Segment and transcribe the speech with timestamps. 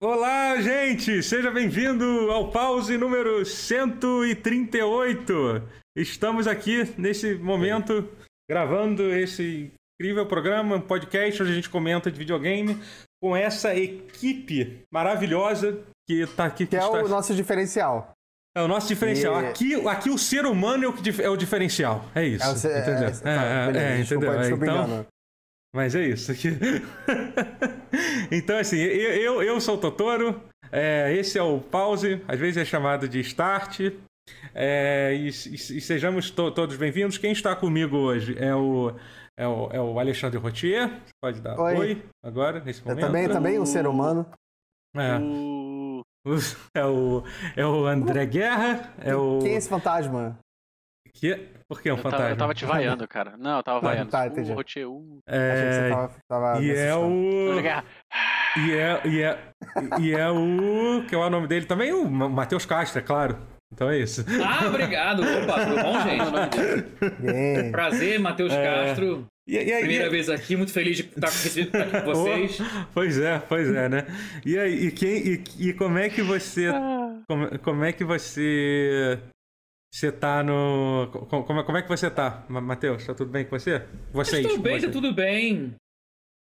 [0.00, 1.24] Olá, gente!
[1.24, 5.60] Seja bem-vindo ao pause número 138.
[5.96, 8.08] Estamos aqui nesse momento
[8.48, 12.80] gravando esse incrível programa, um podcast onde a gente comenta de videogame
[13.20, 16.64] com essa equipe maravilhosa que está aqui.
[16.64, 17.02] Que, que é está...
[17.02, 18.12] o nosso diferencial.
[18.56, 19.42] É o nosso diferencial.
[19.42, 19.46] E...
[19.46, 20.94] Aqui, aqui o ser humano é o,
[21.24, 22.04] é o diferencial.
[22.14, 22.44] É isso.
[22.44, 23.08] É o entendeu?
[23.08, 24.32] É, tá, é, é, é, entendeu?
[24.54, 25.04] então,
[25.74, 26.32] mas é isso.
[28.30, 30.42] então, assim, eu, eu, eu sou o Totoro.
[30.70, 33.80] É, esse é o Pause, às vezes é chamado de Start.
[34.54, 37.18] É, e, e, e, sejamos to, todos bem-vindos.
[37.18, 38.92] Quem está comigo hoje é o,
[39.36, 41.00] é o, é o Alexandre Rotier.
[41.22, 43.00] Pode dar oi, oi agora, nesse momento.
[43.00, 44.26] Eu também, também um ser humano.
[44.94, 45.18] É.
[45.18, 46.02] O...
[46.74, 47.22] É o,
[47.56, 48.92] é o André Guerra.
[48.98, 49.38] É o...
[49.38, 50.38] Quem é esse fantasma?
[51.12, 51.48] Que?
[51.68, 52.18] Por que um eu fantasma?
[52.18, 53.36] Tava, eu tava te vaiando, cara.
[53.36, 54.10] Não, eu tava vaiando.
[54.10, 54.52] Tá, entendi.
[54.52, 55.20] Uh.
[55.26, 55.90] É...
[55.90, 57.60] Tava, tava e é o...
[58.56, 59.38] E é, e, é,
[60.00, 61.04] e é o...
[61.06, 61.92] Que é o nome dele também?
[61.92, 63.38] O Matheus Castro, é claro.
[63.72, 64.24] Então é isso.
[64.42, 65.22] Ah, obrigado.
[65.22, 66.00] Opa, tudo bom,
[67.20, 67.70] gente?
[67.70, 68.64] Prazer, Matheus é...
[68.64, 69.26] Castro.
[69.46, 72.58] E, e, Primeira e, vez aqui, muito feliz de estar com, com vocês.
[72.92, 74.06] Pois é, pois é, né?
[74.44, 76.66] E aí, e, quem, e, e como é que você.
[76.66, 77.14] Ah.
[77.26, 79.18] Como, como é que você
[79.90, 81.08] você tá no.
[81.28, 83.06] Como, como é que você tá, Matheus?
[83.06, 83.82] Tá tudo bem com você?
[84.12, 84.44] Vocês?
[84.44, 85.74] Estou bem, tá tudo bem.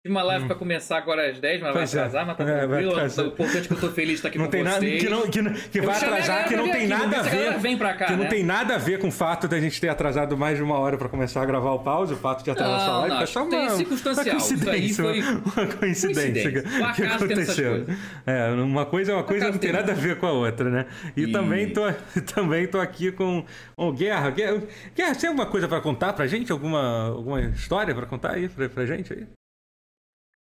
[0.01, 0.47] Tive uma live hum.
[0.47, 1.85] pra começar agora às 10, mas vai é.
[1.85, 2.25] atrasar, é.
[2.25, 2.93] mas tá é, tranquilo.
[2.95, 5.03] O importante é que eu tô feliz de estar aqui não com tem vocês.
[5.03, 7.59] Nada, que, não, que, que vai atrasar, que não tem nada a ver.
[7.59, 8.17] Vem pra cá, que né?
[8.17, 10.79] não tem nada a ver com o fato da gente ter atrasado mais de uma
[10.79, 13.15] hora pra começar a gravar o pause, o fato de atrasar essa live.
[13.15, 14.25] Não, é só uma, tem circunstancial.
[14.25, 15.03] Uma coincidência.
[15.03, 15.19] Foi...
[15.59, 16.43] Uma coincidência.
[16.43, 16.51] coincidência.
[16.93, 17.85] Que, que aconteceu.
[18.25, 20.85] É, uma coisa é uma coisa não tem nada a ver com a outra, né?
[21.17, 21.31] E, e...
[21.33, 21.81] também, tô,
[22.33, 23.43] também tô aqui com
[23.75, 24.29] o Guerra.
[24.29, 24.63] Guerra,
[24.95, 26.53] Guerra, tem alguma coisa pra contar pra gente?
[26.53, 29.27] Alguma, alguma história pra contar aí pra, pra gente aí?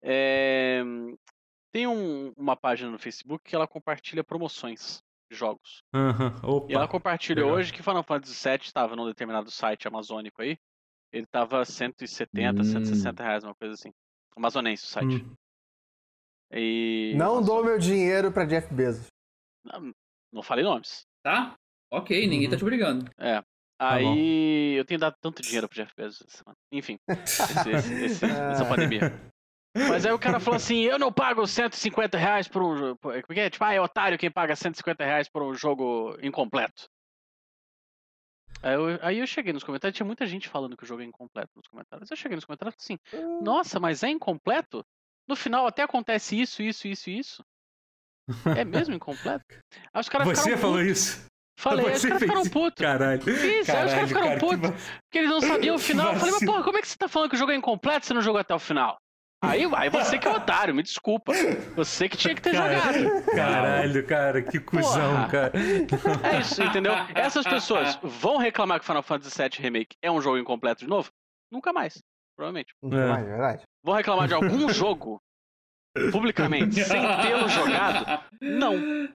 [0.04, 0.82] É...
[1.72, 5.02] Tem um, uma página no Facebook que ela compartilha promoções
[5.32, 5.84] de jogos.
[5.94, 6.68] Uhum.
[6.70, 10.58] e ela compartilha hoje que Final Fantasy VII estava num determinado site amazônico aí.
[11.12, 12.64] Ele estava 170, hum.
[12.64, 13.92] 160 reais, uma coisa assim.
[14.36, 15.24] Amazonense o site.
[15.24, 15.34] Hum.
[16.52, 17.14] E...
[17.16, 19.08] Não dou meu dinheiro pra Jeff Bezos.
[19.64, 19.94] Não,
[20.32, 21.06] não falei nomes.
[21.24, 21.56] Tá?
[21.92, 22.60] Ok, ninguém tá uhum.
[22.60, 23.12] te obrigando.
[23.18, 23.42] É.
[23.80, 26.58] Tá aí eu tenho dado tanto dinheiro pro Jeff Bezos essa semana.
[26.72, 29.33] Enfim, esse, esse, esse, essa pandemia.
[29.76, 32.96] Mas aí o cara falou assim: eu não pago 150 reais por um jogo.
[32.98, 33.50] Porque, é?
[33.50, 36.88] tipo, ah, é otário quem paga 150 reais por um jogo incompleto.
[38.62, 41.06] Aí eu, aí eu cheguei nos comentários, tinha muita gente falando que o jogo é
[41.06, 42.10] incompleto nos comentários.
[42.10, 42.98] Eu cheguei nos comentários assim:
[43.42, 44.86] nossa, mas é incompleto?
[45.28, 47.44] No final até acontece isso, isso, isso e isso.
[48.56, 49.44] É mesmo incompleto?
[49.94, 50.92] Aí os caras Você falou putos.
[50.92, 51.26] isso?
[51.60, 52.84] Falei, aí os caras ficaram putos.
[52.84, 53.22] Caralho.
[53.22, 54.70] Fiz, Caralho, aí os caras ficaram putos.
[55.04, 56.14] Porque eles não sabiam o final.
[56.14, 58.06] Eu falei, mas porra, como é que você tá falando que o jogo é incompleto
[58.06, 58.98] se você não jogou até o final?
[59.44, 61.34] Aí, aí você que é otário, me desculpa.
[61.76, 63.26] Você que tinha que ter cara, jogado.
[63.36, 65.28] Caralho, cara, que cuzão, Porra.
[65.28, 65.52] cara.
[66.34, 66.94] É isso, entendeu?
[67.14, 71.12] Essas pessoas vão reclamar que Final Fantasy VII Remake é um jogo incompleto de novo?
[71.52, 72.02] Nunca mais,
[72.38, 72.74] provavelmente.
[72.82, 73.08] Nunca é.
[73.10, 73.64] mais, é verdade.
[73.84, 75.22] Vão reclamar de algum jogo
[76.10, 78.24] publicamente sem tê-lo jogado?
[78.42, 78.78] Não.
[78.80, 79.10] Meu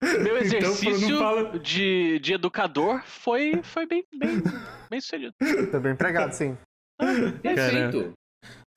[0.00, 1.58] então, exercício então, fala...
[1.58, 4.42] de, de educador foi, foi bem, bem,
[4.88, 5.34] bem sucedido.
[5.70, 6.56] Tá bem empregado, sim.
[7.42, 8.14] Perfeito.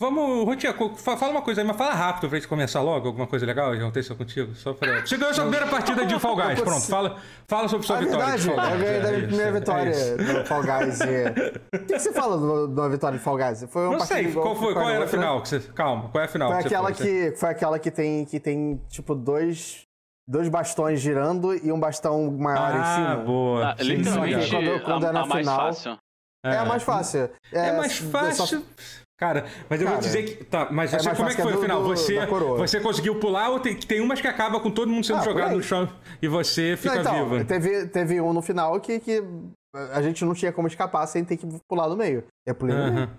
[0.02, 3.46] Vamos, Rotinha, fala uma coisa aí, mas fala rápido pra gente começar logo, alguma coisa
[3.46, 4.56] legal já aconteceu contigo.
[4.56, 5.02] Só pra...
[5.02, 7.18] Você ganhou a sua primeira partida de Fall Guys, pronto, fala,
[7.50, 8.38] fala sobre sua é vitória.
[8.38, 8.72] Verdade, Fall Guys.
[8.72, 11.00] É verdade, a primeira é vitória é do Fall Guys.
[11.02, 13.68] O que, você fala de uma vitória de Fall Guys?
[13.70, 15.42] Foi uma Não sei, qual, foi, qual era a final?
[15.42, 15.60] Que você...
[15.60, 16.50] Calma, qual é a final?
[16.50, 19.82] Foi que aquela, foi, que, foi aquela que tem, que tem tipo, dois
[20.26, 23.12] dois bastões girando e um bastão maior ah, em cima.
[23.12, 23.70] Ah, boa.
[23.72, 25.98] Ah, literalmente, quando, quando a, é na a final, mais fácil.
[26.46, 27.30] É, é a mais fácil.
[27.52, 28.46] É, é mais fácil.
[28.46, 28.58] Só...
[29.20, 30.46] Cara, mas eu Cara, vou dizer que.
[30.46, 31.84] Tá, mas é você, como é que foi o final?
[31.84, 35.24] você, você conseguiu pular ou tem, tem umas que acaba com todo mundo sendo ah,
[35.24, 35.90] jogado no chão
[36.22, 37.46] e você fica não, então, vivo?
[37.46, 39.22] Teve, teve um no final que, que
[39.92, 42.24] a gente não tinha como escapar sem ter que pular no meio.
[42.48, 42.66] É -huh.
[42.66, 43.10] no meio.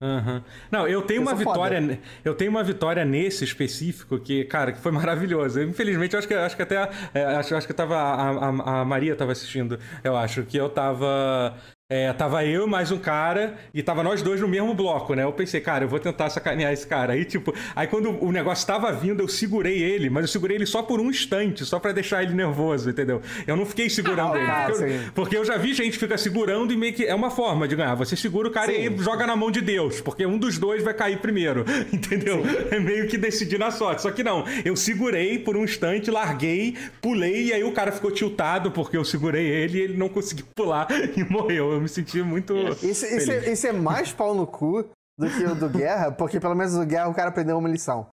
[0.00, 0.42] Uhum.
[0.70, 1.80] Não, eu tenho uma vitória.
[1.80, 1.98] Foda.
[2.24, 5.62] Eu tenho uma vitória nesse específico que, cara, que foi maravilhoso.
[5.62, 8.84] Infelizmente, eu acho que acho que até é, acho, acho que tava a, a, a
[8.84, 9.78] Maria estava assistindo.
[10.04, 11.56] Eu acho que eu tava
[11.90, 15.24] é, tava eu mais um cara e tava nós dois no mesmo bloco, né?
[15.24, 17.14] Eu pensei, cara, eu vou tentar sacanear esse cara.
[17.14, 20.66] Aí, tipo, aí quando o negócio tava vindo, eu segurei ele, mas eu segurei ele
[20.66, 23.22] só por um instante, só para deixar ele nervoso, entendeu?
[23.46, 24.70] Eu não fiquei segurando ah, ele.
[24.70, 27.66] Porque, eu, porque, eu, já vi gente fica segurando e meio que é uma forma
[27.66, 27.94] de ganhar.
[27.94, 28.94] Você segura o cara sim.
[28.94, 32.44] e joga na mão de Deus, porque um dos dois vai cair primeiro, entendeu?
[32.44, 32.66] Sim.
[32.70, 34.02] É meio que decidir na sorte.
[34.02, 38.10] Só que não, eu segurei por um instante, larguei, pulei e aí o cara ficou
[38.10, 40.86] tiltado porque eu segurei ele e ele não conseguiu pular
[41.16, 42.54] e morreu eu me senti muito.
[42.82, 46.38] Isso, isso, é, isso é mais pau no cu do que o do Guerra, porque
[46.38, 48.08] pelo menos o Guerra o cara aprendeu uma lição.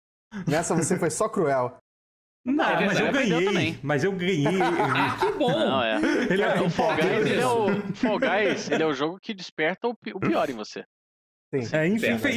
[0.48, 1.78] Nessa você foi só cruel.
[2.44, 3.80] Não, é, mas eu ganhei.
[3.84, 4.46] Mas eu ganhei.
[5.20, 5.52] que bom!
[5.52, 5.98] Não, é.
[6.30, 9.34] Ele é, o Fall Guys, ele é o, Fall Guys, ele é o jogo que
[9.34, 10.84] desperta o, pior em você.
[11.54, 11.76] Sim.
[11.76, 11.86] É,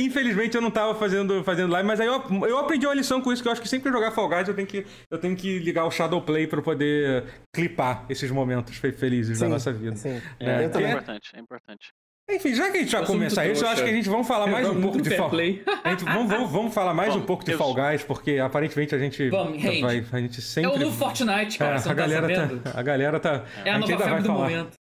[0.01, 3.33] infelizmente eu não tava fazendo, fazendo live, mas aí eu, eu aprendi uma lição com
[3.33, 5.61] isso, que eu acho que sempre jogar Fall Guys eu tenho que, eu tenho que
[5.61, 7.25] ligar o Shadow Play pra poder
[7.55, 9.95] clipar esses momentos felizes sim, da nossa vida.
[9.95, 11.93] Sim, é, é, é importante, é importante.
[12.29, 14.47] Enfim, já que a gente vai começar isso, eu acho que a gente vamos falar
[14.47, 15.61] mais um pouco de Fall Guys.
[16.03, 19.29] vamos, vamos, vamos falar mais vamos, um pouco de Fall Guys, porque aparentemente a gente
[19.29, 20.05] vamos, vai.
[20.11, 20.73] A gente sempre.
[20.73, 21.77] É o novo Fortnite, cara.
[21.77, 23.45] É, a, tá galera tá, a galera tá.
[23.65, 24.51] É a, a nova ainda vai falar.
[24.51, 24.84] Momento.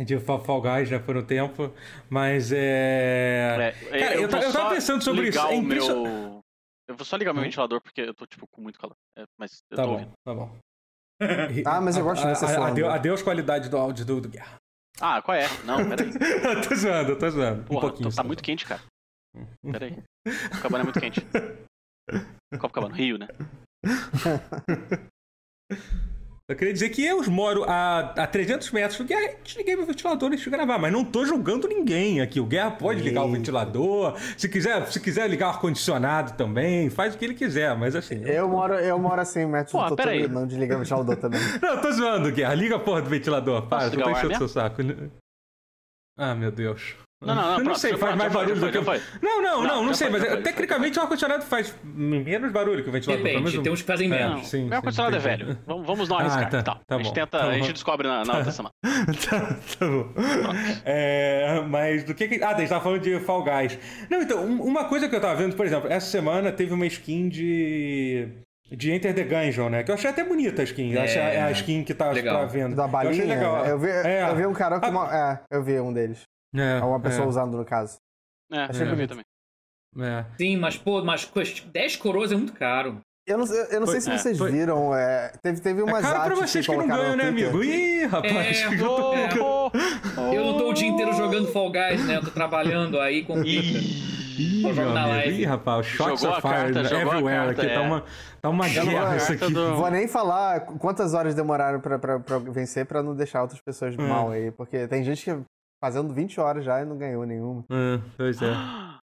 [0.00, 1.72] De Fall Guys já por um tempo,
[2.08, 3.74] mas é.
[3.90, 5.38] é cara, eu, eu, eu tava pensando sobre isso.
[5.38, 6.42] É meu...
[6.88, 7.44] Eu vou só ligar meu hum?
[7.44, 8.96] ventilador porque eu tô, tipo, com muito calor.
[9.16, 10.12] É, mas eu tá tô bom, ouvindo.
[10.24, 10.58] Tá bom.
[11.66, 14.56] ah, mas eu gosto dessa adeus, adeus qualidade do áudio do, do Guerra.
[15.00, 15.46] Ah, qual é?
[15.64, 16.10] Não, peraí.
[16.68, 17.64] tô zoando, tô zoando.
[17.64, 18.82] Porra, um pouquinho, tô, tá muito quente, cara.
[19.70, 20.02] Peraí.
[20.50, 21.20] Copacabana é muito quente.
[22.60, 23.28] Copacabana, Rio, né?
[26.48, 30.28] Eu queria dizer que eu moro a, a 300 metros do Guerra, desliguei meu ventilador
[30.28, 32.40] antes de gravar, mas não tô julgando ninguém aqui.
[32.40, 37.14] O Guerra pode ligar o ventilador, se quiser, se quiser ligar o ar-condicionado também, faz
[37.14, 38.22] o que ele quiser, mas assim...
[38.24, 41.16] Eu, eu moro, eu moro a 100 metros Pô, do Totoro, não desliga o ventilador
[41.16, 41.40] também.
[41.62, 44.82] não, tô zoando, Guerra, liga a porra do ventilador, para, tô enchendo seu saco.
[46.18, 46.96] Ah, meu Deus.
[47.22, 47.58] Não, não, não.
[47.58, 48.78] Eu não sei, faz mais barulho do que.
[49.22, 53.24] Não, não, não, não sei, mas tecnicamente o ar-condicionado faz menos barulho que o ventilador.
[53.24, 54.48] Depende, tem uns que fazem menos.
[54.48, 55.58] Sim, o ar-condicionado é velho.
[55.66, 56.46] Vamos não arriscar.
[56.46, 58.74] Ah, tá, tá, a gente tenta, a gente descobre na, outra semana.
[58.82, 60.12] tá, tá bom.
[60.84, 62.42] É, mas do que que.
[62.42, 63.78] Ah, a gente tava falando de Fall Guys.
[64.10, 67.28] Não, então, uma coisa que eu tava vendo, por exemplo, essa semana teve uma skin
[67.28, 68.28] de
[68.70, 69.82] de Enter the Gungeon, né?
[69.82, 70.96] Que eu achei até bonita a skin.
[70.96, 72.38] É, é a skin que tá legal.
[72.38, 72.74] pra venda.
[72.74, 73.12] Da balinha?
[73.12, 73.66] Eu achei legal.
[73.66, 74.28] Eu vi, é.
[74.28, 75.14] eu vi um cara com uma...
[75.14, 76.26] É, eu vi um deles.
[76.54, 77.28] É, uma pessoa é.
[77.28, 77.98] usando, no caso.
[78.50, 78.90] É, achei é.
[78.90, 79.24] bonito também.
[79.98, 80.24] É.
[80.38, 81.30] Sim, mas, pô, mas
[81.72, 83.00] 10 coroas é muito caro.
[83.26, 84.50] Eu não, eu não foi, sei se vocês foi.
[84.50, 87.62] viram, é, teve, teve umas é caro pra vocês que, que não ganham, né, amigo?
[87.62, 88.34] Ih, rapaz.
[88.34, 89.70] É, eu, tô, oh,
[90.16, 92.16] oh, eu não tô o dia inteiro jogando Fall Guys, né?
[92.16, 93.40] Eu tô trabalhando aí com...
[93.44, 97.68] Ih, Ih, rapaz, shots of fire everywhere aqui.
[97.68, 98.04] Tá uma,
[98.40, 99.52] tá uma guerra isso aqui.
[99.52, 99.76] Do...
[99.76, 103.94] Vou nem falar quantas horas demoraram pra, pra, pra vencer pra não deixar outras pessoas
[103.96, 104.50] mal aí.
[104.50, 105.38] Porque tem gente que
[105.82, 107.64] fazendo 20 horas já e não ganhou nenhuma.
[107.70, 108.54] É, pois é.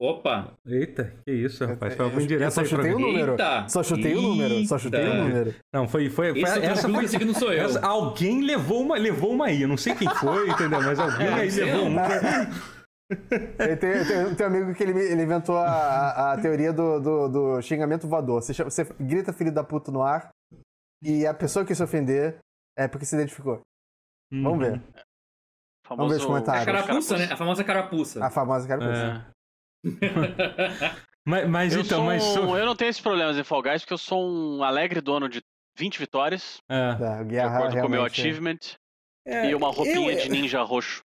[0.01, 0.51] Opa!
[0.65, 1.95] Eita, que isso, rapaz.
[1.95, 3.31] Foi algum indireto Só chutei o número.
[3.31, 3.69] Eita.
[3.69, 4.65] Só chutei o número.
[4.65, 5.55] Só chutei o número.
[5.73, 6.09] Não, foi.
[6.09, 7.65] foi, foi essa, essa foi que não sou eu.
[7.65, 9.61] Essa, alguém levou uma, levou uma aí.
[9.61, 10.81] Eu não sei quem foi, entendeu?
[10.81, 12.01] Mas alguém é, aí levou uma.
[13.07, 17.61] tem, tem, tem, um amigo que ele, ele inventou a, a teoria do, do, do,
[17.61, 18.41] xingamento voador.
[18.41, 20.29] Você, você grita filho da puta no ar
[21.01, 22.37] e a pessoa que se ofender
[22.77, 23.61] é porque se identificou.
[24.29, 24.81] Vamos ver.
[25.85, 26.07] Famoso...
[26.07, 26.67] Vamos ver os comentários.
[26.67, 27.25] É a carapuça, né?
[27.25, 28.25] A famosa carapuça.
[28.25, 29.33] A famosa carapuça.
[29.85, 29.85] É.
[31.23, 32.23] mas, mas eu então, mas.
[32.23, 35.29] Um, eu não tenho esses problemas em Fall Guys porque eu sou um alegre dono
[35.29, 35.43] de
[35.77, 36.57] 20 vitórias.
[36.67, 37.21] É.
[37.21, 38.57] é de acordo com o meu achievement.
[39.27, 41.03] É, e uma roupinha eu, de ninja roxo.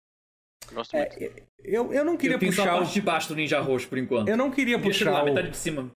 [0.72, 1.44] Gosto é, muito.
[1.60, 2.68] Eu, eu não queria eu puxar.
[2.68, 4.28] a parte de baixo do ninja roxo por enquanto.
[4.28, 5.22] Eu não queria puxar.
[5.22, 5.92] A metade de cima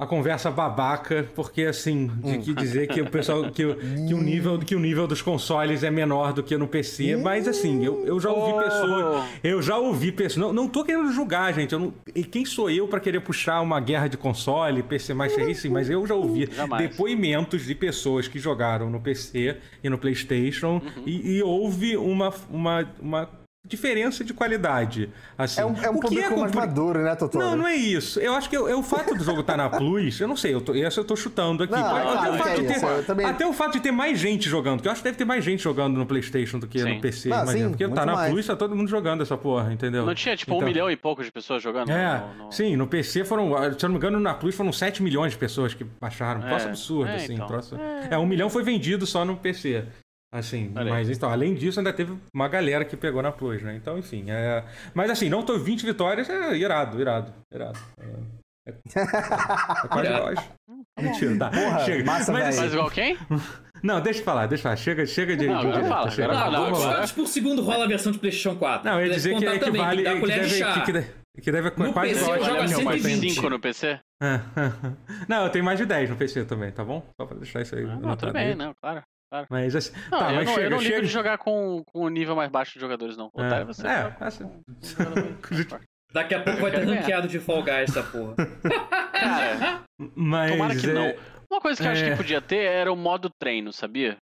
[0.00, 4.58] a conversa babaca, porque assim, de que dizer que o pessoal que, que, o nível
[4.58, 8.18] que o nível dos consoles é menor do que no PC, mas assim, eu, eu
[8.18, 11.94] já ouvi pessoas, eu já ouvi pessoas, não, não tô querendo julgar, gente, eu não,
[12.14, 15.90] e quem sou eu para querer puxar uma guerra de console, PC mais racing, mas
[15.90, 16.88] eu já ouvi Jamais.
[16.88, 21.02] depoimentos de pessoas que jogaram no PC e no PlayStation uhum.
[21.04, 25.10] e, e houve uma, uma, uma diferença de qualidade.
[25.36, 25.60] Assim.
[25.60, 27.44] É um, é um público é mais maduro, né, Totoro?
[27.44, 28.18] Não, não é isso.
[28.18, 30.54] Eu acho que é o fato do jogo estar tá na Plus, eu não sei,
[30.54, 31.72] eu tô, essa eu tô chutando aqui.
[31.72, 33.26] Não, até, o fato de ter, também...
[33.26, 35.44] até o fato de ter mais gente jogando, que eu acho que deve ter mais
[35.44, 36.94] gente jogando no Playstation do que sim.
[36.94, 38.32] no PC, não, sim, porque tá na mais.
[38.32, 40.06] Plus, tá todo mundo jogando essa porra, entendeu?
[40.06, 40.66] Não tinha, tipo, então...
[40.66, 41.90] um milhão e pouco de pessoas jogando?
[41.90, 42.52] É, no, no...
[42.52, 45.38] sim, no PC foram, se eu não me engano, na Plus foram 7 milhões de
[45.38, 46.46] pessoas que baixaram.
[46.48, 47.34] É, absurdo, é, assim.
[47.34, 47.46] Então.
[47.46, 47.76] Troço...
[47.76, 48.08] É.
[48.14, 49.84] é, um milhão foi vendido só no PC.
[50.32, 53.74] Assim, mas então, além disso, ainda teve uma galera que pegou na Plus, né?
[53.74, 54.26] Então, enfim.
[54.28, 54.64] É...
[54.94, 57.78] Mas assim, não tô 20 vitórias, é irado, irado, irado.
[58.00, 60.50] É, é, é quase nós.
[61.00, 61.50] Mentira, tá.
[61.50, 62.04] Porra, chega.
[62.04, 63.18] Massa, mas, assim, mas igual quem?
[63.82, 64.76] Não, deixa eu falar, deixa eu falar.
[64.76, 65.46] Chega, chega de.
[65.46, 66.10] Não, agora fala.
[66.10, 68.86] Chega, não, não, agora, por segundo rola a versão de PlayStation 4.
[68.86, 70.02] Não, eu ia dizer que, é que vale.
[70.02, 71.06] Que, deve, que, deve,
[71.40, 73.98] que deve no quase PC eu jogo 125 no PC?
[75.26, 77.02] não, eu tenho mais de 10 no PC também, tá bom?
[77.18, 77.84] Só pra deixar isso aí.
[77.84, 79.02] Ah, não, tudo bem, não, claro.
[79.30, 79.46] Claro.
[79.48, 79.92] Mas assim.
[80.10, 81.02] Não, tá, eu mas não, chega, eu não ligo chega...
[81.02, 83.30] de jogar com, com o nível mais baixo de jogadores, não.
[83.36, 84.50] É, Otário, você é, assim...
[86.12, 88.34] Daqui a pouco vai ter ranqueado de Fall Guys essa porra.
[89.14, 89.84] Cara,
[90.16, 90.92] mas tomara que é...
[90.92, 91.14] não.
[91.48, 92.16] Uma coisa que eu acho que é.
[92.16, 94.16] podia ter era o modo treino, sabia?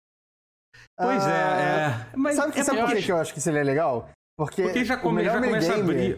[0.97, 2.15] Pois é, é.
[2.15, 4.09] Mas sabe, é sabe por que eu acho que seria legal?
[4.37, 6.17] Porque, porque já, come, já começa a abrir.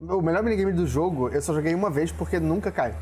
[0.00, 2.92] O melhor minigame do jogo eu só joguei uma vez porque nunca cai.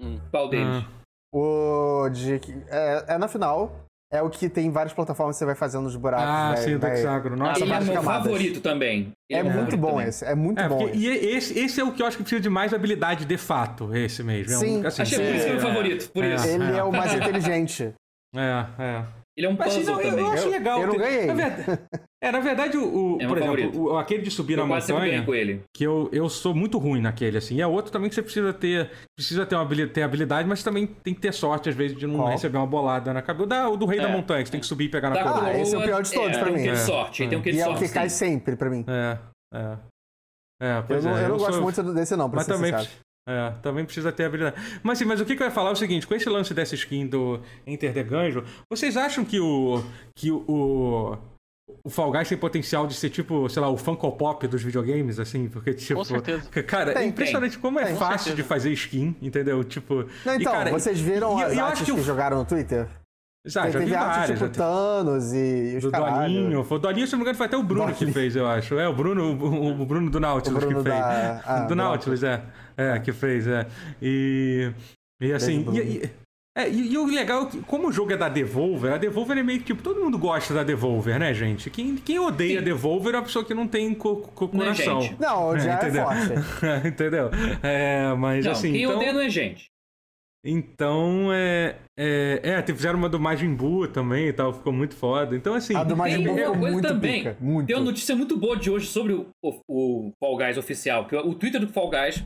[0.00, 0.20] Hum.
[0.30, 0.84] Qual deles?
[1.32, 2.40] O de.
[2.68, 3.86] É, é na final.
[4.12, 6.26] É o que tem várias plataformas que você vai fazendo os buracos.
[6.26, 7.36] Ah, sim, do hexágono.
[7.36, 8.24] Nossa, ele é meu camadas.
[8.24, 9.12] favorito também.
[9.30, 10.08] é, é muito bom também.
[10.08, 10.24] esse.
[10.24, 10.88] É muito é, bom.
[10.92, 13.94] E esse, esse é o que eu acho que precisa de mais habilidade de fato,
[13.94, 14.58] esse mesmo.
[14.58, 16.10] Sim, é um, assim, Achei por isso que é meu favorito.
[16.10, 16.46] Por isso.
[16.48, 17.94] Ele é, o mais inteligente.
[18.34, 19.04] É, é.
[19.40, 20.10] Ele é um puzzle não, também.
[20.10, 20.80] Eu, eu acho legal.
[20.82, 21.24] Eu, não ganhei.
[21.24, 21.80] Na verdade,
[22.22, 25.24] é, na verdade, o, o é por exemplo, o, aquele de subir eu na montanha,
[25.24, 25.62] com ele.
[25.74, 27.54] que eu, eu sou muito ruim naquele, assim.
[27.54, 30.62] E é outro também que você precisa ter, precisa ter, uma habilidade, ter habilidade, mas
[30.62, 32.28] também tem que ter sorte, às vezes, de não Qual?
[32.28, 33.44] receber uma bolada na cabeça.
[33.44, 34.02] O, da, o do Rei é.
[34.02, 35.46] da Montanha, que você tem que subir e pegar na coroa.
[35.46, 36.62] Ah, esse é o pior de todos é, pra mim.
[36.62, 38.84] Tem sorte, tem um que E é o que cai sempre pra mim.
[38.86, 39.18] É,
[39.54, 39.78] é.
[40.62, 41.62] É, eu não, é, eu não gosto sou...
[41.62, 42.90] muito desse não, pra mas ser também, sincero.
[43.30, 44.56] É, também precisa ter habilidade.
[44.82, 46.52] Mas sim, mas o que, que eu ia falar é o seguinte: com esse lance
[46.52, 49.82] dessa skin do Enter the Gungeon, vocês acham que o.
[50.14, 51.16] que o.
[51.84, 55.20] O Fall Guys tem potencial de ser tipo, sei lá, o Funko Pop dos videogames,
[55.20, 56.00] assim, porque tipo.
[56.00, 56.50] Com certeza.
[56.64, 57.60] Cara, tem, é impressionante tem.
[57.60, 59.62] como é tem, fácil de fazer skin, entendeu?
[59.62, 60.04] Tipo.
[60.26, 62.88] Não, então, e, cara, vocês viram e, as artes que, que jogaram no Twitter?
[63.46, 64.38] Já, tem, já vi várias.
[64.38, 66.66] Tipo Thanos e os Do Dolinho.
[66.68, 67.96] O Dolinho, se não me engano, foi até o Bruno Dolinho.
[67.96, 68.78] que fez, eu acho.
[68.78, 71.02] É, o Bruno, o, o Bruno do Nautilus Bruno que fez.
[71.02, 71.40] Da...
[71.46, 72.42] Ah, do Nautilus, é.
[72.80, 73.66] É, que fez, é.
[74.00, 74.72] E.
[75.20, 75.66] E assim.
[75.72, 76.10] E, e,
[76.56, 79.38] é, e, e, o legal é que, como o jogo é da Devolver, a Devolver
[79.38, 81.70] é meio que tipo, todo mundo gosta da Devolver, né, gente?
[81.70, 82.64] Quem, quem odeia Sim.
[82.64, 84.98] Devolver é a pessoa que não tem co co coração.
[85.18, 86.04] Não, é, já é, entendeu?
[86.04, 86.88] forte.
[86.88, 87.30] entendeu?
[87.62, 88.72] É, mas não, assim.
[88.72, 88.96] Quem então...
[88.96, 89.70] odeia não é gente.
[90.44, 91.76] Então, é.
[91.96, 95.36] É, é fizeram uma do Majin Buu também e tal, ficou muito foda.
[95.36, 95.76] Então, assim.
[95.76, 97.24] A do Majin Buu ficou muito também.
[97.24, 97.66] Pica, muito.
[97.68, 101.06] Tem uma notícia muito boa de hoje sobre o, o, o Fall Guys oficial.
[101.06, 102.24] Que o Twitter do Fall Guys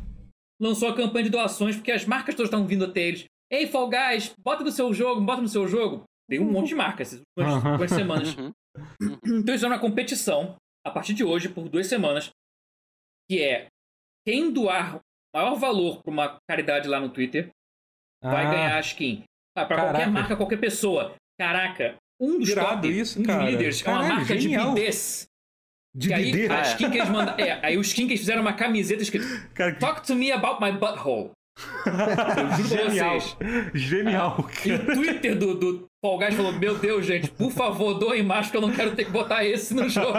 [0.61, 3.25] lançou a campanha de doações porque as marcas todas estavam vindo até eles.
[3.51, 6.05] Ei, Fall Guys, bota no seu jogo, bota no seu jogo.
[6.29, 8.37] Tem um monte de marcas essas últimas semanas.
[8.37, 8.53] Uhum.
[9.01, 12.31] Então, eles fizeram uma competição a partir de hoje, por duas semanas,
[13.29, 13.69] que é
[14.27, 15.01] quem doar
[15.35, 17.51] maior valor para uma caridade lá no Twitter
[18.23, 18.51] vai ah.
[18.51, 19.25] ganhar a skin.
[19.57, 19.93] Ah, pra Caraca.
[19.93, 21.15] qualquer marca, qualquer pessoa.
[21.39, 24.69] Caraca, um dos top, isso, um dos líderes, Caralho, é uma marca genial.
[24.69, 25.27] de bidês.
[25.97, 28.43] De que aí, a skin que eles mandam, é, aí o skin que eles fizeram
[28.43, 31.31] uma camiseta escrito Cara, Talk to me about my butthole.
[32.69, 33.19] Genial.
[33.73, 34.37] Genial.
[34.39, 38.25] Ah, e o Twitter do, do Fall Guys falou: Meu Deus, gente, por favor, doem
[38.25, 40.13] mais que eu não quero ter que botar esse no jogo.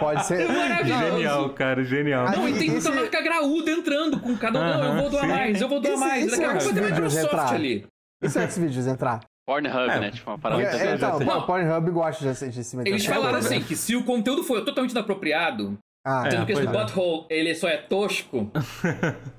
[0.00, 0.50] Pode ser.
[0.50, 2.28] É genial, cara, genial.
[2.32, 2.90] Não, e tem muita esse...
[2.90, 4.62] marca graúda entrando com cada um.
[4.62, 5.28] Uh -huh, eu vou doar sim.
[5.28, 6.30] mais, eu vou doar esse, mais.
[6.32, 7.54] Daqui a pouco vai ter Microsoft entrar.
[7.54, 7.86] ali.
[8.22, 9.20] E se Xvideos entrar?
[9.46, 10.00] Pornhub, é.
[10.00, 10.10] né?
[10.10, 12.90] Tipo, uma parada é, Então, o Pornhub gosta de, de se meter.
[12.90, 16.62] Eles falaram assim, que se o conteúdo for totalmente inapropriado, ah, sendo é, que esse
[16.62, 16.66] é.
[16.66, 18.50] butthole, ele só é tosco,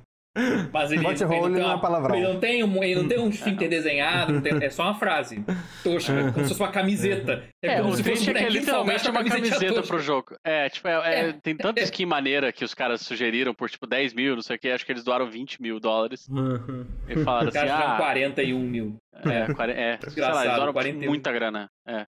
[0.71, 2.15] Mas ele, ele, ele, não, é palavrão.
[2.15, 5.43] Ele não tem um, ele não tem um esfíncter desenhado, tem, é só uma frase
[5.83, 7.43] tosca, como se fosse uma camiseta.
[7.61, 10.35] É, é como se fosse um é que é literalmente uma camiseta pro jogo.
[10.43, 14.13] É, tipo, é, é, tem tanta skin maneira que os caras sugeriram por tipo 10
[14.13, 16.27] mil, não sei o que, acho que eles doaram 20 mil dólares.
[16.29, 16.85] Uhum.
[17.07, 17.95] E falaram assim, ah...
[17.97, 18.97] 41 mil.
[19.25, 21.09] É, 40, é sei lá, eles doaram 41.
[21.09, 21.69] muita grana.
[21.87, 22.05] É.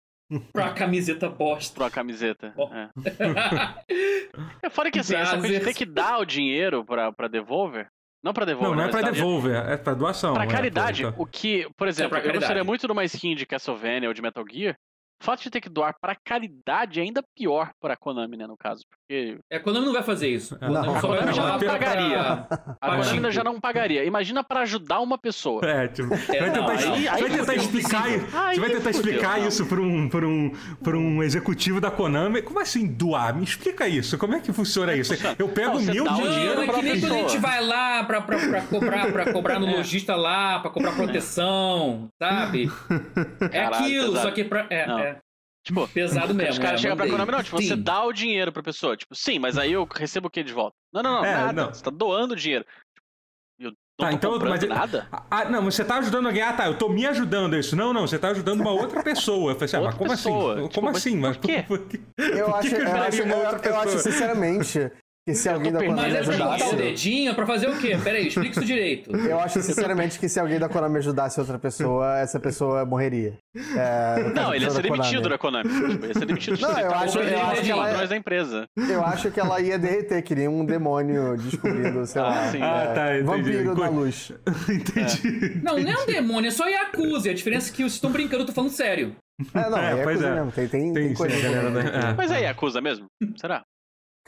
[0.54, 1.74] Pra uma camiseta bosta.
[1.74, 2.54] Pra uma camiseta.
[2.56, 2.70] Oh.
[2.72, 2.90] É.
[4.62, 7.88] é fora que assim, essa coisa de ter que dar o dinheiro pra, pra Devolver,
[8.24, 8.70] não pra devolver.
[8.70, 10.34] Não, não é pra devolver, é pra doação.
[10.34, 13.46] Pra é, caridade, o que, por exemplo, é eu gostaria muito de uma skin de
[13.46, 14.78] Castlevania ou de Metal Gear
[15.22, 18.48] o fato de ter que doar para caridade é ainda pior para a Konami, né,
[18.48, 18.86] no caso.
[18.90, 19.38] Porque...
[19.50, 20.56] É, a Konami não vai fazer isso.
[20.56, 20.96] A Konami, não.
[20.96, 22.48] A Konami já não pagaria.
[22.80, 24.06] A Konami já não pagaria.
[24.06, 25.62] Imagina para ajudar uma pessoa.
[25.66, 29.66] É, tipo, é, vai tentar, aí, aí, vai tentar explicar, você vai tentar explicar isso
[29.66, 30.52] para um, por um,
[30.96, 32.42] um executivo da Konami.
[32.42, 33.36] Como assim doar?
[33.36, 34.18] Me explica isso.
[34.18, 35.14] Como é que funciona isso?
[35.38, 36.56] Eu pego não, mil dinheiro.
[36.56, 38.22] Não, é que nem quando a gente vai lá para
[38.62, 39.76] cobrar, pra cobrar no é.
[39.76, 42.70] lojista lá, para comprar proteção, sabe?
[43.42, 44.28] É Caralho, aquilo, pesado.
[44.28, 45.09] só que pra, é, é.
[45.70, 46.54] Tipo, pesado mesmo.
[46.54, 47.68] Os caras é, chegam pra Konami, não, tipo, sim.
[47.68, 48.98] você dá o dinheiro pra pessoa.
[48.98, 50.76] Tipo, sim, mas aí eu recebo o que de volta?
[50.92, 51.62] Não, não, não, é, nada.
[51.62, 51.74] Não.
[51.74, 52.66] Você tá doando dinheiro.
[53.60, 55.08] Eu não tá, então, mas nada.
[55.30, 56.42] Ah, não, você tá ajudando alguém.
[56.42, 57.76] Ah, tá, eu tô me ajudando isso.
[57.76, 59.52] Não, não, você tá ajudando uma outra pessoa.
[59.52, 60.24] Eu falei assim, ah, mas como assim?
[60.24, 60.54] pessoa.
[60.54, 60.64] assim?
[60.64, 61.18] Tipo, como assim?
[61.18, 61.64] Mas por quê?
[61.68, 64.92] Por, por, eu, por acho, que eu, eu, acho, eu, eu acho, sinceramente,
[65.30, 66.44] que se alguém da Konami ajudasse.
[66.44, 67.98] Mas é o dedinho pra fazer o quê?
[68.04, 69.16] Peraí, explica isso direito.
[69.16, 73.34] Eu acho sinceramente que se alguém da Konami ajudasse outra pessoa, essa pessoa morreria.
[73.56, 75.70] É, não, ele ia ser demitido da Konami.
[75.70, 76.62] Tipo, ia ser demitido.
[76.62, 78.66] Não, eu acho, eu acho que ela da empresa.
[78.90, 82.40] Eu acho que ela ia derreter, que nem um demônio descobrindo, sei lá.
[82.40, 82.60] Ah, sim.
[82.62, 84.32] Ah, é, tá, vampiro da luz.
[84.70, 85.46] entendi.
[85.46, 85.62] É.
[85.62, 87.30] Não, não é um demônio, é só Yakuza.
[87.30, 89.16] A diferença é que vocês estão brincando, eu tô falando sério.
[89.54, 90.36] É, não, é, é Yakuza é.
[90.36, 90.52] mesmo.
[90.52, 91.36] Tem, tem, tem, tem coisa.
[91.36, 92.14] Sim, galera, né?
[92.18, 93.06] Mas é Yakuza mesmo?
[93.38, 93.64] Será?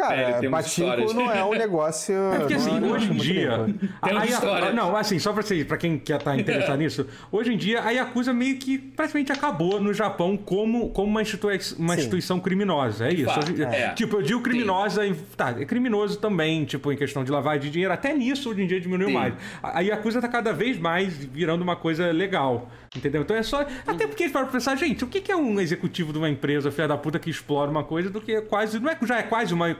[0.01, 2.15] Cara, é, Pachinko não é um negócio.
[2.31, 3.65] É porque assim, é hoje em dia.
[4.01, 7.53] Aí, a, não, assim, só pra, vocês, pra quem quer estar tá interessado nisso, hoje
[7.53, 11.95] em dia a Yakuza meio que praticamente acabou no Japão como, como uma, institui uma
[11.95, 13.07] instituição criminosa.
[13.07, 13.39] É isso.
[13.39, 13.89] Hoje, é.
[13.93, 15.05] Tipo, eu digo criminosa.
[15.05, 17.93] Em, tá, é criminoso também, tipo, em questão de lavagem de dinheiro.
[17.93, 19.13] Até nisso hoje em dia diminuiu Sim.
[19.13, 19.33] mais.
[19.61, 22.69] A Yakuza tá cada vez mais virando uma coisa legal.
[22.93, 23.21] Entendeu?
[23.21, 23.65] Então é só.
[23.87, 26.69] Até porque eles param pra pensar, gente, o que é um executivo de uma empresa,
[26.71, 28.79] filha da puta, que explora uma coisa do que é quase.
[28.79, 29.71] Não é, já é quase uma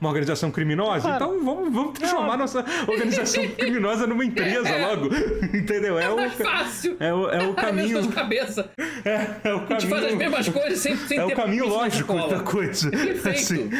[0.00, 1.24] uma organização criminosa, claro.
[1.24, 4.86] então vamos, vamos transformar nossa organização criminosa numa empresa é.
[4.86, 5.08] logo.
[5.52, 5.98] Entendeu?
[5.98, 6.96] É, é o, fácil.
[7.00, 8.08] É o, é o caminho.
[8.12, 8.70] cabeça.
[9.04, 9.76] É, é o caminho.
[9.76, 12.90] A gente faz as mesmas coisas sem, sem é o caminho lógico da coisa.
[12.90, 13.28] Perfeito.
[13.28, 13.70] Assim,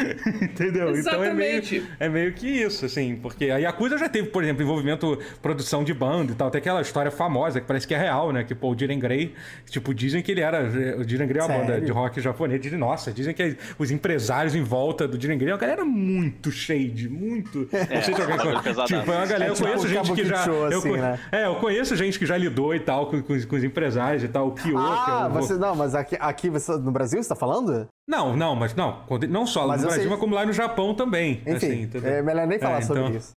[0.41, 0.89] entendeu?
[0.89, 0.97] Exatamente.
[0.99, 4.61] Então é meio, é meio que isso, assim, porque a Yakuza já teve, por exemplo,
[4.61, 6.51] envolvimento produção de banda e tal.
[6.51, 8.43] Tem aquela história famosa que parece que é real, né?
[8.43, 9.33] Que pô, o Jiren Grey,
[9.69, 10.63] tipo, dizem que ele era.
[10.97, 12.61] O Jiren Grey é uma banda de rock japonês.
[12.61, 16.51] Dizem, nossa, dizem que os empresários em volta do Jiren Grey é uma galera muito
[16.51, 17.67] shade, muito.
[17.71, 18.85] É, não sei se alguém conhece.
[18.85, 20.43] Tipo, é uma galera, eu conheço gente que já.
[20.43, 21.19] Show, assim, eu, né?
[21.31, 24.27] É, eu conheço gente que já lidou e tal com, com, com os empresários e
[24.27, 24.47] tal.
[24.47, 27.35] O Kyo, ah, que é você, não, mas aqui, aqui você, no Brasil você tá
[27.35, 27.87] falando?
[28.07, 29.03] Não, não, mas não.
[29.29, 30.09] Não só mas no Brasil, sei...
[30.09, 31.41] mas como lá no Japão também.
[31.45, 33.15] Enfim, assim, é melhor nem falar é, sobre então...
[33.15, 33.31] isso.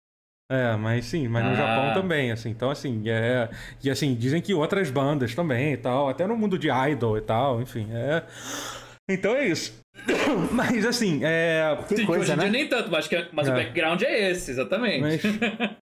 [0.52, 1.56] É, mas sim, mas no ah.
[1.56, 2.50] Japão também, assim.
[2.50, 3.50] Então, assim, é.
[3.84, 7.22] E assim, dizem que outras bandas também e tal, até no mundo de idol e
[7.22, 8.24] tal, enfim, é.
[9.10, 9.80] Então é isso.
[10.52, 11.78] Mas assim, é.
[11.88, 12.44] Que Sim, coisa, hoje em né?
[12.44, 13.52] dia nem tanto, mas, que, mas é.
[13.52, 15.02] o background é esse, exatamente.
[15.02, 15.22] Mas,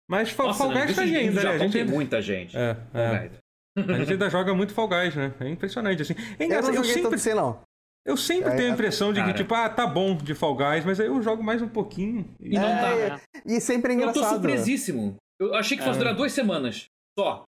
[0.08, 1.50] mas Fall, Fall Guys tá ainda, né?
[1.50, 2.56] A gente tem muita gente.
[2.56, 3.30] É, é.
[3.76, 5.32] A gente ainda joga muito Fall Guys, né?
[5.40, 6.14] É impressionante, assim.
[6.38, 7.58] É engraçado, eu, eu sempre sei, não.
[8.04, 9.32] Eu sempre é, tenho a impressão de cara.
[9.32, 12.28] que, tipo, ah, tá bom de Fall Guys, mas aí eu jogo mais um pouquinho.
[12.40, 12.90] E não tá.
[12.96, 14.16] É, e sempre é engraçado.
[14.16, 15.16] Eu tô surpresíssimo.
[15.40, 15.98] Eu achei que fosse é.
[15.98, 16.86] durar duas semanas.
[17.18, 17.44] Só.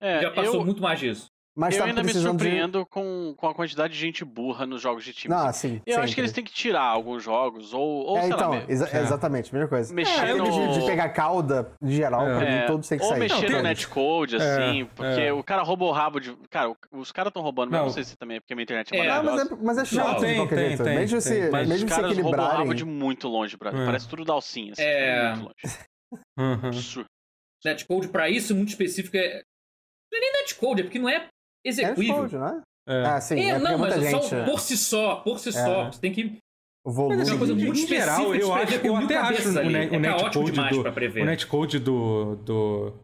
[0.00, 0.64] É, Já passou eu...
[0.64, 1.26] muito mais disso.
[1.58, 2.86] Mas eu tá ainda me surpreendo de...
[2.86, 5.34] com, com a quantidade de gente burra nos jogos de time.
[5.34, 5.82] Ah, sim.
[5.84, 6.04] Eu sempre.
[6.04, 9.02] acho que eles têm que tirar alguns jogos, ou, ou é, então, lá, exa é.
[9.02, 9.92] exatamente, mesma coisa.
[9.92, 10.44] Mexer é, no...
[10.44, 12.38] de, de, pegar cauda em geral, é.
[12.38, 13.22] pra mim, todos têm que ou sair.
[13.22, 15.32] Ou mexer no netcode, é, assim, porque é.
[15.32, 16.32] o cara rouba o rabo de.
[16.48, 17.86] Cara, os caras estão roubando, mas não.
[17.86, 19.84] não sei se também é porque a minha internet é, é mas, é mas é
[19.84, 22.72] chato, não, tem, tem, tem, Mesmo se, mas mesmo os caras se roubam o rabo
[22.72, 23.84] de muito longe, brother.
[23.84, 25.34] Parece tudo dalcinha, assim, é.
[25.34, 25.78] muito longe.
[26.38, 27.04] Uhum.
[27.64, 29.42] Netcode pra isso, muito específico, é.
[30.10, 31.28] Não é nem netcode, é porque não é
[31.64, 32.26] execuível.
[32.26, 32.62] É né?
[32.88, 33.04] É.
[33.04, 33.38] Ah, sim.
[33.38, 34.26] É, é não, mas gente...
[34.26, 35.52] só por si só, por si é.
[35.52, 35.86] só.
[35.86, 36.38] Você tem que.
[36.84, 37.16] O volume.
[37.16, 39.98] Mas, assim, uma coisa muito em geral, eu acho, eu até acho o, net, é
[39.98, 42.94] netcode do, o netcode do, do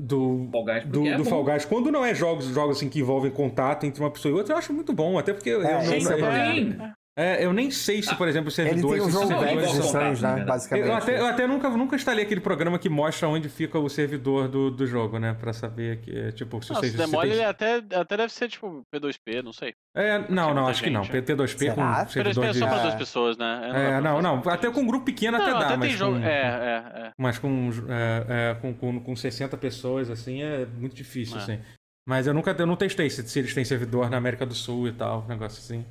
[0.00, 1.64] do Fall Guys, do, é do Fall Guys.
[1.66, 4.58] Quando não é jogos, jogos assim que envolvem contato entre uma pessoa e outra, eu
[4.58, 8.26] acho muito bom, até porque é, eu, não, é, é, eu nem sei se, por
[8.26, 8.92] exemplo, o servidor...
[8.92, 10.44] Ele tem um jogo velho estranhos, né?
[10.44, 10.88] Basicamente.
[10.88, 14.48] Eu até, eu até nunca, nunca instalei aquele programa que mostra onde fica o servidor
[14.48, 15.34] do, do jogo, né?
[15.34, 16.90] Pra saber que, tipo, se não, você...
[16.90, 17.38] Se demole, tem...
[17.38, 19.74] ele até, até deve ser, tipo, P2P, não sei.
[19.94, 20.88] É, não, não, acho gente.
[20.88, 21.02] que não.
[21.02, 22.04] P2P Será?
[22.04, 23.70] com servidor P2P é só pra duas pessoas, né?
[23.74, 24.42] É, não, não.
[24.46, 26.18] Até com um grupo pequeno não, até dá, até mas jogo...
[26.18, 26.24] com...
[26.24, 27.10] É, é, é.
[27.18, 31.40] Mas com, é, é, com, com, com 60 pessoas, assim, é muito difícil, é.
[31.40, 31.60] assim.
[32.08, 34.88] Mas eu nunca eu não testei se, se eles têm servidor na América do Sul
[34.88, 35.84] e tal, um negócio assim.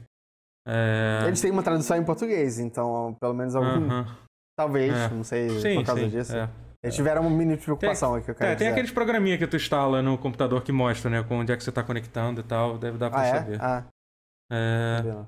[0.67, 1.24] É...
[1.28, 3.86] Eles têm uma tradução em português, então pelo menos algum.
[3.86, 4.08] Uh -huh.
[4.58, 5.10] Talvez, é.
[5.10, 6.36] não sei sim, por causa sim, disso.
[6.36, 6.50] É.
[6.84, 9.56] Eles tiveram uma mini preocupação tem, aqui, eu quero É, tem aqueles programinha que tu
[9.56, 11.24] instala no computador que mostra, né?
[11.24, 12.78] Com onde é que você tá conectando e tal.
[12.78, 13.56] Deve dar pra ah, saber.
[13.56, 13.60] É?
[13.62, 13.86] Ah.
[14.52, 15.26] É...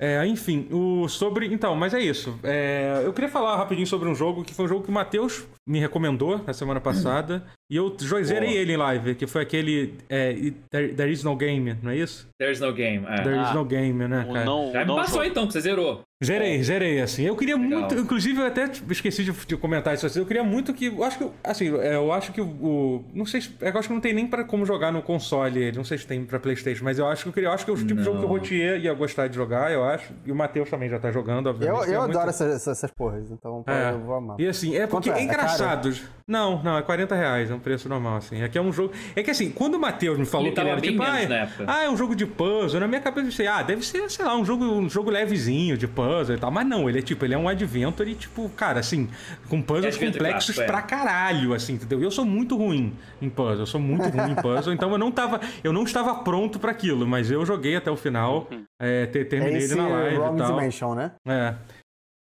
[0.00, 1.52] É, enfim, o sobre.
[1.52, 2.38] Então, mas é isso.
[2.42, 5.46] É, eu queria falar rapidinho sobre um jogo que foi um jogo que o Matheus
[5.66, 7.44] me recomendou na semana passada.
[7.70, 10.34] E eu zerei ele em live, que foi aquele é,
[10.70, 12.28] There, There, Is No Game, não é isso?
[12.38, 13.22] There Is No Game, é.
[13.22, 14.44] There ah, Is No Game, né, cara?
[14.44, 16.02] Não, Já me passou então, que você zerou.
[16.22, 17.24] Zerei, zerei, assim.
[17.24, 17.80] Eu queria Legal.
[17.80, 20.20] muito, inclusive eu até esqueci de, de, comentar isso assim.
[20.20, 20.86] Eu queria muito que.
[20.86, 23.04] Eu acho que, assim, é, eu acho que o.
[23.12, 23.50] Não sei se.
[23.60, 25.72] Eu acho que não tem nem pra como jogar no console.
[25.72, 27.48] Não sei se tem pra PlayStation, mas eu acho que eu queria.
[27.48, 29.72] Eu acho que é o tipo de jogo que o Rotier ia gostar de jogar,
[29.72, 30.12] eu acho.
[30.24, 31.88] E o Matheus também já tá jogando, obviamente.
[31.88, 32.28] Eu, eu adoro muito...
[32.30, 33.90] essas, essas porras, então é.
[33.90, 34.40] eu vou amar.
[34.40, 35.53] E assim, é porque é, é engraçado.
[36.26, 38.40] Não, não, é 40 reais, é um preço normal, assim.
[38.40, 38.94] É que é um jogo.
[39.14, 41.48] É que assim, quando o Matheus me falou ele que ele era tipo, ah, é,
[41.66, 44.24] ah, é um jogo de puzzle, na minha cabeça eu pensei, ah, deve ser, sei
[44.24, 46.50] lá, um jogo, um jogo levezinho de puzzle e tal.
[46.50, 49.06] Mas não, ele é tipo, ele é um adventure, tipo, cara, assim,
[49.50, 50.64] com puzzles é complexos clássico, é.
[50.64, 52.00] pra caralho, assim, entendeu?
[52.00, 54.98] E eu sou muito ruim em puzzle, eu sou muito ruim em puzzle, então eu
[54.98, 58.64] não tava, eu não estava pronto para aquilo, mas eu joguei até o final, uhum.
[58.80, 60.52] é, terminei é ele na live Wrong e tal.
[60.56, 61.12] Dimension, né?
[61.28, 61.54] É.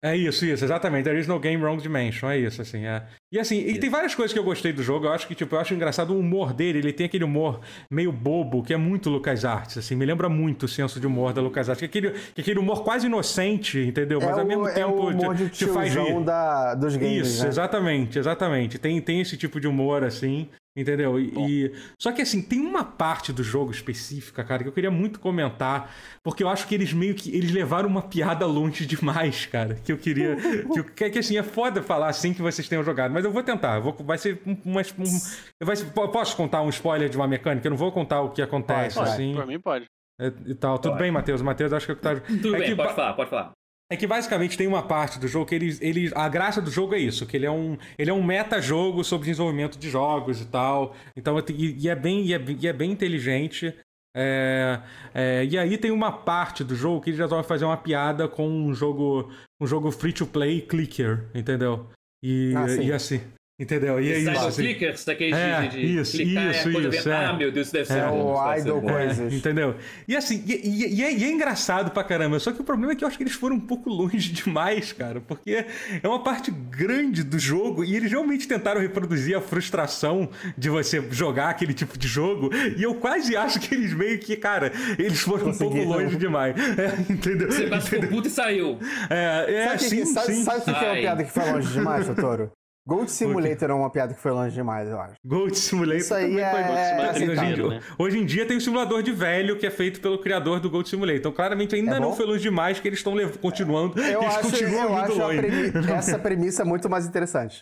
[0.02, 1.04] É isso, isso, exatamente.
[1.04, 2.84] There is no game wrong dimension, é isso, assim.
[2.87, 3.02] É.
[3.32, 5.06] E assim, e tem várias coisas que eu gostei do jogo.
[5.06, 6.78] Eu acho que, tipo, eu acho engraçado o humor dele.
[6.78, 9.96] Ele tem aquele humor meio bobo, que é muito Lucas Arts, assim.
[9.96, 11.80] Me lembra muito o senso de humor da Lucas Arts.
[11.80, 14.20] Que é aquele, que é aquele humor quase inocente, entendeu?
[14.20, 16.24] Mas é ao mesmo é tempo o humor te, te faz rir.
[16.24, 17.48] Da, dos games, Isso, né?
[17.48, 18.78] exatamente, exatamente.
[18.78, 20.48] Tem, tem esse tipo de humor, assim.
[20.79, 21.19] Entendeu?
[21.19, 24.93] E, e, Só que assim, tem uma parte do jogo específica, cara, que eu queria
[24.93, 27.37] muito comentar, porque eu acho que eles meio que.
[27.37, 29.75] Eles levaram uma piada longe demais, cara.
[29.75, 30.37] Que eu queria.
[30.73, 33.43] que, que, que assim, é foda falar assim que vocês tenham jogado, mas eu vou
[33.43, 33.81] tentar.
[33.81, 35.77] Vou, vai ser um, um, um vai,
[36.12, 37.67] posso contar um spoiler de uma mecânica?
[37.67, 39.35] Eu não vou contar o que acontece, pode, assim.
[39.35, 39.87] Pra mim pode.
[40.21, 40.79] É, e tal.
[40.79, 41.03] Tudo pode.
[41.03, 41.43] bem, Matheus?
[41.43, 42.14] Matheus, acho que tá.
[42.21, 43.53] Tudo é bem, que, pode falar, pode falar.
[43.90, 46.12] É que basicamente tem uma parte do jogo que eles, eles.
[46.14, 49.31] A graça do jogo é isso, que ele é um, ele é um meta-jogo sobre
[49.31, 50.94] desenvolvimento de jogos e tal.
[51.16, 53.74] Então, e, e é, bem, e é, e é bem inteligente.
[54.14, 54.81] É,
[55.14, 58.46] é, e aí tem uma parte do jogo que eles resolvem fazer uma piada com
[58.46, 61.87] um jogo, um jogo free to play clicker, entendeu?
[62.22, 63.22] E, ah, e assim.
[63.61, 64.01] Entendeu?
[64.01, 64.31] E é isso.
[64.31, 64.62] Assim.
[64.62, 67.11] clickers, daqueles é, de, de isso, clicar, isso, é isso.
[67.11, 67.27] É.
[67.27, 68.09] Ah, meu Deus, deve ser é.
[68.09, 69.35] O idol coisas.
[69.35, 69.75] entendeu?
[70.07, 72.38] E assim, e, e, e, é, e, é, engraçado pra caramba.
[72.38, 74.92] Só que o problema é que eu acho que eles foram um pouco longe demais,
[74.92, 75.21] cara.
[75.21, 75.66] Porque
[76.01, 81.03] é uma parte grande do jogo e eles realmente tentaram reproduzir a frustração de você
[81.11, 82.51] jogar aquele tipo de jogo.
[82.77, 86.55] E eu quase acho que eles meio que, cara, eles foram um pouco longe demais.
[86.79, 87.51] É, entendeu?
[87.51, 88.79] Você ficou puto e saiu.
[89.11, 90.44] É, é sabe sim, que, sim.
[90.44, 92.53] Sabe, sabe o que é uma piada que foi longe demais, Totoro?
[92.88, 95.14] Gold Simulator é uma piada que foi longe demais, eu acho.
[95.22, 96.51] Gold Simulator Isso aí é...
[96.51, 97.81] foi é hoje, em dia, né?
[97.98, 100.88] hoje em dia tem um simulador de velho que é feito pelo criador do Gold
[100.88, 101.18] Simulator.
[101.18, 104.01] Então, claramente, ainda é não foi longe demais que eles estão continuando.
[104.01, 105.38] Eu eles acho, continuam eu acho longe.
[105.38, 105.72] Premi...
[105.92, 107.61] essa premissa muito mais interessante.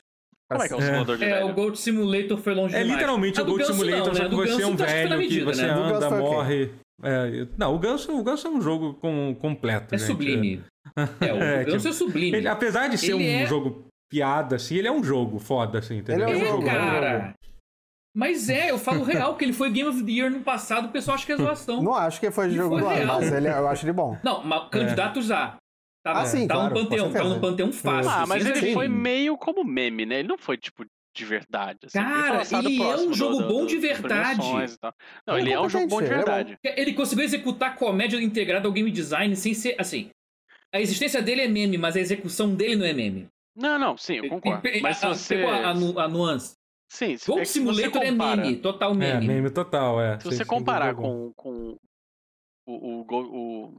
[0.49, 1.47] Como é que é o simulador de é, velho?
[1.49, 2.89] o Gold Simulator foi longe é demais.
[2.89, 4.29] É literalmente ah, o Gold Ganso Simulator, não, só né?
[4.29, 5.73] que Do você é um tá velho medida, que você né?
[5.73, 6.71] anda, morre.
[7.03, 9.93] É, não, o Ganso, o Ganso é um jogo com, completo.
[9.93, 10.07] É gente.
[10.07, 10.62] sublime.
[11.21, 12.37] É, o É, Ganso tipo, é sublime.
[12.39, 15.79] Ele, apesar de ser Ele um é- jogo piada, assim, ele é um jogo foda,
[15.79, 16.29] assim, entendeu?
[16.29, 17.35] Ele é um É, jogo, cara.
[18.14, 20.90] Mas é, eu falo real, que ele foi Game of the Year no passado, o
[20.90, 21.83] pessoal acha que é zoação.
[21.83, 23.21] Não acho que foi jogo foi do ano, real.
[23.21, 24.19] mas ele, é- eu acho ele bom.
[24.25, 25.57] Não, mas candidato já.
[26.03, 27.35] Tava, Ah, sim, tava claro, no panteão, certeza.
[27.35, 28.11] no panteão fácil.
[28.11, 30.21] Ah, mas ele foi meio como meme, né?
[30.21, 31.79] Ele não foi, tipo, de verdade.
[31.85, 31.99] Assim.
[31.99, 34.38] Cara, ele é um jogo do- bom do- de verdade.
[35.27, 36.45] Não, Ele é ele é um jogo bom de competente, ele é bom.
[36.45, 36.59] verdade.
[36.62, 40.11] Ele conseguiu executar comédia integrada ao game design sem ser, assim...
[40.73, 43.27] A existência dele é meme, mas a execução dele não é meme.
[43.57, 44.61] Não, não, sim, eu concordo.
[44.62, 45.37] Pe- Mas se a- você...
[45.37, 46.55] pegou a, a nu- a nuance.
[46.88, 49.27] Sim, se, Gold é Simulator é meme, total É, meme.
[49.27, 50.21] meme total, é.
[50.21, 51.77] Se você comparar com, com
[52.66, 53.79] o, o, o,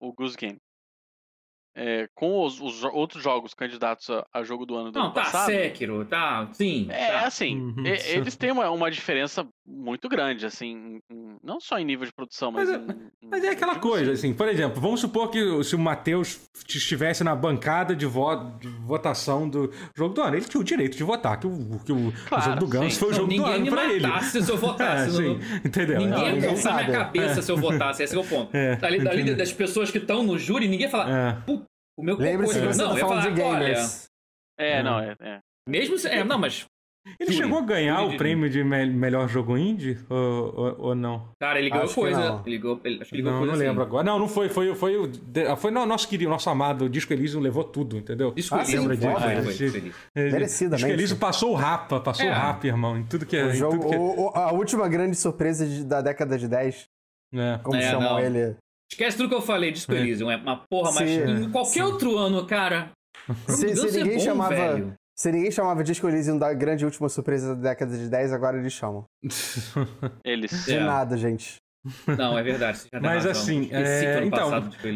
[0.00, 0.56] o Goose Game
[1.74, 5.14] é, com os, os outros jogos candidatos a, a jogo do ano do Não, ano
[5.14, 6.86] tá, passado, Sekiro, tá, sim.
[6.90, 7.26] é tá.
[7.26, 7.86] assim, Uhum.
[7.86, 12.12] e- eles têm uma, uma diferença muito grande, assim, em- não só em nível de
[12.12, 15.30] produção, mas, Mas é- em- Mas é aquela coisa, assim, assim, por exemplo, vamos supor
[15.30, 20.36] que se o Matheus estivesse na bancada de, vo- de votação do jogo do ano,
[20.36, 22.98] ele tinha o direito de votar, que o, que o, o Claro, jogo do Ganso
[22.98, 24.06] foi o jogo do ninguém ano me pra ele.
[24.06, 25.10] matasse se eu É, votasse.
[25.16, 25.98] sim, não- entendeu?
[26.00, 26.92] Ninguém ia ninguém cortar minha sabe.
[26.92, 27.42] cabeça É.
[27.42, 28.56] se eu votasse, esse é o ponto.
[28.56, 29.36] É, Dali, dali entendeu?
[29.36, 31.32] das pessoas que estão no júri, ninguém fala, É.
[31.46, 31.64] "Puta,
[31.96, 34.06] o meu Lembre-se que concorreu." você Não, tá eu ia falando falar, de olha, gamers.
[34.58, 35.38] É, não, é, é.
[35.68, 36.66] mesmo se, é, não, mas,
[37.18, 37.44] Ele Júri.
[37.44, 41.28] chegou a ganhar Júri o prêmio de me- melhor jogo indie ou, ou, ou não?
[41.40, 42.18] cara, ele ganhou Acho coisa.
[42.20, 42.42] não.
[42.46, 43.68] Ele ganhou, ele, acho que ele ganhou Não, coisa não assim.
[43.68, 44.04] lembro agora.
[44.04, 44.48] Não, não foi.
[44.48, 48.30] Foi, foi, o de- foi no nosso querido, nosso amado Disco Elysium levou tudo, entendeu?
[48.32, 49.20] Disco Ah, Elysium, foi, foi, foi.
[49.20, 49.92] foi, foi, foi.
[50.14, 50.84] Ele- Merecidamente.
[50.84, 52.30] Disco Elysium passou o rapa, passou É.
[52.30, 53.46] o rap, irmão, em tudo que é.
[53.46, 56.84] O jogo, que é- o- a última grande surpresa de- da década de 10,
[57.34, 57.58] é.
[57.64, 58.20] como É, chamam não.
[58.20, 58.54] ele.
[58.92, 59.96] Esquece tudo que eu falei, Disco É.
[59.98, 60.30] Elysium.
[60.30, 61.82] É uma porra, mas Sim, em qualquer sim.
[61.82, 62.90] outro ano, cara.
[63.48, 64.54] Se, se é ninguém bom, chamava.
[64.54, 64.94] velho.
[65.22, 68.72] Se ninguém chamava Disco Elysium da grande última surpresa da década de 10, agora eles
[68.72, 69.04] chamam.
[70.24, 70.64] Eles.
[70.64, 70.80] De É.
[70.80, 71.58] nada, gente.
[72.06, 72.78] Não, é verdade.
[72.78, 73.42] você já tem Mas razão.
[73.42, 74.50] assim, é, então,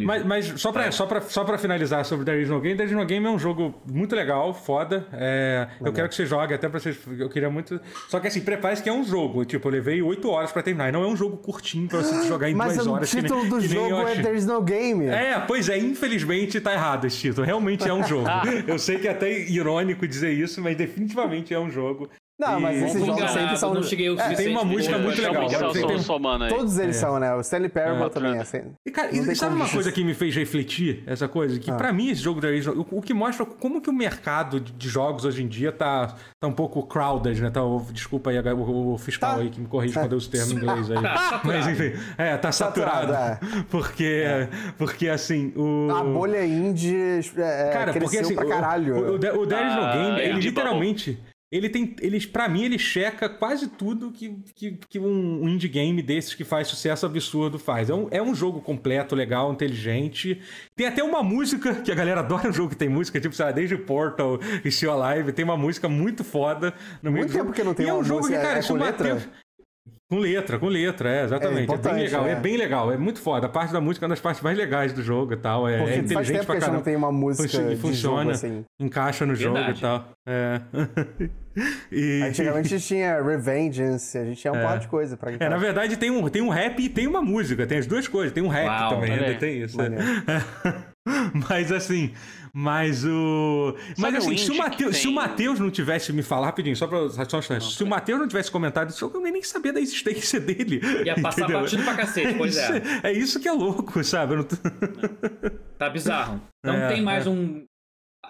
[0.04, 0.92] mas, mas só, pra, Vai.
[0.92, 3.30] só, pra, só pra finalizar sobre There Is No Game, There Is No Game é
[3.30, 5.04] um jogo muito legal, foda.
[5.12, 6.96] É, eu quero que você jogue, até pra vocês.
[7.18, 7.80] Eu queria muito.
[8.08, 9.44] Só que assim, prepare-se que é um jogo.
[9.44, 10.88] Tipo, eu levei 8 horas pra terminar.
[10.88, 13.10] E não é um jogo curtinho pra você jogar em Mas 2 o horas.
[13.10, 14.22] que nem- título do nem eu jogo é.
[14.22, 15.06] There's No Game.
[15.06, 17.44] É, pois é, infelizmente tá errado esse título.
[17.44, 18.28] Realmente é um jogo.
[18.68, 22.08] eu sei que é até irônico dizer isso, mas definitivamente é um jogo.
[22.38, 23.72] Não, mas esses jogos enganado, sempre são.
[23.72, 25.46] não cheguei o É, tem uma música muito legal.
[25.46, 26.50] o Celso Tem- tem- Somano aí.
[26.50, 27.34] Todos eles são, né?
[27.34, 28.08] O Stanley Parable É.
[28.10, 28.60] também é assim.
[28.86, 31.02] E, cara, e sabe uma coisa que me fez refletir?
[31.06, 31.58] Essa coisa?
[31.58, 31.76] Que Ah.
[31.76, 34.86] pra mim, esse jogo da Rage, o, o que mostra como que o mercado de,
[34.88, 37.48] jogos hoje em dia tá, tá um pouco crowded, né?
[37.50, 39.40] Tá, o- desculpa aí o, o fiscal Tá.
[39.40, 40.96] aí que me corrige quando eu uso o termo em inglês aí.
[41.02, 41.40] Tá.
[41.42, 43.12] Mas enfim, é, tá saturado.
[43.14, 44.24] Saturado, Porque,
[44.76, 45.88] porque assim, o.
[45.90, 46.96] A bolha indie
[47.38, 48.94] é, Cara, cresceu porque assim, pra o- caralho.
[48.96, 50.24] O, o, o There is No Ah, Game, é.
[50.26, 51.18] ele Indie literalmente.
[51.50, 51.94] Ele tem.
[52.00, 56.34] Ele, pra mim, ele checa quase tudo que, que, que um, um indie game desses
[56.34, 57.88] que faz sucesso absurdo faz.
[57.88, 60.40] É um, é um jogo completo, legal, inteligente.
[60.74, 63.44] Tem até uma música, que a galera adora um jogo que tem música, tipo, sei
[63.46, 67.32] lá, desde Portal e Still Alive, tem uma música muito foda no meio Muito do
[67.32, 67.44] jogo.
[67.46, 68.74] tempo que não tem E é um uma jogo música, que, cara, é se com
[68.74, 69.14] o letra?
[69.14, 69.45] Matheus-
[70.08, 71.68] Com letra, com letra, é, exatamente.
[71.68, 72.30] É, é bem legal, é.
[72.30, 72.34] é.
[72.36, 73.46] bem legal, é muito foda.
[73.46, 75.68] A parte da música é uma das partes mais legais do jogo e tal.
[75.68, 76.76] É, é inteligente faz tempo pra caramba.
[76.76, 78.64] não tem uma música que funciona, assim.
[78.78, 79.66] encaixa no Verdade.
[79.66, 80.08] jogo e tal.
[80.24, 80.60] É.
[81.90, 82.22] e...
[82.22, 84.78] Antigamente a gente tinha Revengeance, a gente tinha um é.
[84.78, 87.66] de coisa pra É, na verdade tem um, tem um rap e tem uma música,
[87.66, 89.76] tem as duas coisas, tem um rap Uau, também, ainda tem isso.
[91.48, 92.12] Mas assim,
[92.58, 93.76] mas o.
[93.98, 95.02] Mas assim, se o, Mateus, tem...
[95.02, 97.06] se o Matheus não tivesse me falar rapidinho, só pra.
[97.10, 100.80] Só, se o Matheus não tivesse comentado isso, eu nem sabia da existência dele.
[101.04, 101.60] Ia passar entendeu?
[101.60, 102.82] batido pra cacete, pois é.
[103.02, 104.42] É, é isso que é louco, sabe?
[104.42, 104.56] Tô...
[105.76, 106.40] Tá bizarro.
[106.64, 107.28] Não é, tem mais é.
[107.28, 107.66] um.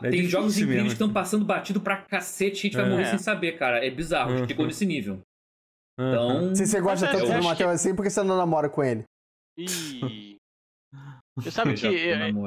[0.02, 2.88] É tem jogos incríveis que estão passando batido pra cacete e a gente vai é.
[2.88, 3.86] morrer sem saber, cara.
[3.86, 5.20] É bizarro, a gente chegou nesse nível.
[5.96, 6.52] Então.
[6.52, 7.62] Se você gosta tanto do Matheus que...
[7.62, 9.04] assim, por que você não namora com ele?
[9.56, 10.36] Ih.
[11.36, 11.86] Você sabe que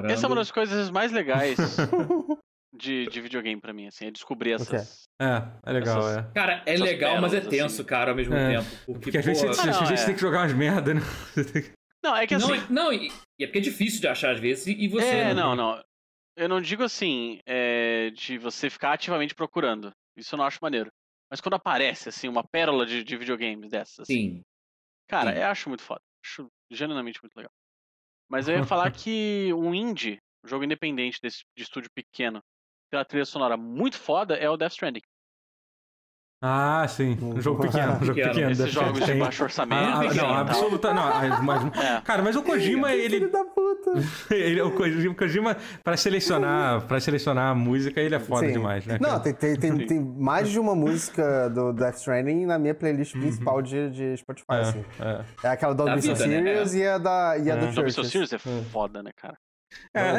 [0.10, 1.58] essa é uma das coisas mais legais
[2.74, 5.04] de, de videogame pra mim, assim, é descobrir essas.
[5.22, 6.32] É, é legal, essas, é.
[6.34, 7.84] Cara, é legal, mas é tenso, assim.
[7.84, 8.58] cara, ao mesmo é.
[8.58, 8.70] tempo.
[8.86, 10.06] Porque, porque às vezes você, ah, não, é.
[10.06, 11.02] tem que jogar umas merda, né?
[12.02, 12.48] Não, é que assim.
[12.70, 15.06] Não, não, e é porque é difícil de achar às vezes e você.
[15.06, 15.76] É, não, não.
[15.76, 15.84] não.
[16.38, 19.92] Eu não digo assim, é, de você ficar ativamente procurando.
[20.16, 20.90] Isso eu não acho maneiro.
[21.30, 24.00] Mas quando aparece, assim, uma pérola de, de videogames dessas.
[24.00, 24.42] Assim, Sim.
[25.10, 25.40] Cara, Sim.
[25.40, 26.00] eu acho muito foda.
[26.26, 27.52] Acho genuinamente muito legal.
[28.30, 32.42] Mas eu ia falar que um indie, um jogo independente desse, de estúdio pequeno,
[32.90, 35.02] tem uma trilha sonora muito foda, é o Death Stranding.
[36.42, 37.18] Ah, sim.
[37.22, 37.98] Um jogo pequeno.
[38.02, 38.52] Um jogo pequeno.
[38.52, 39.82] Esses jogos de baixo orçamento.
[39.82, 40.94] Ah, não, absoluta.
[40.94, 42.02] Não, mas, é.
[42.02, 43.18] Cara, mas o Kojima, ele.
[43.18, 43.92] Filho da puta.
[44.34, 48.54] ele, o Kojima, Kojima para selecionar, para selecionar a música, ele é foda sim.
[48.54, 48.98] demais, né?
[49.02, 53.16] Não, tem, tem, tem, tem, mais de uma música do Death Stranding na minha playlist
[53.16, 53.22] uhum.
[53.22, 54.46] principal de, de Spotify.
[54.52, 54.86] É, assim.
[55.02, 55.22] é.
[55.44, 56.80] é aquela da Odyssey Series né?
[56.80, 57.58] e a da, e a é.
[57.58, 58.08] da Church.
[58.08, 59.38] Series é foda, né, cara?
[59.94, 60.14] É, a,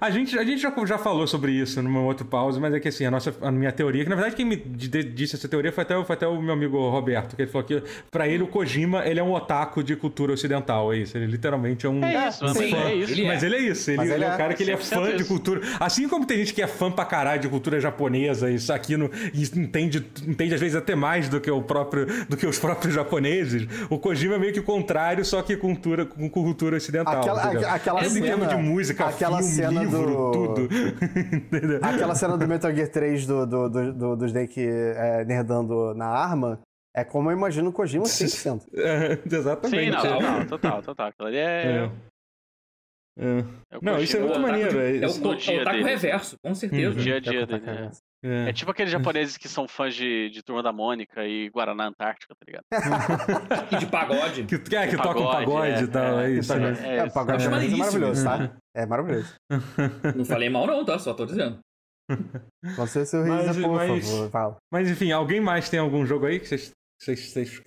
[0.00, 2.88] a, gente, a gente já, já falou sobre isso numa outra pausa, mas é que
[2.88, 5.82] assim, a, nossa, a minha teoria, que na verdade quem me disse essa teoria foi
[5.82, 9.04] até, foi até o meu amigo Roberto, que ele falou que pra ele o Kojima
[9.06, 11.16] ele é um otaku de cultura ocidental, é isso.
[11.16, 12.04] Ele literalmente é um.
[12.04, 13.24] É isso, um fã, é isso.
[13.24, 15.24] Mas ele é isso, ele, ele é, é um cara que ele é fã de
[15.24, 15.60] cultura.
[15.78, 19.10] Assim como tem gente que é fã pra caralho de cultura japonesa, isso aqui no,
[19.32, 22.94] e entende, entende às vezes até mais do que, o próprio, do que os próprios
[22.94, 27.20] japoneses, o Kojima é meio que o contrário, só que cultura, com cultura ocidental.
[27.20, 30.68] Aquela, aquela cena de música, aquela filme, cena livro, do tudo.
[31.82, 36.06] aquela cena do Metal Gear 3 do, do, do, do, do Snake é, nerdando na
[36.06, 36.60] arma.
[36.94, 38.66] É como eu imagino o Kojima 100%.
[38.76, 39.84] é, exatamente.
[39.84, 41.08] Sim, não, total, total, total.
[41.08, 41.86] Aquilo ali é...
[41.86, 41.90] é.
[43.18, 43.38] É.
[43.70, 44.78] É não, isso é muito maneiro.
[44.80, 46.94] É, é, o, é o taco reverso, com certeza.
[46.94, 47.90] No dia a dia dele.
[48.24, 48.46] É.
[48.46, 48.48] É.
[48.48, 48.52] é.
[48.52, 52.44] tipo aqueles japoneses que são fãs de, de Turma da Mônica e Guaraná Antártica, tá
[52.46, 52.64] ligado?
[53.72, 54.44] e de pagode.
[54.44, 56.56] Que, é, que tocam pagode é, e tal, é, isso.
[56.56, 56.74] Né?
[56.82, 58.56] É, é, pagode é maravilhoso, tá?
[58.74, 59.34] É maravilhoso.
[60.16, 60.98] Não falei mal não, tá?
[60.98, 61.58] Só tô dizendo.
[62.76, 64.56] Você seu riso, por mas, favor, fala.
[64.72, 67.62] Mas enfim, alguém mais tem algum jogo aí que vocês, vocês, vocês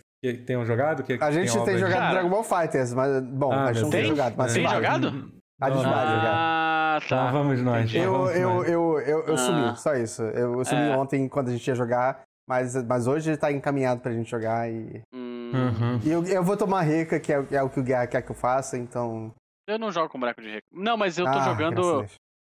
[0.45, 1.03] tenham jogado?
[1.03, 3.89] Que, a gente tem, tem jogado Dragon Ball Fighters, mas bom, ah, a gente não
[3.89, 4.35] tem jogado.
[4.37, 5.31] Mas tem jogado?
[5.61, 6.95] A jogar.
[6.95, 7.05] Ah, tá.
[7.05, 7.93] Então vamos nós.
[7.93, 8.69] Eu, vamos eu, nós.
[8.69, 9.37] eu, eu, eu, ah.
[9.37, 10.21] sumi, só isso.
[10.23, 10.97] Eu, eu sumi é.
[10.97, 15.01] ontem quando a gente ia jogar, mas, mas hoje tá encaminhado pra gente jogar e.
[15.13, 15.51] Hum.
[15.53, 15.99] Uhum.
[16.03, 18.31] E eu, eu vou tomar rica, que é, é, o que o Guerra quer que
[18.31, 19.33] eu faça, então.
[19.67, 20.67] Eu não jogo com boneco de rica.
[20.71, 22.05] Não, mas eu tô ah, jogando.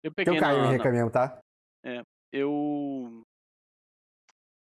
[0.05, 0.37] Eu peguei.
[0.37, 1.39] Eu caio em rica mesmo, tá?
[1.85, 2.03] É.
[2.33, 3.23] Eu.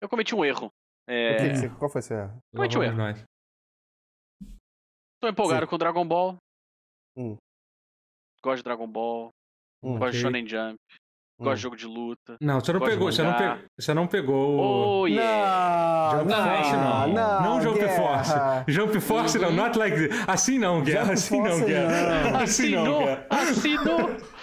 [0.02, 0.72] Eu cometi um erro.
[1.08, 1.36] É...
[1.36, 2.38] Que que qual foi esse erro?
[2.56, 2.98] Cometi um erro.
[2.98, 3.24] Nós.
[5.22, 5.70] Tô empolgado Sim.
[5.70, 6.38] com o Dragon Ball.
[7.16, 7.38] Hum
[8.46, 9.34] gosto de Dragon Ball,
[9.84, 10.80] hum, gosto de Shonen Jump,
[11.40, 11.56] gosto hum.
[11.56, 12.38] de jogo de luta.
[12.40, 13.66] Não, você não pegou, você não, pe...
[13.78, 15.02] você não pegou.
[15.02, 16.12] Oh, yeah.
[16.12, 17.08] Jump não, Force, não.
[17.08, 17.96] Não, não Jump guerra.
[17.96, 18.34] Force.
[18.68, 20.24] Jump Force, não, not like this.
[20.28, 21.14] Assim não, Guerra.
[21.14, 22.38] Assim não, Guerra.
[22.44, 23.28] Assim não, Guerra.
[23.30, 24.36] Assim não.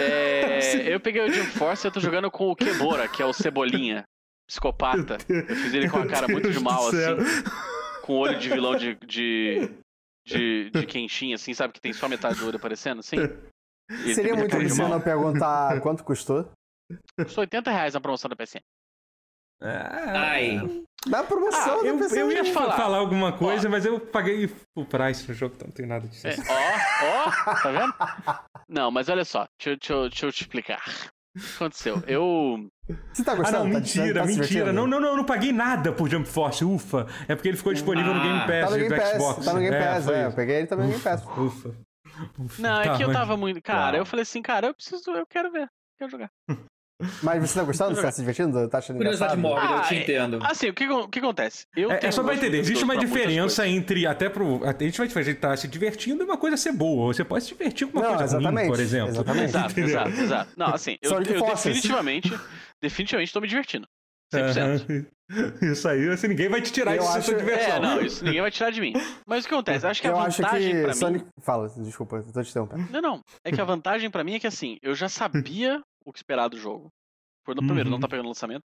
[0.00, 3.26] É, eu peguei o Jump Force e eu tô jogando com o Kemora, que é
[3.26, 4.04] o Cebolinha,
[4.46, 5.18] psicopata.
[5.28, 7.42] Eu fiz ele com uma cara muito de mal, assim.
[8.02, 9.70] Com olho de vilão de, de,
[10.28, 11.72] de, de Kenshin, assim, sabe?
[11.72, 13.16] Que tem só metade do olho aparecendo, assim.
[14.14, 16.50] Seria muito insano perguntar quanto custou?
[17.16, 18.60] Custou 80 reais na promoção da PSN.
[19.60, 20.84] Ah, Ai.
[21.06, 22.16] Na promoção ah, eu, PSN.
[22.18, 22.76] Eu ia falar.
[22.76, 23.70] falar alguma coisa, ó.
[23.70, 26.26] mas eu paguei o price no jogo, então não tem nada disso.
[26.26, 27.94] É, ó, ó, tá vendo?
[28.68, 30.82] Não, mas olha só, deixa, deixa, deixa eu te explicar.
[31.38, 32.02] O que aconteceu?
[32.06, 32.68] Eu.
[33.12, 33.56] Você tá gostando?
[33.56, 34.72] Ah, não, tá mentira, tá mentira.
[34.72, 37.06] Não, não, não, eu não paguei nada por Jump Force, ufa.
[37.28, 39.44] É porque ele ficou disponível ah, no Game Pass tá no Game do Pass, Xbox.
[39.44, 40.22] Tá no Game Pass, é.
[40.22, 41.22] é eu peguei ele também no Game Pass.
[41.24, 41.74] Ufa.
[42.38, 42.62] ufa.
[42.62, 43.62] Não, é tá, que eu tava muito.
[43.62, 44.02] Cara, Uau.
[44.02, 46.30] eu falei assim, cara, eu preciso, eu quero ver, quero jogar.
[47.22, 47.94] Mas você tá gostando?
[47.94, 48.68] Você tá se divertindo?
[48.68, 50.38] Tá achando Curiosidade mórbida, ah, eu te ah, entendo.
[50.42, 51.66] Assim, o que, o que acontece?
[51.76, 54.60] Eu é, é só pra entender, existe uma diferença entre, até pro...
[54.64, 57.12] A gente vai estar tá se divertindo e uma coisa ser boa.
[57.12, 59.10] Você pode se divertir com uma não, coisa ruim, por exemplo.
[59.10, 59.44] Exatamente.
[59.44, 60.52] Exato, exato, exato.
[60.56, 62.32] Não, assim, eu, eu definitivamente,
[62.82, 63.86] definitivamente tô me divertindo.
[64.34, 65.06] 100%.
[65.60, 67.80] Isso aí, assim, ninguém vai te tirar Eu isso da acho- sua É, diversão.
[67.80, 68.92] não, isso ninguém vai tirar de mim.
[69.26, 69.86] Mas o que acontece?
[69.86, 71.24] Acho que a Eu acho vantagem que pra Sonic.
[71.24, 71.30] mim.
[71.42, 72.88] Fala, desculpa, eu tô te interrompendo.
[72.90, 73.24] Não, não.
[73.44, 76.48] É que a vantagem pra mim é que assim, eu já sabia o que esperar
[76.48, 76.88] do jogo.
[77.44, 78.00] Por, primeiro, não Uhum.
[78.00, 78.62] tá pegando lançamento.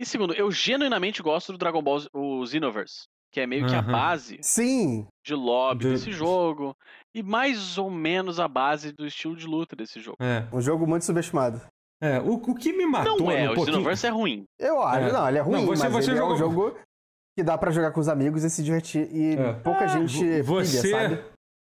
[0.00, 3.04] E segundo, eu genuinamente gosto do Dragon Ball, Z- o Xenoverse.
[3.30, 5.06] Que é meio que a base Sim!
[5.24, 6.74] de lobby Do- desse jogo.
[7.14, 10.16] E mais ou menos a base do estilo de luta desse jogo.
[10.20, 11.60] É, Um jogo muito subestimado.
[12.00, 13.74] é, o, o que me matou Não é, no o pouquinho...
[13.76, 14.44] Xenoverse é ruim.
[14.58, 15.08] Eu acho.
[15.08, 15.12] É.
[15.12, 16.78] Não, ele é ruim, Não, você- mas você ele é um jogou- jogo
[17.36, 19.08] que dá pra jogar com os amigos e se divertir.
[19.14, 19.52] E É.
[19.52, 21.22] pouca gente pilha, Você, sabe?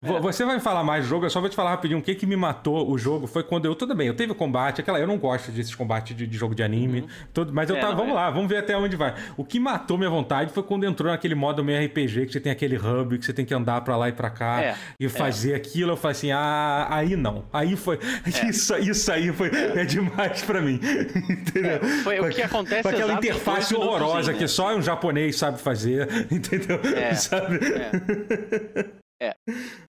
[0.03, 1.99] Vo- você vai falar mais do jogo, eu só vou te falar rapidinho.
[1.99, 3.73] O que que me matou o jogo foi quando eu.
[3.75, 4.99] Tudo bem, eu teve combate, aquela.
[4.99, 7.05] Eu não gosto desses combates de, de jogo de anime.
[7.33, 7.95] tudo, mas eu É, tava.
[7.95, 8.15] vamos é.
[8.15, 9.13] lá, vamos ver até onde vai.
[9.37, 12.51] O que matou minha vontade foi quando entrou naquele modo meio RPG, que você tem
[12.51, 15.53] aquele hub, que você tem que andar pra lá e pra cá É, e fazer
[15.55, 15.91] aquilo.
[15.93, 17.45] Eu falei assim, ah, aí não.
[17.53, 17.99] Aí foi.
[18.49, 19.49] Isso, isso aí foi.
[19.53, 20.79] É, demais pra mim.
[21.29, 21.71] Entendeu?
[21.71, 26.79] É, foi o que acontece aquela interface horrorosa que só um japonês sabe fazer, entendeu?
[26.95, 27.59] É, Sabe?
[27.63, 29.02] É.
[29.21, 29.33] Eu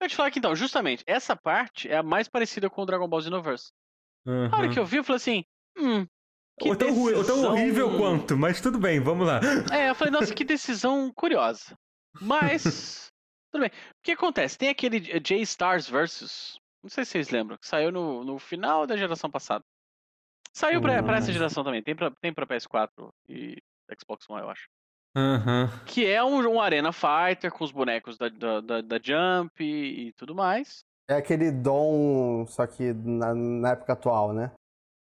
[0.00, 3.08] vou te falar que então, justamente, essa parte é a mais parecida com o Dragon
[3.08, 3.72] Ball Xenoverse.
[4.26, 4.70] Na hora Aham.
[4.72, 5.44] que eu vi, eu falei assim,
[5.78, 6.06] hum.
[6.61, 9.40] Que Ou tão, ruim- ou tão decisão- horrível quanto, mas tudo bem, vamos lá.
[9.72, 11.76] É, eu falei, nossa, que decisão curiosa.
[12.20, 12.62] Mas.
[13.52, 13.70] Tudo bem.
[13.70, 14.56] O que acontece?
[14.56, 16.58] Tem aquele J-Stars Versus.
[16.82, 19.62] Não sei se vocês lembram, que saiu no, no final da geração passada.
[20.54, 21.35] Saiu pra, pra essa Hum.
[21.35, 21.82] geração também.
[21.82, 22.88] Tem pra, tem pra PS4
[23.28, 23.56] e
[23.98, 24.68] Xbox One, eu acho.
[25.16, 25.68] Aham.
[25.87, 30.09] Que é um, um Arena Fighter com os bonecos da, da, da, da Jump e,
[30.09, 30.85] e tudo mais.
[31.09, 34.53] É aquele Dom, só que na, na época atual, né?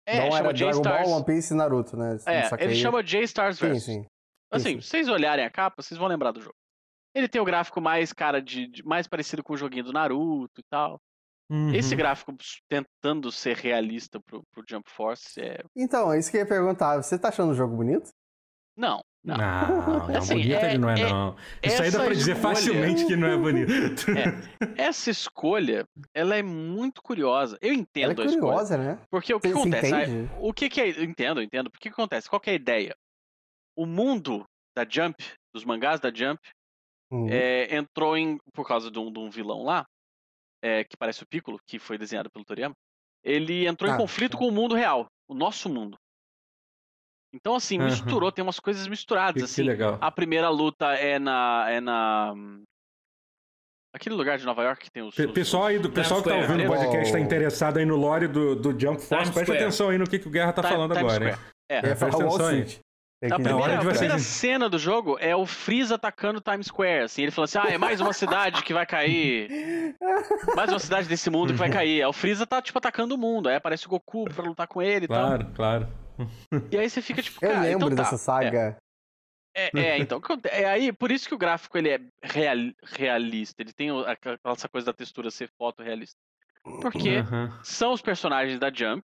[0.07, 0.83] É, Dom chama era Dragon.
[0.83, 2.19] Ball, One Piece e Naruto, né?
[2.27, 3.85] É, ele chama J-Stars Versus.
[3.85, 4.07] sim.
[4.53, 4.81] Assim, sim.
[4.81, 6.57] se vocês olharem a capa, vocês vão lembrar do jogo.
[7.15, 10.61] Ele tem o gráfico mais, cara, de, de- mais parecido com o joguinho do Naruto
[10.61, 10.99] e tal.
[11.51, 11.75] Uhum.
[11.75, 12.35] Esse gráfico
[12.69, 15.63] tentando ser realista pro, pro Jump Force é.
[15.77, 16.97] Então, é isso que eu ia perguntar.
[17.03, 18.11] Você tá achando o jogo bonito?
[18.77, 19.37] Não, não.
[19.37, 19.37] Não,
[20.09, 21.37] não, Assim, bonito é- ele não é, é- não.
[21.63, 23.71] Isso aí dá pra dizer escolha- facilmente que não é bonito.
[24.79, 27.59] Essa escolha, ela é muito curiosa.
[27.61, 28.41] Eu Ela é entendo a escolha.
[28.41, 28.99] curiosa, né?
[29.11, 29.95] Porque o que Você- acontece?
[29.95, 30.31] Ah, entende?
[30.41, 30.89] O que que é.
[30.91, 31.71] eu Entendo, eu entendo.
[31.71, 32.29] Porque o que acontece?
[32.31, 32.95] Qual que é a ideia?
[33.77, 34.45] O mundo
[34.77, 35.17] da Jump,
[35.55, 36.41] dos mangás da Jump,
[37.13, 37.27] Hum.
[37.29, 38.39] é, entrou em.
[38.55, 39.85] Por causa de um, de um vilão lá,
[40.63, 42.75] é, que parece o Piccolo, que foi desenhado pelo Toriyama.
[43.25, 44.39] Ele entrou em Ah, conflito tá.
[44.39, 45.97] com o mundo real, o nosso mundo.
[47.33, 49.35] Então, assim, misturou, tem umas coisas misturadas.
[49.35, 49.63] Que, que assim.
[49.63, 49.99] legal.
[50.01, 51.67] A primeira luta é na.
[51.69, 52.35] É na.
[53.95, 55.15] Aquele lugar de Nova York que tem os.
[55.15, 56.53] Pe- os- Pessoal aí, do Times pessoal que tá Square.
[56.53, 57.23] ouvindo o podcast, tá Oh.
[57.23, 59.59] interessado aí no lore do, do Jump Force, Times presta Square.
[59.65, 61.35] atenção aí no que, que o Guerra tá Time- falando Times agora, hein?
[61.35, 61.51] Square.
[61.69, 61.81] É.
[61.95, 62.61] Falar presta atenção aí.
[63.23, 67.03] A que- primeira, a primeira cena do jogo é o Freeza atacando Times Square.
[67.05, 69.95] Assim, ele falou assim: ah, é mais uma cidade que vai cair.
[70.57, 72.01] Mais uma cidade desse mundo que vai cair.
[72.03, 73.49] Aí o Freeza tá, tipo, atacando o mundo.
[73.49, 75.87] Aí aparece o Goku pra lutar com ele e Claro, claro.
[75.87, 76.10] tal.
[76.71, 78.03] E aí você fica tipo, Eu cara, lembro então tá.
[78.03, 78.77] dessa saga.
[79.55, 80.19] É, é, então.
[80.19, 83.61] o que aconte- É aí, por isso que o gráfico ele é real- realista.
[83.61, 83.89] Ele tem
[84.45, 86.17] essa coisa da textura ser fotorrealista.
[86.63, 87.59] Porque Aham.
[87.65, 89.03] são os personagens da Jump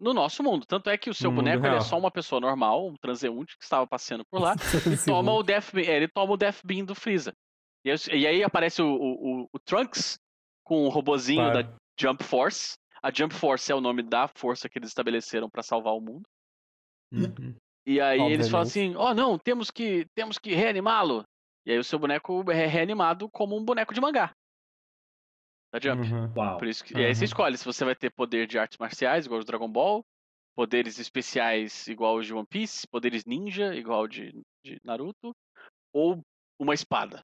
[0.00, 0.66] no nosso mundo.
[0.66, 3.56] Tanto é que o seu No boneco ele é só uma pessoa normal, um transeunte
[3.56, 4.54] que estava passeando por lá.
[5.00, 7.32] e toma o Death Beam, é, ele toma o Death Beam do Freeza.
[7.84, 10.18] E aí, e aí aparece o, o, o- o Trunks
[10.64, 11.62] com o robozinho Claro.
[11.64, 12.74] da Jump Force.
[13.02, 16.22] A Jump Force é o nome da força que eles estabeleceram para salvar o mundo.
[17.12, 17.56] Uhum.
[17.84, 18.68] E aí eles falam Obviamente.
[18.68, 21.24] assim: "Oh, não, temos que temos que reanimá-lo".
[21.66, 24.32] E aí o seu boneco é reanimado como um boneco de mangá.
[25.72, 26.02] Da Jump.
[26.04, 26.58] Uhum.
[26.58, 27.24] Por isso que, E aí você Aham.
[27.24, 30.04] escolhe se você vai ter poder de artes marciais, igual o de Dragon Ball,
[30.54, 34.32] poderes especiais, igual os de One Piece, poderes ninja, igual de,
[34.64, 35.32] de Naruto,
[35.92, 36.20] ou
[36.60, 37.22] uma espada.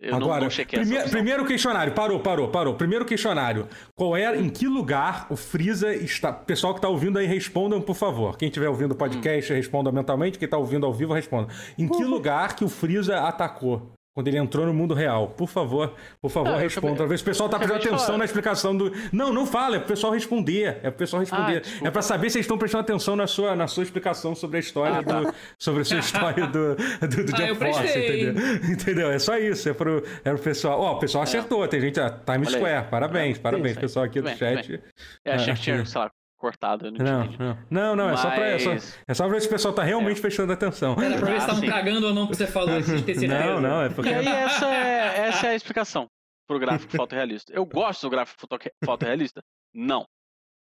[0.00, 2.74] Eu não- Agora, não, chequei essa primeiro, questionário, parou, parou, parou.
[2.74, 3.68] Primeiro questionário.
[3.94, 6.32] Qual é, em que lugar o Freeza está.
[6.32, 8.38] Pessoal que tá ouvindo aí, respondam, por favor.
[8.38, 10.38] Quem estiver ouvindo o podcast, responda mentalmente.
[10.38, 11.52] Quem tá ouvindo ao vivo, responda.
[11.76, 13.92] Em que lugar que o Freeza atacou?
[14.20, 15.28] Quando ele entrou no mundo real.
[15.28, 16.96] Por favor, por favor, Não, responda.
[16.96, 18.18] Talvez o pessoal tá prestando atenção falar.
[18.18, 18.92] na explicação do.
[19.10, 20.78] Não, não fala, é pro pessoal responder.
[20.82, 21.62] É pro pessoal responder.
[21.82, 24.58] Ah, é pra saber se eles estão prestando atenção na sua, na sua explicação sobre
[24.58, 25.20] a história Ah, tá.
[25.20, 25.34] do.
[25.58, 28.34] Sobre a sua história do, do, do Ah, Jump Force, entendeu?
[28.70, 29.10] Entendeu?
[29.10, 29.68] É só isso.
[29.68, 30.78] É pro, é pro pessoal.
[30.80, 31.66] Ó, o pessoal acertou.
[31.66, 31.98] Tem gente.
[31.98, 32.50] ah, Times.
[32.50, 32.88] Square.
[32.90, 34.80] Parabéns, É, parabéns, pessoal aqui do chat.
[35.24, 37.38] Eu achei Ah, que tinha, sei lá, cortado, eu não, Não, entendi.
[37.38, 39.50] não, não, não, é só pra, é só, Mas- é só pra ver se o
[39.50, 40.96] pessoal tá realmente prestando atenção.
[41.00, 41.66] Era pra ver se Ah, estavam sim.
[41.68, 43.26] cagando ou não pra você terem certeza.
[43.28, 44.10] Não, não, é porque.
[44.10, 46.06] E aí essa é, essa é a explicação
[46.48, 47.52] pro gráfico fotorrealista.
[47.52, 49.40] Eu gosto do gráfico foto- fotorrealista?
[49.74, 50.04] Não.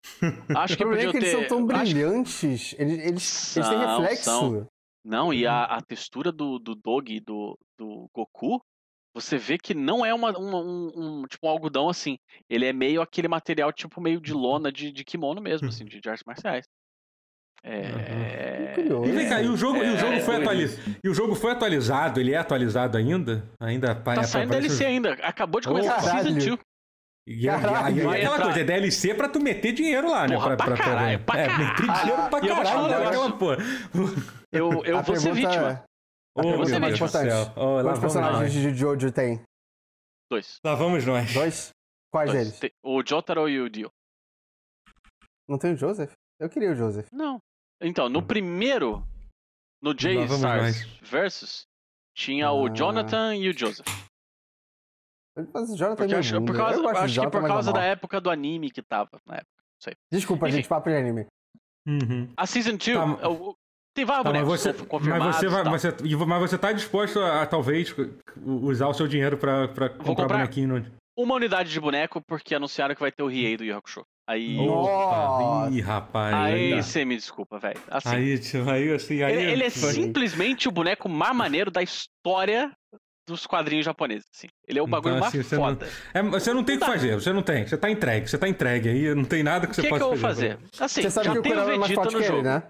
[0.55, 1.37] Acho O que problema podia é que eles ter...
[1.37, 2.73] são tão brilhantes.
[2.77, 4.23] Eles, eles, eles têm São, reflexo.
[4.23, 4.67] são.
[5.05, 8.61] Não, e a, a textura do, do Dog e do, do Goku,
[9.19, 12.17] você vê que não é uma, uma- um, um- tipo um algodão assim.
[12.49, 15.99] Ele é meio aquele material tipo meio de lona de, de kimono mesmo, assim, de,
[15.99, 16.65] de artes marciais.
[17.63, 18.71] É...
[18.75, 19.09] Curioso.
[19.09, 20.95] E vem cá, e o jogo, e o jogo É, foi é, atualizado.
[21.03, 23.43] E o jogo foi atualizado, ele é atualizado ainda?
[23.59, 25.13] Ainda Tá saindo DLC ainda.
[25.23, 26.23] Acabou de começar a Caralho.
[26.35, 26.59] Season 2.
[27.27, 27.95] E, e- Caralho.
[27.97, 30.55] e- e Vai aquela entrar- coisa, é DLC pra tu meter dinheiro lá, Porra, né?
[30.55, 31.67] pra caralho, pra é, caralho.
[31.67, 33.57] meter dinheiro pra eu caralho, um porra.
[34.51, 35.83] Eu, eu A vou ser vítima.
[36.39, 37.27] É, pergunta é Deus mais importante.
[37.29, 38.51] lá Quantos personagens nós.
[38.53, 39.41] de Jojo tem?
[40.31, 40.57] Dois.
[40.63, 41.33] Lá vamos nós.
[41.33, 41.69] Dois?
[42.11, 42.43] Quais Dois.
[42.45, 42.59] deles?
[42.59, 43.91] Tem O Jotaro e o Dio.
[45.47, 46.13] Não tem o Joseph?
[46.39, 47.07] Eu queria o Joseph.
[47.11, 47.39] Não.
[47.81, 48.97] Então, no primeiro,
[49.81, 51.65] no vamos J-Stars Versus,
[52.15, 52.69] tinha o Ah.
[52.73, 53.87] Jonathan e o Joseph.
[55.53, 57.51] Mas o Jonathan Porque é acho, por causa, eu acho do que Jonathan, por mas
[57.51, 59.19] causa da época do anime que tava.
[59.25, 59.95] Na época.
[60.11, 60.57] Desculpa, Enfim.
[60.57, 61.27] gente, papo de anime.
[61.87, 62.31] Uhum.
[62.35, 63.55] A Season 2, Tá, o-
[63.93, 65.35] tem vários Tá, mas, bonecos você, mas, confirmados.
[65.35, 65.73] você vai, e tal.
[65.79, 67.93] você, e vo- mas você tá disposto a, a, talvez
[68.45, 70.27] usar o seu dinheiro pra, pra comprar, comprar.
[70.37, 70.99] bonequinho no...
[71.17, 74.03] Uma unidade de boneco, porque anunciaram que vai ter o Riei do Hakusho.
[74.29, 74.57] Aí.
[74.57, 76.33] Opa, ih, rapaz.
[76.33, 77.79] aí você me desculpa, velho.
[77.89, 79.33] Assim, aí, tio, aí, assim, aí...
[79.35, 82.71] ele, ele é foi- simplesmente o boneco mais maneiro da história
[83.27, 84.25] dos quadrinhos japoneses.
[84.33, 84.47] Assim.
[84.67, 85.87] Ele é o bagulho Então, mais assim, você não- foda.
[86.13, 87.67] É, você não tem o que Não fazer, você não tem.
[87.67, 89.93] Você tá entregue, você tá entregue aí, não tem nada que O você que, que
[89.93, 90.57] possa eu vou fazer.
[90.57, 90.83] fazer?
[90.83, 92.39] Assim, Você sabe já que o tem o é mais Vegeta forte no que jogo.
[92.39, 92.63] ele, né?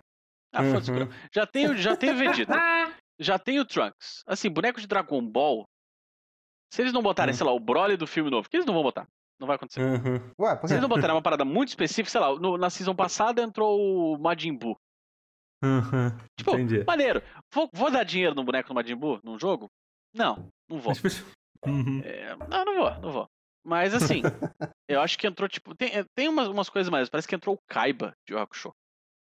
[0.53, 1.09] Ah, Uhum.
[1.33, 2.53] Já tem, já tem o Vegeta.
[3.19, 4.23] já tem o Trunks.
[4.25, 5.65] Assim, boneco de Dragon Ball.
[6.73, 7.37] Se eles não botarem, Hum.
[7.37, 9.07] sei lá, o Broly do filme novo, que eles não vão botar.
[9.39, 9.79] Não vai acontecer.
[9.81, 10.31] Uhum.
[10.39, 12.93] Ué, por Se eles não botarem uma parada muito específica, sei lá, no- na season
[12.95, 14.75] passada entrou o Majin Buu.
[15.63, 16.09] Uhum.
[16.37, 16.83] Tipo, Entendi.
[16.85, 17.21] maneiro.
[17.53, 19.69] Vou, vou dar dinheiro no boneco do Majin Buu num jogo?
[20.13, 20.93] Não, não vou.
[21.65, 22.01] Uhum.
[22.03, 23.27] É, não, não vou, não vou.
[23.65, 24.21] Mas assim,
[24.89, 27.09] eu acho que entrou, tipo, tem, tem umas, umas coisas mais.
[27.09, 28.71] Parece que entrou o Kaiba de Hakusho.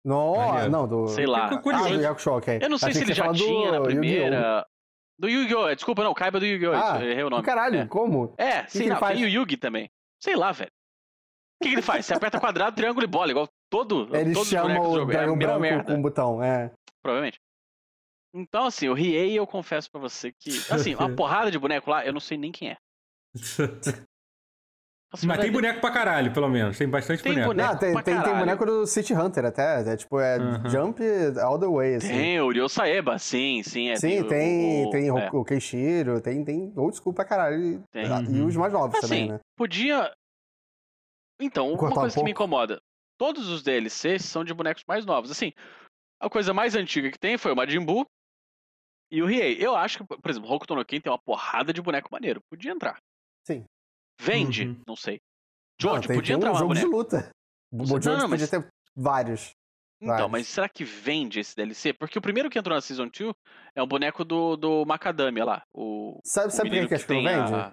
[0.05, 0.71] Não, Maneiro.
[0.71, 1.09] não, do...
[1.09, 1.49] Sei lá.
[1.49, 2.31] Fico Ah, do Yakusho.
[2.61, 4.67] Eu não sei Achei se que ele já tinha na primeira.
[5.19, 5.69] Do Yu-Gi-Oh!
[5.69, 6.73] é, Desculpa, não, Kaiba do Yu-Gi-Oh!
[6.73, 7.45] Ah, errei o nome.
[7.45, 8.35] Caralho, É, como?
[8.37, 9.17] é que sim, ele não, faz?
[9.17, 9.89] tem o Yugi também.
[10.21, 10.71] Sei lá, velho.
[11.61, 12.05] O que, que ele faz?
[12.05, 14.09] Você aperta quadrado, triângulo e bola, igual todo.
[14.17, 15.13] Ele todos os chama o jogo.
[15.13, 16.73] É branco com um botão, é.
[17.01, 17.39] provavelmente.
[18.35, 20.51] Então, assim, o Riei, eu confesso pra você que.
[20.73, 22.77] Assim, uma porrada de boneco lá, eu não sei nem quem é.
[25.13, 26.79] Nossa, Mas tem verdade, boneco pra caralho, pelo menos.
[26.79, 27.49] Tem bastante Tem boneco.
[27.49, 27.73] boneco.
[27.73, 29.93] Não, tem, pra tem, tem boneco do City Hunter até.
[29.93, 30.69] É, tipo, é Uhum.
[30.71, 31.03] jump
[31.43, 32.09] all the way, assim.
[32.09, 33.91] Tem o Ryo Saeba, sim, sim.
[33.91, 37.57] É, Sim, tem, o- tem o, é, o Keishiro, tem, tem old school pra caralho.
[37.63, 38.07] E, Tem.
[38.35, 39.41] e os mais novos também, Assim, né?
[39.55, 40.11] podia.
[41.41, 42.81] Então, uma Cortar um coisa que me incomoda:
[43.19, 45.31] todos os DLCs são de bonecos mais novos.
[45.31, 45.53] Assim,
[46.21, 48.07] a coisa mais antiga que tem foi o Majin Buu
[49.11, 49.59] e o Riei.
[49.61, 52.41] Eu acho que, por exemplo, o Hokuto no Ken tem uma porrada de boneco maneiro.
[52.51, 52.97] Podia entrar.
[53.47, 53.65] Sim.
[54.25, 54.67] Vende?
[54.69, 54.81] Uhum.
[54.87, 55.21] Não sei.
[55.83, 56.97] Não, Jojo, tem, podia tem entrar um jogo de boneco.
[56.97, 57.31] luta.
[57.73, 59.51] O Não, Jojo não, podia mas- ter vários.
[60.01, 60.31] Então, vários.
[60.33, 61.93] mas será que vende esse DLC?
[61.93, 63.33] Porque o primeiro que entrou na Season 2
[63.75, 65.63] é o boneco do, do Macadamia lá.
[65.75, 67.55] O, Sabe, o sabe por que, que acho que não tem vende?
[67.55, 67.73] a-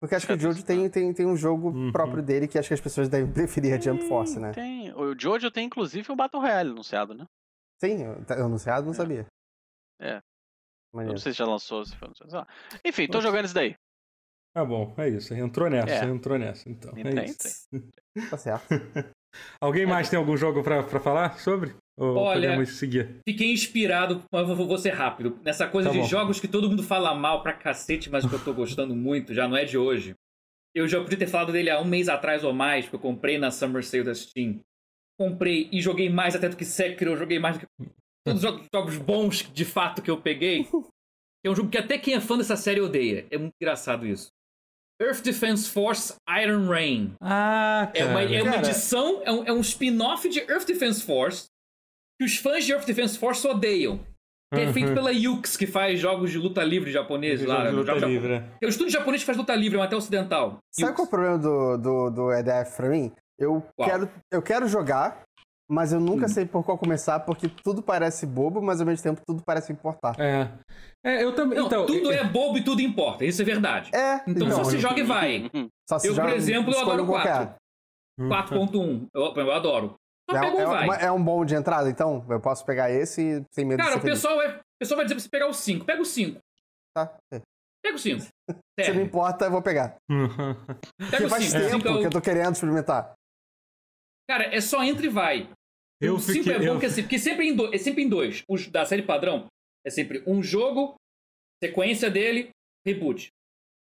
[0.00, 1.92] Porque acho que o Jojo tem, tem, tem um jogo Uhum.
[1.92, 4.52] próprio dele que acho que as pessoas devem preferir a Jump Force, né?
[4.52, 4.92] Tem.
[4.94, 7.24] O Jojo tem inclusive um Battle Royale anunciado, né?
[7.82, 8.96] Sim, tá anunciado, não É.
[8.96, 9.26] sabia.
[10.00, 10.16] É.
[10.16, 10.22] Eu
[10.96, 11.12] Maneiro.
[11.14, 12.46] não sei se já lançou, se foi anunciado.
[12.84, 13.74] Enfim, tô jogando isso daí.
[14.54, 15.32] Tá bom, é isso.
[15.34, 16.08] Entrou nessa, É.
[16.08, 16.92] entrou nessa, então.
[16.96, 17.66] Entrei, é isso.
[18.30, 18.66] Tá certo.
[19.58, 21.74] Alguém mais tem algum jogo pra, pra falar sobre?
[21.98, 23.20] Ou Olha, podemos seguir?
[23.26, 25.38] Fiquei inspirado, mas vou, vou ser rápido.
[25.42, 26.06] Nessa coisa Tá de bom.
[26.06, 29.48] jogos que todo mundo fala mal pra cacete, mas que eu tô gostando muito, já
[29.48, 30.14] não é de hoje.
[30.74, 33.38] Eu já podia ter falado dele há um mês atrás ou mais, que eu comprei
[33.38, 34.60] na Summer Sale da Steam.
[35.18, 37.66] Comprei e joguei mais até do que Sekiro, eu joguei mais do que
[38.26, 40.66] todos os jogos, jogos bons de fato que eu peguei.
[41.44, 43.26] É um jogo que até quem é fã dessa série odeia.
[43.28, 44.30] É muito engraçado isso.
[45.02, 47.12] Earth Defense Force Iron Rain.
[47.20, 48.66] Ah, É uma, é uma Cara.
[48.68, 51.46] edição, é um, é um spin-off de Earth Defense Force
[52.18, 54.00] que os fãs de Earth Defense Force odeiam.
[54.54, 54.94] Que é feito Uhum.
[54.94, 57.68] pela Yux, que faz jogos de luta livre japonês Jogo lá.
[57.70, 58.66] de luta livre, é.
[58.66, 60.58] O estúdio japonês que faz luta livre, é um até ocidental.
[60.70, 60.96] Sabe Yux.
[60.96, 63.10] qual é o problema do, do, do EDF pra mim?
[63.38, 65.22] Eu quero, eu quero jogar,
[65.72, 66.28] mas eu nunca Hum.
[66.28, 70.14] sei por qual começar, porque tudo parece bobo, mas ao mesmo tempo tudo parece importar.
[70.20, 70.50] É.
[71.04, 71.58] É, eu também.
[71.58, 73.90] Então, tudo eu- é bobo e tudo importa, isso é verdade.
[73.94, 75.50] É, Então, só se joga e vai.
[75.88, 77.54] só se eu, por joga- exemplo, eu adoro um qualquer.
[78.28, 78.56] 4.
[78.58, 79.06] 4.1.
[79.14, 79.94] Eu, eu adoro.
[80.30, 80.84] Só É, pegou é, e vai.
[80.84, 82.24] uma- é um bom de entrada, então?
[82.28, 84.22] Eu posso pegar esse e sem medo Cara, de o ser feliz.
[84.22, 85.84] pessoal, é, o pessoal vai dizer pra você pegar o 5.
[85.84, 86.38] Pega o 5.
[86.94, 87.12] Tá.
[87.82, 88.20] Pega o 5.
[88.80, 89.96] Se não importa, eu vou pegar.
[90.08, 91.58] Pega Porque o faz 5.
[91.68, 93.14] tempo que eu tô querendo experimentar.
[94.30, 95.48] Cara, é só entra e vai.
[96.02, 97.78] Eu o 5 fiquei- é bom eu- porque, é sempre- porque sempre em do- é
[97.78, 98.42] sempre em dois.
[98.48, 99.46] Os da série padrão
[99.86, 100.94] é sempre um jogo,
[101.62, 102.50] sequência dele,
[102.86, 103.28] reboot.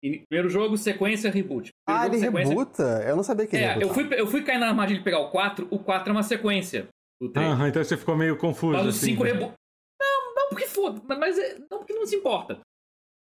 [0.03, 1.69] E primeiro jogo, sequência, reboot.
[1.87, 2.83] Primeiro Ah, jogo, ele sequência- rebuta?
[3.07, 5.19] Eu não sabia que ele É, eu fui, eu fui cair na armadilha de pegar
[5.19, 6.87] o 4, o 4 é uma sequência
[7.21, 7.49] do 3.
[7.49, 8.73] Aham, então você ficou meio confuso.
[8.73, 9.05] Mas o assim.
[9.07, 9.53] 5 reboot.
[10.01, 11.01] Não, não, porque foda.
[11.07, 12.59] Mas, mas é- não, porque não se importa.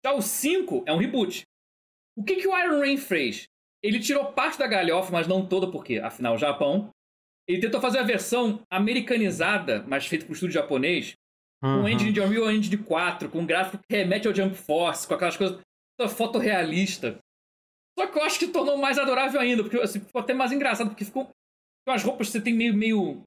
[0.06, 1.44] Já o 5 é um reboot.
[2.18, 3.46] O que, que o Iron Rain fez?
[3.82, 6.90] Ele tirou parte da galhofa, mas não toda, porque, afinal, Japão.
[7.48, 11.14] Ele tentou fazer a versão americanizada, mas feita pro estúdio japonês,
[11.64, 11.82] Uhum.
[11.84, 15.14] com engine de Unreal Engine 4, com um gráfico que remete ao Jump Force, com
[15.14, 15.58] aquelas coisas
[15.98, 17.18] toda fotorrealista.
[17.98, 20.90] Só que eu acho que tornou mais adorável ainda, porque assim, ficou até mais engraçado,
[20.90, 21.30] porque ficou.
[21.88, 22.74] Com as roupas que você tem meio.
[22.74, 23.22] meio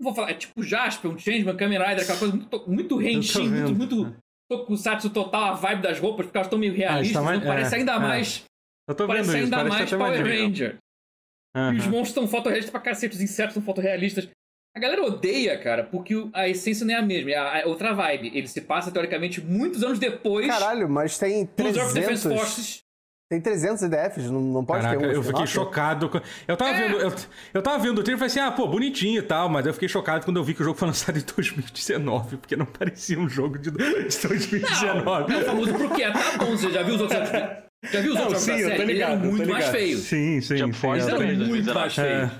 [0.00, 3.48] não vou falar, é tipo Jasper, um Changeman, Kamen Rider, aquela coisa muito, muito Henshin,
[3.48, 4.16] muito, muito
[4.50, 7.74] Tokusatsu total, a vibe das roupas, porque elas estão meio realistas, tá mais- então parece
[7.74, 7.98] é, ainda é.
[7.98, 8.44] mais.
[8.88, 10.40] Eu tô Parece vendo isso, ainda parece mais até Power.
[10.40, 10.78] Ranger.
[11.58, 11.74] Aham.
[11.74, 14.28] E os monstros estão fotorrealistas pra cacete, os insetos são fotorrealistas.
[14.76, 17.92] A galera odeia, cara, porque a essência não é a mesma, é a- é outra
[17.94, 18.30] vibe.
[18.34, 22.32] Ele se passa, teoricamente, muitos anos depois Caralho, mas tem dos Earth Defense 300...
[22.38, 22.78] Forces.
[23.30, 25.52] Tem 300 IDFs, não, não pode Caraca, ter um eu fiquei spin-off?
[25.52, 26.22] chocado.
[26.46, 26.88] Eu tava É.
[26.88, 27.12] vendo, eu,
[27.52, 29.74] eu tava vendo o trailer e falei assim, ah, pô, bonitinho e tal, mas eu
[29.74, 33.18] fiquei chocado quando eu vi que o jogo foi lançado em 2019, porque não parecia
[33.18, 33.92] um jogo de, de Não,
[34.30, 35.32] 2019.
[35.34, 37.18] é o famoso porque é, tá bom, você já viu os outros?
[37.84, 38.82] Já viu os Não, outros sim, jogos da tô série?
[38.82, 40.00] Eles ligado, eram eu tô muito mais feios.
[40.00, 40.88] Sim, sim, Jump sim.
[40.90, 42.30] Eles eram muito mais feios.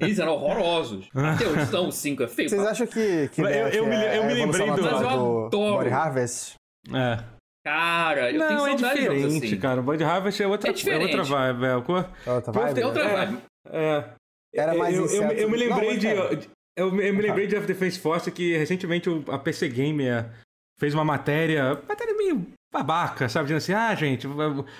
[0.00, 1.08] Eles eram horrorosos.
[1.14, 2.48] Até hoje estão, o 5 é feio.
[2.50, 5.02] Vocês acham que, que eu- IDF eu me- é eu me lembrei do- natural Mas
[5.02, 5.76] eu do adoro.
[5.78, 6.54] Body Harvest?
[6.92, 7.18] É.
[7.64, 9.58] Cara, eu tenho Não, é saudade de jogos diferente, assim.
[9.60, 9.80] cara.
[9.80, 11.16] O Bud Harvest é outra, É é diferente.
[11.16, 11.64] outra vibe.
[11.64, 12.74] É, Outra vibe?
[12.74, 13.12] Tem outra É.
[13.26, 13.38] vibe.
[13.70, 14.04] é.
[14.54, 16.06] Era mais eu, eu, eu me lembrei de.
[16.76, 20.28] Eu, me- eu me lembrei de Defense Force que recentemente o- a PC Gamer
[20.78, 21.78] fez uma matéria.
[21.88, 23.46] Matéria meio babaca, sabe?
[23.46, 24.26] Dizendo assim: ah, gente,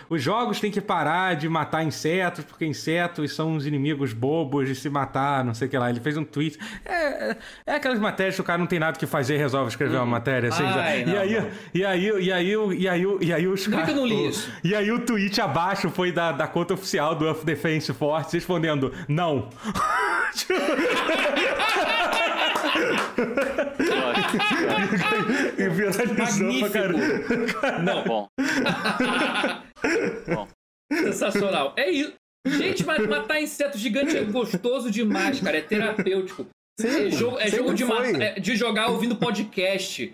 [0.08, 4.74] os jogos têm que parar de matar insetos, porque insetos são uns inimigos bobos de
[4.74, 5.90] se matar, não sei o que lá.
[5.90, 6.58] Ele fez um tweet.
[6.84, 7.36] É, é,
[7.66, 10.06] é aquelas matérias que o cara não tem nada que fazer e resolve escrever uma
[10.06, 10.48] matéria.
[10.48, 11.50] Assim, Ai, e, não, aí, não.
[11.74, 13.94] e aí, e aí, e aí, e aí os caras.
[13.94, 14.50] não li isso?
[14.64, 18.92] E aí o tweet abaixo foi da, da conta oficial do Earth Defense Force respondendo
[19.06, 19.50] não.
[25.58, 27.82] e viralizou pra caramba.
[27.82, 28.28] Não, Bom.
[30.34, 30.48] Bom.
[30.92, 31.74] sensacional.
[31.76, 32.12] É isso.
[32.46, 35.58] Gente, mas matar inseto gigante é gostoso demais, cara.
[35.58, 36.46] É terapêutico.
[36.80, 40.12] Sim, é jogo, é jogo de, matar- é de jogar ouvindo podcast.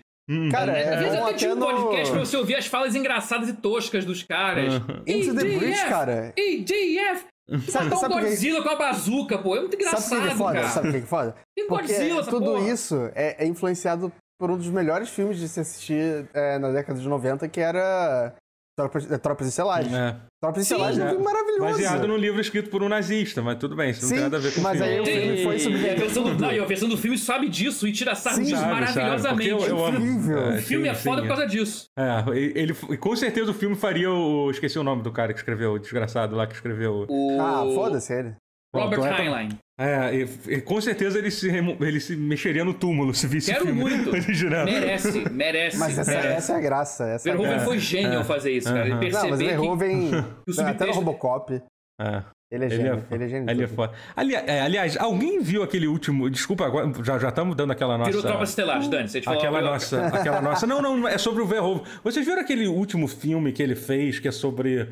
[0.51, 2.27] Cara, Às é vezes bom até tinha um podcast pra no...
[2.27, 4.75] você ouvir as falas engraçadas e toscas dos caras.
[5.07, 6.35] Into the Breach, cara.
[6.37, 7.25] EDF!
[7.69, 9.57] Sabe, Matar um sabe por que- Godzilla com a bazuca, pô.
[9.57, 10.55] É muito Sabe por engraçado, que é foda?
[10.55, 10.69] cara.
[10.69, 11.35] Sabe por que é foda?
[11.57, 12.69] Tem Porque Godzilla, tudo porra.
[12.71, 17.01] isso é, é influenciado por um dos melhores filmes de se assistir é, na década
[17.01, 18.35] de 90, que era
[18.79, 19.93] Tropas, é, Tropas Estelares.
[19.93, 20.15] É.
[20.41, 20.75] Tropas Sim.
[20.75, 21.61] Estelares é um filme maravilhoso.
[21.65, 24.37] Baseado num livro escrito por um nazista, mas tudo bem, isso não Sim, tem nada
[24.37, 24.93] a ver com o mas filme.
[24.93, 26.41] aí o filme foi E a subverter versão do, tudo.
[26.43, 29.51] não, e a versão do filme sabe disso e tira sarro disso Sabe, sabe, maravilhosamente.
[29.51, 30.39] porque eu- eu Incrível.
[30.39, 31.85] É, O filme sim, é foda sim, por causa disso.
[31.99, 34.49] É, ele, e com certeza o filme faria o.
[34.51, 37.05] Esqueci o nome do cara que escreveu, o desgraçado lá que escreveu.
[37.09, 38.35] O Ah, foda-se ele.
[38.75, 39.49] Robert Bom, então é- Heinlein.
[39.81, 43.53] É, e, e com certeza ele se, remo- ele se mexeria no túmulo se visse
[43.53, 44.11] Quero o filme muito.
[44.11, 44.65] original.
[44.65, 45.77] Merece, merece.
[45.79, 46.29] Mas essa, merece.
[46.35, 47.05] essa é a graça.
[47.11, 47.65] Essa é a Verhoeven graça.
[47.71, 48.81] foi gênio ao fazer isso, cara.
[48.87, 49.01] Ele Aham.
[49.01, 49.45] Não, mas o percebeu que...
[49.47, 50.11] Verhoeven,
[50.49, 51.63] o até no Robocop,
[52.01, 52.23] É.
[52.51, 53.05] ele é Ele gênio.
[53.09, 53.51] é, Ele é gênio.
[53.51, 53.93] ele é foda.
[54.17, 56.29] Ali- é, aliás, alguém viu aquele último.
[56.29, 58.11] Desculpa, agora já já estamos dando aquela nossa.
[58.11, 59.09] Virou Tropas Estelares, Dani.
[59.09, 59.73] Você te falou Aquela agora.
[59.75, 60.67] nossa, aquela nossa.
[60.67, 61.85] Não, não, é sobre o Verhoeven.
[62.03, 64.89] Vocês viram aquele último filme que ele fez que é sobre.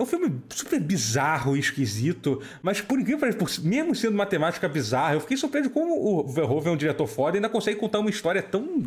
[0.00, 3.28] É um filme super bizarro e esquisito, mas por incrível
[3.62, 7.38] mesmo sendo matemática bizarra, eu fiquei surpreso como o Verhoeven é um diretor foda e
[7.38, 8.82] ainda consegue contar uma história tão,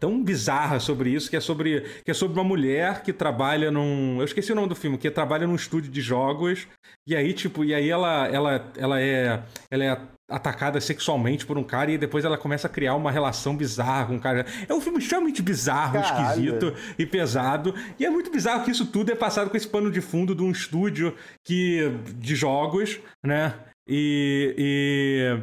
[0.00, 4.16] tão bizarra sobre isso, que é sobre, que é sobre uma mulher que trabalha num.
[4.20, 6.66] Eu esqueci o nome do filme, que trabalha num estúdio de jogos,
[7.06, 9.42] e aí, tipo, e aí ela, ela, ela é.
[9.70, 13.56] Ela é atacada sexualmente por um cara e depois ela começa a criar uma relação
[13.56, 14.46] bizarra com o cara.
[14.68, 16.28] É um filme extremamente bizarro, Caralho.
[16.28, 17.74] esquisito e pesado.
[17.98, 20.42] E é muito bizarro que isso tudo é passado com esse pano de fundo de
[20.42, 21.14] um estúdio
[21.44, 23.54] que de jogos, né?
[23.86, 25.38] E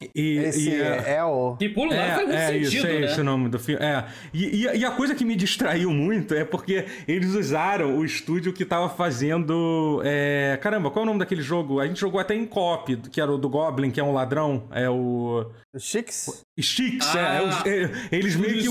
[0.00, 1.56] e e, Esse e, é- é o...
[1.56, 3.06] Que pulo lá faz muito é, sentido, isso, é né?
[3.06, 3.84] esse o nome do filme.
[3.84, 4.04] É.
[4.32, 8.52] E, e- e a coisa que me distraiu muito é porque eles usaram o estúdio
[8.52, 10.00] que tava fazendo.
[10.04, 11.80] é, Caramba, qual é o nome daquele jogo?
[11.80, 14.64] A gente jogou até em cop, que era o do Goblin, que é um ladrão.
[14.70, 15.50] É o.
[15.76, 16.44] Chicks?
[16.58, 18.68] Sticks, Ah, é, os- é, eles o meio que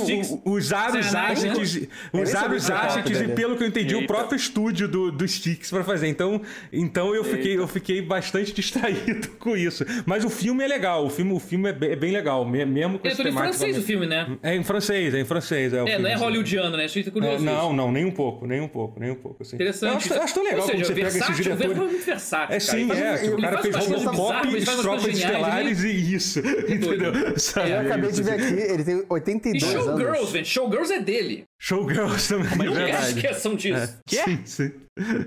[0.50, 4.00] usaram os nem usaram sabia os que assets cópia e pelo que eu entendi, o
[4.00, 4.08] Eita.
[4.14, 6.08] próprio estúdio do, do Sticks pra fazer.
[6.08, 6.41] Então,
[6.74, 9.86] então eu, fiquei, eu fiquei bastante distraído com isso.
[10.08, 12.66] Mas o filme é legal, o filme, o filme é, bem, é bem legal, me-
[12.66, 14.36] mesmo com Ele é em francês o filme, né?
[14.41, 15.74] É em francês, é em francês.
[15.74, 16.24] É, o É, filme, não é assim.
[16.24, 16.86] hollywoodiano, né?
[16.88, 17.45] Isso é É, curioso.
[17.45, 19.43] não, não, nem um pouco, nem um pouco, nem um pouco.
[19.43, 19.56] Assim.
[19.56, 19.91] Interessante.
[19.91, 21.66] Eu acho, eu acho tão legal Ou seja, quando você pega versátil, esses O Verhoeven
[21.66, 21.91] é diretores.
[21.93, 23.24] muito versátil, É sim, Ele é.
[23.26, 26.41] ele o cara fez Robocop, ele geniais, Estelares e isso.
[26.93, 27.39] Entendeu?
[27.39, 27.71] Sabe?
[27.71, 30.31] Eu acabei de ver aqui, ele tem E 82 Showgirls, anos.
[30.31, 30.45] velho.
[30.45, 31.43] Showgirls é dele.
[31.59, 33.07] Showgirls também, é Não verdade.
[33.19, 33.97] esqueçam disso.
[34.07, 34.71] Sim, sim.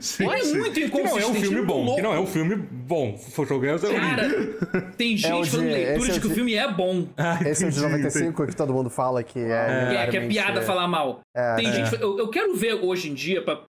[0.00, 0.58] sim, Ele é sim.
[0.58, 1.82] muito Que não é um inconsistente, filme muito bom.
[1.84, 1.96] louco.
[1.96, 3.18] Que não é um filme bom.
[3.18, 4.56] Showgirls é horrível.
[4.58, 7.08] Cara, tem gente o de- fazendo esse leitura é de que o filme é bom.
[7.16, 9.42] Ah, Esse é o de entendi, 95 que todo mundo fala que é.
[9.44, 11.20] Que é, que é claramente- piada falar mal.
[11.36, 11.72] É, tem é.
[11.72, 12.00] gente.
[12.00, 13.42] Eu, eu quero ver hoje em dia.
[13.42, 13.62] Pra...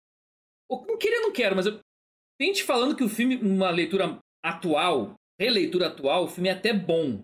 [0.72, 1.80] Eu não queria, não quero, mas eu.
[2.40, 6.74] Tem gente falando que o filme, uma leitura atual, releitura atual, o filme é até
[6.74, 7.20] bom.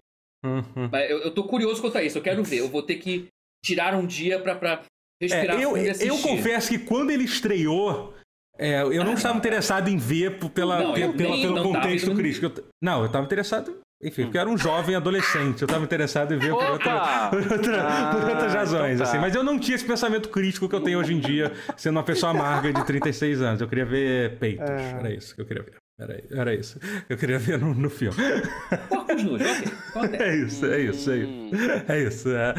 [0.76, 0.89] Uhum.
[0.91, 2.58] Mas eu, eu tô curioso quanto a isso, eu quero ver.
[2.60, 3.28] Eu vou ter que
[3.64, 4.82] tirar um dia pra, pra
[5.22, 8.14] respirar É, eu, eu confesso que quando ele estreou,
[8.58, 12.08] é, eu não estava interessado em ver pela, Não, pela- nem- pelo não tava, contexto
[12.08, 12.45] não- crítico.
[12.45, 13.78] Eu Não, eu estava interessado.
[14.04, 15.64] Enfim, porque eu era um jovem adolescente.
[15.64, 18.93] Eu estava interessado em ver por, outra- por outra- Ah, por outras razões.
[18.93, 19.12] então tá.
[19.12, 19.20] assim.
[19.20, 22.04] Mas eu não tinha esse pensamento crítico que eu tenho hoje em dia, sendo uma
[22.04, 23.60] pessoa amarga de 36 anos.
[23.60, 24.70] Eu queria ver peitos.
[24.70, 24.91] É.
[25.00, 25.74] Era isso que eu queria ver.
[26.00, 26.80] Era, era isso.
[27.10, 28.16] Eu queria ver no, no filme.
[28.88, 29.41] Porcos nus,
[29.95, 30.20] ok.
[30.20, 31.56] É isso, é isso, é isso.
[31.88, 32.30] É isso.
[32.30, 32.54] É.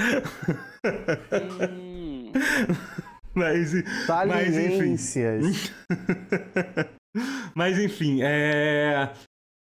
[1.70, 2.32] Hum.
[3.34, 3.72] Mas,
[4.26, 4.96] mas enfim.
[7.54, 9.12] Mas enfim, é...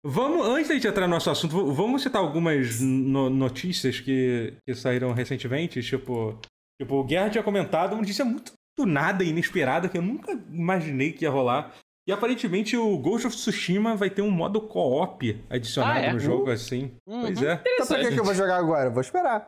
[0.05, 4.76] Vamos, antes de gente entrar no nosso assunto, vamos citar algumas no- notícias que, que
[4.76, 5.82] saíram recentemente.
[5.82, 6.38] Tipo,
[6.80, 11.14] tipo, o Guerra tinha comentado uma notícia muito do nada, inesperada, que eu nunca imaginei
[11.14, 11.74] que ia rolar.
[12.08, 16.14] E aparentemente o Ghost of Tsushima vai ter um modo co-op adicionado Ah, é?
[16.14, 16.95] no jogo, assim.
[17.08, 17.22] Uhum.
[17.22, 17.62] Pois é.
[17.66, 18.89] Então pra que, que eu vou jogar agora?
[18.89, 19.47] Eu vou esperar.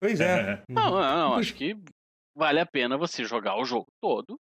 [0.00, 0.62] Pois é.
[0.68, 1.76] Não, não, não, acho que
[2.36, 4.36] vale a pena você jogar o jogo todo.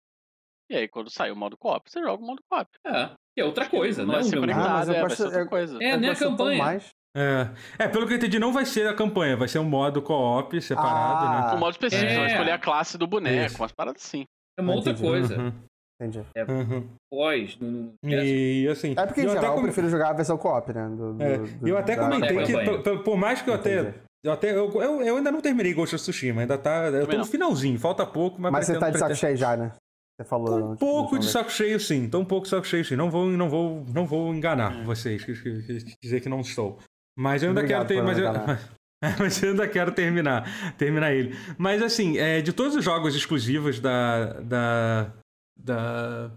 [0.70, 2.68] E aí, quando sair o modo co-op, você joga o modo co-op.
[2.86, 4.78] É, que é outra coisa, não é vai o ser mesmo conectado, jogo.
[4.80, 5.76] mas eu é, vai gosto- ser outra coisa.
[5.78, 6.58] É, nem a gosto tão campanha.
[6.64, 6.90] Mais.
[7.16, 7.48] É.
[7.80, 10.60] É, pelo que eu entendi, não vai ser a campanha, vai ser um modo co-op
[10.62, 11.50] separado, Ah.
[11.52, 11.56] né?
[11.56, 12.14] O modo específico, É.
[12.14, 13.62] você vai escolher a classe do boneco, Isso.
[13.62, 14.26] umas paradas assim.
[14.60, 15.08] É uma outra Entendi.
[15.08, 15.38] coisa.
[15.40, 15.54] Uhum,
[16.00, 16.20] Entendi.
[16.48, 16.88] uhum.
[17.12, 17.93] Pós, no, no...
[18.04, 18.93] E assim.
[18.95, 20.88] É porque, em eu até geral, eu com- prefiro jogar a versão co-op, né?
[20.89, 23.93] Do, do- É, do- eu até da- comentei que, por, mais que eu até.
[24.24, 26.86] Eu, até eu, eu, eu ainda não terminei Ghost of Tsushima, ainda tá.
[26.89, 28.52] Eu tô no finalzinho, falta pouco, mas.
[28.52, 29.72] Mas você tá de saco cheio já, né?
[30.20, 30.48] Você falou.
[30.48, 32.08] Tô um antes, pouco de saco cheio, sim.
[32.10, 32.95] Tô um pouco de saco cheio, sim.
[32.95, 34.84] Não vou, não vou, não vou enganar Hum.
[34.84, 36.78] vocês, que, que- que- dizer que não estou.
[37.18, 38.06] Mas eu ainda Obrigado quero ter.
[38.06, 38.60] Mas eu, enganar.
[39.20, 41.36] mas eu ainda quero terminar, terminar ele.
[41.58, 44.34] Mas assim, é, de todos os jogos exclusivos da.
[44.41, 45.12] da.
[45.58, 46.32] Da.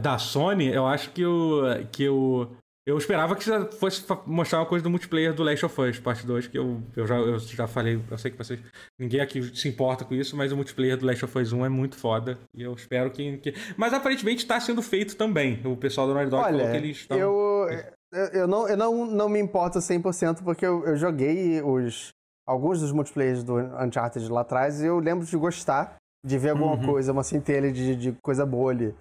[0.00, 1.62] da Sony, eu acho que o.
[1.90, 2.56] que o
[2.86, 3.44] eu esperava que
[3.80, 7.04] fosse mostrar uma coisa do multiplayer do Last of Us, parte 2, que eu, eu,
[7.04, 8.60] já, eu já falei, eu sei que vocês.
[8.96, 11.68] Ninguém aqui se importa com isso, mas o multiplayer do Last of Us 1 é
[11.68, 12.38] muito foda.
[12.54, 13.38] E eu espero que.
[13.38, 13.54] que...
[13.76, 15.60] Mas aparentemente está sendo feito também.
[15.66, 17.18] O pessoal do Naughty Dog falou que eles estão.
[17.18, 17.66] eu,
[18.12, 22.10] eu, eu não, eu não, não me importo 100% porque eu, eu joguei os,
[22.46, 25.96] alguns dos multiplayers do Uncharted lá atrás e eu lembro de gostar
[26.26, 26.84] de ver alguma Uhum.
[26.86, 28.94] coisa, uma centelha de, de coisa boa ali.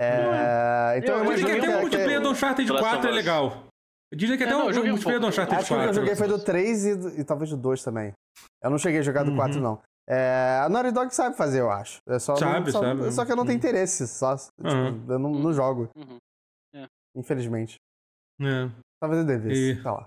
[0.00, 3.08] É, então Eu eu Dizem que até o que- multiplayer do Uncharted The Last 4
[3.08, 3.64] é legal.
[4.14, 5.26] Dizem que É, até não, eu o joguei multiplayer do.
[5.28, 5.84] Uncharted Acho que o 4.
[5.92, 6.44] que eu joguei foi do Nossa.
[6.44, 8.12] 3 e, do- e talvez do 2 também.
[8.62, 9.36] Eu não cheguei a jogar do Uhum.
[9.36, 9.80] 4, não.
[10.08, 11.98] É, a Naughty Dog sabe fazer, eu acho.
[12.08, 13.12] É só, Sabe, não, só, sabe.
[13.12, 13.58] só que eu não tenho Uhum.
[13.58, 14.08] interesse.
[14.08, 15.04] Só, tipo, Uhum.
[15.08, 16.18] Eu não, não jogo, Uhum.
[17.16, 17.76] infelizmente.
[18.40, 18.68] É.
[19.00, 19.78] Talvez eu devesse.
[19.78, 20.04] E- Tá lá.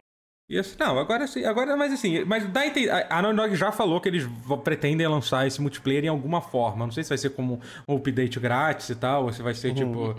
[0.60, 2.62] Assim, não, agora sim, agora, mas assim, mas dá
[3.10, 4.28] a Naughty Dog já falou que eles
[4.64, 6.86] pretendem lançar esse multiplayer em alguma forma.
[6.86, 9.70] Não sei se vai ser como um update grátis e tal, ou se vai ser
[9.70, 9.74] Uhum.
[9.76, 10.16] tipo,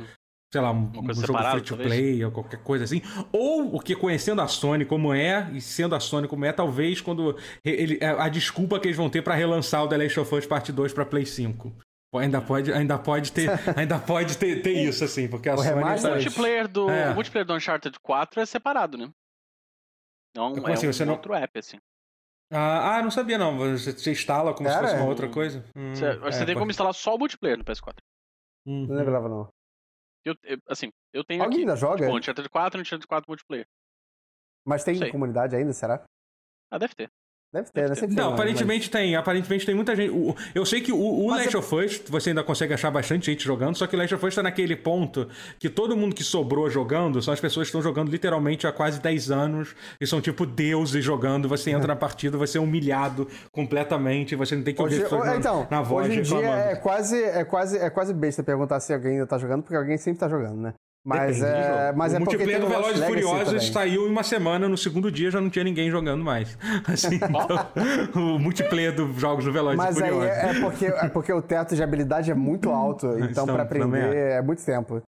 [0.53, 1.89] sei lá, um, um coisa jogo free to talvez.
[1.89, 3.01] play ou qualquer coisa assim.
[3.31, 7.01] Ou o que conhecendo a Sony como é, e sendo a Sony como é, talvez
[7.01, 10.47] quando ele, a desculpa que eles vão ter pra relançar o The Last of Us
[10.47, 11.73] Part 2 pra Play 5.
[12.13, 15.59] Pô, Ainda pode, ainda pode ter, ainda pode ter, ter isso, assim, porque a O
[15.59, 15.69] Sony.
[15.69, 16.11] remaster?
[16.11, 17.11] O multiplayer do, É.
[17.11, 19.09] o multiplayer do Uncharted 4 é separado, né?
[20.37, 21.79] Não, Como é assim, um você não- outro app, assim.
[22.53, 23.57] Ah, ah, não sabia não.
[23.59, 25.09] Você, você instala como se Cara, fosse uma é.
[25.09, 25.65] outra coisa.
[25.75, 27.97] Hum, Você, você é, tem como instalar só o multiplayer no PS4.
[28.67, 28.87] Uhum.
[28.87, 29.49] Não lembrava, não.
[30.25, 32.05] Eu, eu- assim, eu tenho Alguém aqui, ainda joga?
[32.05, 33.67] tipo, Uncharted 4 e Uncharted 4 multiplayer.
[34.65, 36.05] Mas tem comunidade ainda, será?
[36.71, 37.11] Ah, deve ter.
[37.53, 37.95] Deve ter, né?
[37.95, 39.17] Sempre tem, Não, mas- aparentemente tem.
[39.17, 40.13] Aparentemente tem muita gente.
[40.55, 43.27] eu sei que o, o Mas Last é- of Us, você ainda consegue achar bastante
[43.27, 45.29] gente jogando, só que o Last of Us tá naquele ponto
[45.59, 49.01] que todo mundo que sobrou jogando são as pessoas que estão jogando literalmente há quase
[49.01, 51.49] 10 anos e são tipo deuses jogando.
[51.49, 55.37] Você entra na partida, você é humilhado completamente, você não tem que ouvir Hoje, na,
[55.37, 58.93] então, na voz hoje em dia é quase, é, quase, é quase besta perguntar se
[58.93, 60.75] alguém ainda tá jogando, porque alguém sempre tá jogando, né?
[61.09, 61.99] Mas Depende é, jogo.
[61.99, 65.31] mas o é multiplayer do Velozes e Furiosos saiu em uma semana, no segundo dia
[65.31, 66.59] já não tinha ninguém jogando mais.
[66.85, 70.37] Assim, então, o multiplayer dos jogos do Velozes Mas e aí Furiosos.
[70.37, 73.65] é, é porque, é porque o teto de habilidade é muito alto, então Então, pra
[73.65, 74.33] também aprender é.
[74.39, 75.01] é muito tempo.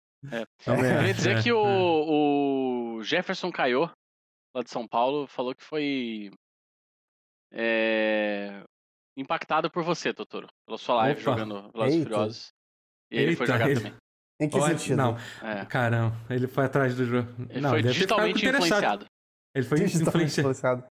[0.64, 1.54] Também Eu ia é, dizer é, que é.
[1.54, 3.90] o, o Jefferson Caio,
[4.54, 6.30] lá de São Paulo, falou que foi
[7.52, 8.62] é,
[9.16, 10.46] impactado por você, Totoro.
[10.66, 11.30] Pela sua live Opa.
[11.32, 12.08] jogando Velozes e Eita.
[12.10, 12.48] Furiosos.
[13.10, 13.94] E ele foi jogar ele- também.
[14.40, 14.96] Em que Olha, sentido?
[14.96, 15.64] Não, É.
[15.64, 17.28] caramba, ele foi atrás do jogo.
[17.50, 19.06] Ele não, foi ficado digitalmente influenciado.
[19.54, 20.06] Ele foi Digitalmente
[20.40, 20.40] influenciado.
[20.40, 20.84] influenciado.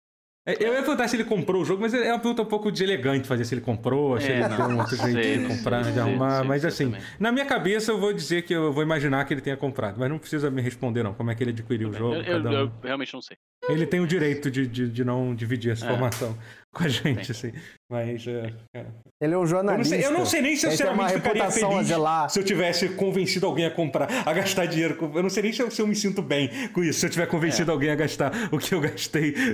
[0.47, 2.71] É, Eu ia perguntar se ele comprou o jogo, mas é uma pergunta um pouco
[2.71, 5.83] deselegante fazer se ele comprou, se É, ele não, deu um outro jeito de comprar,
[5.91, 6.39] de arrumar.
[6.41, 7.01] sei, mas sei assim, também.
[7.19, 10.11] na minha cabeça eu vou dizer que eu vou imaginar que ele tenha comprado, mas
[10.11, 12.17] não precisa me responder não, como é que ele adquiriu o jogo.
[12.17, 12.53] Eu, eu- um.
[12.53, 13.39] eu realmente não sei.
[13.67, 15.89] Ele tem o direito de, de, de não dividir essa É.
[15.89, 16.37] informação
[16.75, 17.53] com a gente, assim.
[17.91, 18.27] Mas.
[18.27, 18.87] É, é.
[19.21, 19.95] Ele é um jornalista.
[19.95, 21.89] Eu não sei, eu não sei nem se eu sinceramente ficaria feliz
[22.29, 24.99] se eu tivesse convencido alguém a comprar, a gastar dinheiro.
[25.15, 27.11] Eu não sei nem se eu, se eu me sinto bem com isso, se eu
[27.11, 27.75] tiver convencido é.
[27.75, 29.35] alguém a gastar o que eu gastei.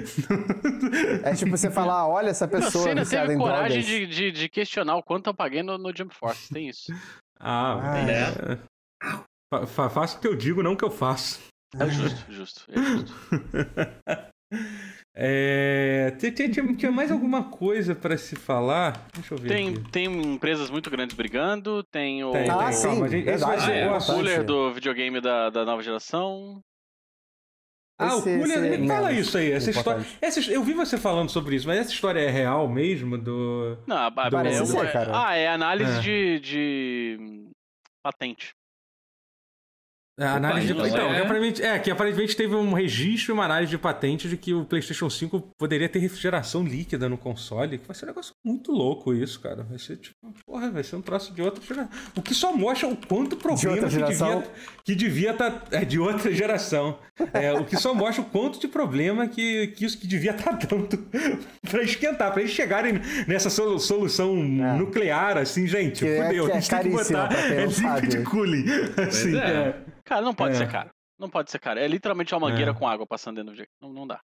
[1.23, 2.85] É tipo você falar, olha essa pessoa.
[2.85, 6.15] Você ainda teve coragem de, de, de, questionar o quanto eu paguei no, no Jump
[6.15, 6.93] Force, tem isso.
[7.39, 8.53] Ah, ah é.
[8.53, 9.67] é.
[9.67, 11.41] Fa faço o que eu digo, não o que eu faço.
[11.79, 12.65] É justo, justo.
[12.71, 13.13] É justo.
[15.15, 19.07] É, tinha, tinha, mais alguma coisa para se falar?
[19.13, 19.49] Deixa eu ver.
[19.49, 19.91] Tem, aqui.
[19.91, 22.31] tem empresas muito grandes brigando, tem o.
[22.31, 22.73] Tem, ah, tem.
[22.73, 23.09] sim.
[23.09, 23.91] Gente, esse é.
[23.91, 26.63] o cooler do videogame da, da nova geração.
[27.99, 28.87] Ah, esse, o cooler.
[28.87, 29.51] Fala isso aí.
[29.51, 33.19] Essa história, essa, eu vi você falando sobre isso, mas essa história é real mesmo?
[33.19, 33.79] Do.
[33.89, 35.27] Não, do, é, ser, cara.
[35.27, 36.01] Ah, é análise é.
[36.01, 37.51] De, de
[38.01, 38.55] patente.
[40.21, 40.73] A é, análise de...
[40.73, 41.15] Então, é...
[41.15, 44.53] Que aparentemente, é, que aparentemente teve um registro e uma análise de patente de que
[44.53, 48.71] o PlayStation 5 poderia ter refrigeração líquida no console, que vai ser um negócio muito
[48.71, 49.63] louco isso, cara.
[49.63, 51.89] Vai ser tipo, porra, vai ser um troço de outra geração.
[52.15, 54.43] O que só mostra o quanto problema de que devia
[54.85, 56.99] que devia estar tá, é, de outra geração.
[57.33, 60.57] É, o que só mostra o quanto de problema que, que isso que devia estar
[60.57, 60.99] tá dando
[61.69, 64.77] para esquentar, para eles chegarem nessa solução é.
[64.77, 68.65] nuclear assim, gente, que fudeu, é, a gente tem que botar é liquid cooling,
[68.97, 69.75] assim, é.
[70.11, 70.15] É.
[70.15, 70.59] Cara, não pode é.
[70.59, 70.91] ser caro.
[71.19, 71.79] Não pode ser caro.
[71.79, 72.75] É literalmente uma mangueira é.
[72.75, 73.77] com água passando dentro do videogame.
[73.81, 74.21] Não, não dá.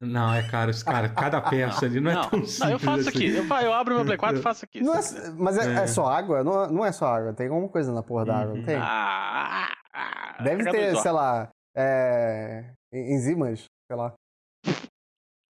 [0.00, 2.58] Não, é caro, cara, cada peça ali não, é tão simples.
[2.58, 3.08] Não, eu faço assim.
[3.10, 3.36] aqui.
[3.36, 4.80] Eu, eu abro meu Play 4 e faço aqui.
[4.80, 6.42] É, mas é, é, só água?
[6.42, 7.32] Não, não é só água.
[7.32, 8.76] Tem alguma coisa na porra da água, não tem?
[8.76, 14.14] Ah, ah, Deve ter, sei lá, é, enzimas, sei lá.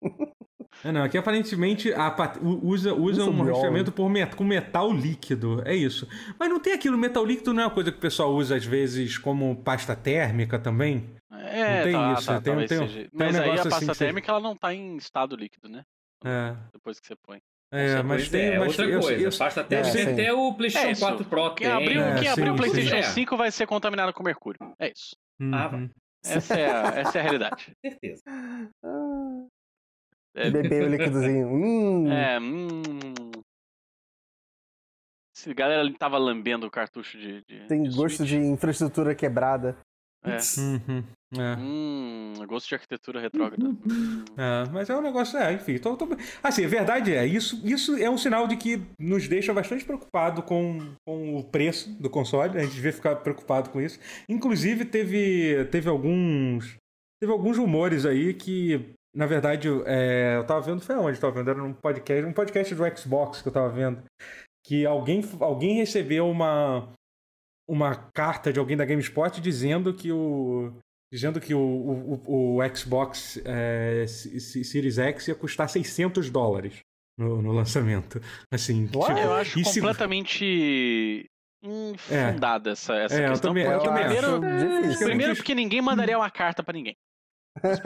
[0.84, 5.62] É, não, aqui aparentemente a, usa, usa um resfriamento por met, com metal líquido.
[5.66, 6.08] É isso.
[6.40, 8.66] Mas não tem aquilo, metal líquido não é uma coisa que o pessoal usa às
[8.66, 11.10] vezes como pasta térmica também?
[11.32, 12.28] É, não tem tá, isso.
[12.28, 14.74] Tá, tem, tem, tem, Mas um aí a assim pasta assim térmica ela não tá
[14.74, 15.84] em estado líquido, né?
[16.24, 16.56] É.
[16.74, 17.40] Depois que você põe.
[17.72, 19.22] É, mas tem é, mas outra eu, coisa.
[19.22, 22.54] Eu, pasta térmica é, até o PlayStation é 4 Pro quem Abriu, é, quem abriu
[22.54, 24.60] o PlayStation 5 vai ser contaminado com mercúrio.
[24.80, 25.16] É isso.
[25.40, 25.52] Uhum.
[25.54, 25.88] Ah,
[26.26, 27.72] essa é, a, essa é a realidade.
[27.80, 28.24] Certeza.
[30.36, 30.50] É...
[30.50, 31.48] Beber o líquidozinho.
[31.48, 32.08] Hum.
[32.12, 32.82] É, hum.
[35.48, 37.42] A galera tava lambendo o cartucho de.
[37.46, 38.30] de Tem de gosto Switch.
[38.30, 39.78] de infraestrutura quebrada.
[40.24, 40.38] É.
[40.60, 41.04] Uhum.
[41.38, 41.56] É.
[41.58, 43.64] Hum, gosto de arquitetura retrógrada.
[44.38, 45.78] É, mas é um negócio, é, enfim.
[45.78, 46.08] Tô, tô...
[46.44, 50.44] Assim, a verdade é, isso, isso é um sinal de que nos deixa bastante preocupado
[50.44, 52.58] com, com o preço do console.
[52.58, 54.00] A gente devia ficar preocupado com isso.
[54.28, 56.76] Inclusive, teve, teve alguns.
[57.22, 61.34] Teve alguns rumores aí que na verdade, é, eu tava vendo, foi onde eu tava
[61.34, 61.50] vendo?
[61.50, 64.04] Era num podcast, um podcast do Xbox que eu tava vendo.
[64.66, 66.94] Que alguém, alguém recebeu uma,
[67.68, 70.74] uma carta de alguém da GameSpot dizendo que o.
[71.12, 76.82] Dizendo que o, o, o Xbox é, Series X ia custar 600 dólares
[77.18, 78.22] no, no lançamento.
[78.54, 81.28] Assim, tipo, eu acho completamente
[81.64, 82.74] infundada é.
[82.74, 83.58] essa, essa é, questão.
[83.58, 86.96] Eu também, eu primeiro, primeiro porque ninguém mandaria uma carta para ninguém.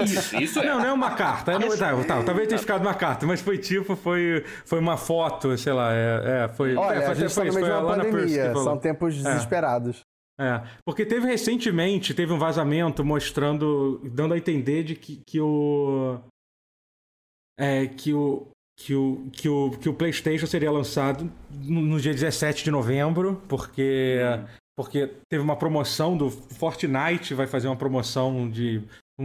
[0.03, 0.65] Isso, isso é.
[0.65, 1.57] Não, não é uma carta.
[1.57, 5.57] Não, tá, tá, talvez tenha ficado uma carta, mas foi tipo, foi, foi uma foto,
[5.57, 5.93] sei lá.
[5.93, 6.75] É, é foi.
[6.75, 9.33] Olha, é, a gente foi, tá meio de uma pandemia, são tempos é.
[9.33, 10.03] desesperados.
[10.39, 16.19] É, porque teve recentemente, teve um vazamento mostrando, dando a entender de que, que o.
[17.57, 18.47] É, que o.
[18.75, 23.39] Que o, que, o, que o PlayStation seria lançado no, no dia 17 de novembro,
[23.47, 24.45] porque hum.
[24.75, 28.81] porque teve uma promoção do Fortnite, vai fazer uma promoção de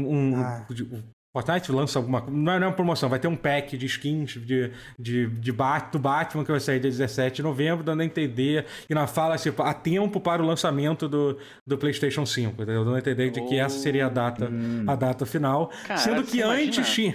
[0.07, 0.66] um, ah.
[0.68, 3.86] o Fortnite lança alguma não é, não é uma promoção, vai ter um pack de
[3.86, 8.01] skins de, de, de Bat, do Batman que vai sair dia 17 de novembro, dando
[8.01, 12.62] a entender e na fala tipo, há tempo para o lançamento do, do PlayStation 5,
[12.62, 12.84] entendeu?
[12.84, 14.84] dando a entender de que essa seria a data, hum.
[14.86, 15.70] a data final.
[15.86, 17.14] Cara, sendo que antes tinha.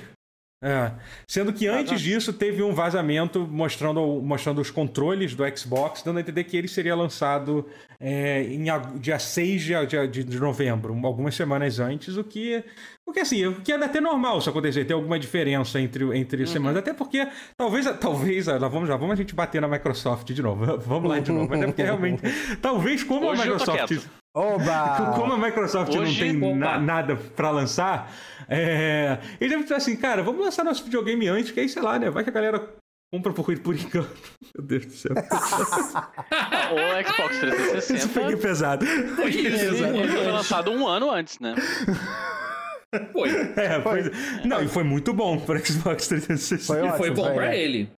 [0.65, 0.93] É.
[1.27, 6.21] Sendo que antes disso teve um vazamento mostrando, mostrando os controles do Xbox, dando a
[6.21, 7.67] entender que ele seria lançado
[7.99, 8.63] é, em
[8.97, 12.63] dia 6 de, de, de, novembro, algumas semanas antes, o que.
[13.05, 16.47] Porque assim, o que é até normal isso acontecer, ter alguma diferença entre, entre uhum.
[16.47, 20.77] semanas, até porque talvez, talvez, lá vamos vamos a gente bater na Microsoft de novo.
[20.87, 22.21] Vamos lá de novo, até porque realmente.
[22.61, 24.07] talvez como Hoje a Microsoft.
[24.35, 25.13] Oba!
[25.15, 28.11] Como a Microsoft Hoje, não tem na, nada para lançar,
[28.49, 31.99] é, eles devem dizer assim, cara, vamos lançar nosso videogame antes, que aí, sei lá,
[31.99, 32.09] né?
[32.09, 32.67] Vai que a galera
[33.13, 34.09] compra por, por engano.
[34.57, 35.11] Meu Deus do céu.
[35.13, 37.93] o Xbox 360.
[37.93, 38.85] Isso foi pesado.
[38.85, 39.97] Foi, pesado.
[39.97, 41.53] Ele foi lançado um ano antes, né?
[43.11, 43.29] Foi.
[43.55, 44.11] É, foi.
[44.45, 46.63] Não, e foi muito bom para Xbox 360.
[46.63, 47.91] Foi, ótimo, foi bom para ele.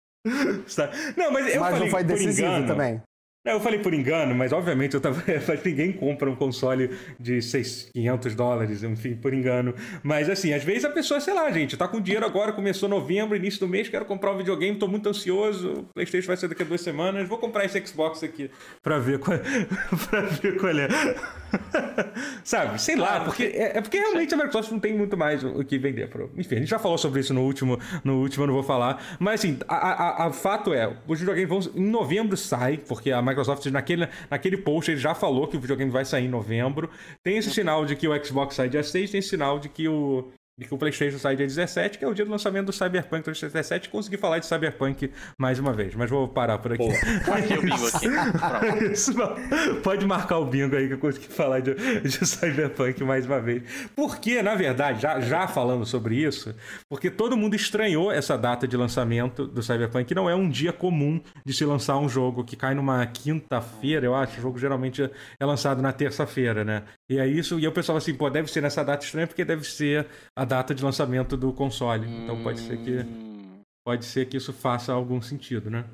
[1.17, 3.03] Não, mas eu mas falei não foi decisivo engano, também.
[3.45, 5.23] Eu falei por engano, mas obviamente eu tava.
[5.63, 9.75] Ninguém compra um console de 600, 500 dólares, enfim, por engano.
[10.03, 13.37] Mas assim, às vezes a pessoa, sei lá, gente, tá com dinheiro agora, começou novembro,
[13.37, 15.73] início do mês, quero comprar um videogame, tô muito ansioso.
[15.73, 18.51] O PlayStation vai ser daqui a duas semanas, vou comprar esse Xbox aqui
[18.83, 19.39] pra ver qual,
[20.09, 20.89] pra ver qual é.
[22.43, 25.63] Sabe, sei lá, porque é, é, porque realmente a Microsoft não tem muito mais o
[25.65, 26.09] que vender.
[26.09, 26.31] Pro...
[26.37, 29.03] Enfim, a gente já falou sobre isso no último, no último eu não vou falar.
[29.19, 31.75] Mas assim, a, a, a fato é, os videogames vão.
[31.75, 33.34] Em novembro sai, porque a Microsoft,
[33.71, 36.91] naquele, naquele post, ele já falou que o videogame vai sair em novembro.
[37.23, 39.89] Tem esse sinal de que o Xbox sai dia 6, tem esse sinal de que
[39.89, 42.73] o, de que o PlayStation sai dia 17, que é o dia do lançamento do
[42.73, 43.89] Cyberpunk 2077.
[43.89, 46.89] Consegui falar de Cyberpunk mais uma vez, mas vou parar por aqui.
[47.27, 48.07] Marquei o bingo aqui.
[49.83, 53.65] Pode marcar o bingo aí que eu consegui falar de, de Cyberpunk mais uma vez.
[53.97, 56.55] Porque, na verdade, já, já falando sobre isso,
[56.89, 60.73] porque todo mundo estranhou essa data de lançamento do Cyberpunk, que não é um dia
[60.73, 64.39] comum de se lançar um jogo que cai numa quinta-feira, eu acho.
[64.39, 66.85] O jogo geralmente é lançado na terça-feira, né?
[67.09, 69.65] E é isso, e o pessoal assim, pô, deve ser nessa data estranha porque deve
[69.65, 72.07] ser a data de lançamento do console.
[72.07, 72.25] Hum...
[72.25, 73.61] Então pode ser que hum.
[73.85, 75.85] pode ser que isso faça algum sentido, né?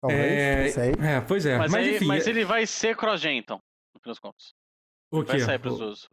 [0.00, 0.68] Talvez, é...
[0.68, 0.92] sei.
[0.98, 1.58] é, pois é.
[1.58, 3.58] Mas, mas, aí, enfim, mas é ele vai ser cross-gen, então,
[3.94, 4.52] no fim das contas.
[5.12, 5.32] O quê?
[5.32, 6.08] Vai sair pros dois.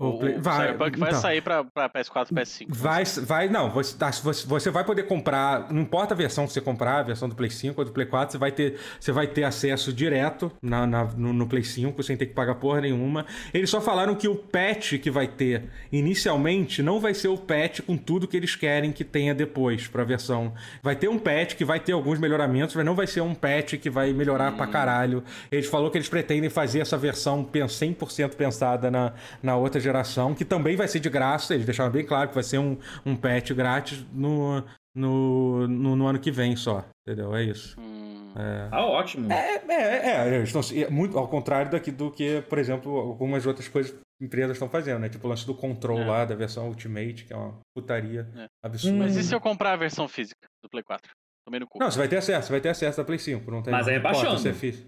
[0.00, 2.66] O, o, vai, Cyberpunk vai então, sair pra, pra PS4 e PS5.
[2.68, 6.60] Vai, vai, não, você, tá, você vai poder comprar, não importa a versão que você
[6.60, 9.26] comprar, a versão do Play 5 ou do Play 4, você vai ter, você vai
[9.26, 13.26] ter acesso direto na, na no, no, Play 5, sem ter que pagar porra nenhuma.
[13.52, 17.80] Eles só falaram que o patch que vai ter inicialmente não vai ser o patch
[17.80, 20.54] com tudo que eles querem que tenha depois pra versão.
[20.80, 23.74] Vai ter um patch que vai ter alguns melhoramentos, mas não vai ser um patch
[23.74, 24.56] que vai melhorar hum.
[24.56, 25.24] pra caralho.
[25.50, 30.34] Eles falou que eles pretendem fazer essa versão 100% pensada na, na outra geração geração,
[30.34, 31.54] que também vai ser de graça.
[31.54, 34.62] Eles deixaram bem claro que vai ser um, um patch grátis no,
[34.94, 36.84] no, no, no ano que vem só.
[37.06, 37.34] Entendeu?
[37.34, 37.78] É isso.
[37.80, 38.32] Hum.
[38.36, 38.68] É.
[38.70, 39.32] Ah, ótimo.
[39.32, 43.46] É, é, é, é, estão, é muito ao contrário daqui do que, por exemplo, algumas
[43.46, 45.08] outras coisas empresas estão fazendo, né?
[45.08, 46.04] Tipo o lance do control é.
[46.04, 48.46] lá, da versão Ultimate, que é uma putaria é.
[48.62, 48.98] absurda.
[48.98, 51.10] Mas e se eu comprar a versão física do Play 4?
[51.44, 51.78] Tomei no cu.
[51.78, 53.50] Não, você vai ter acesso, você vai ter acesso da Play 5.
[53.50, 54.40] Não tem, mas é baixando.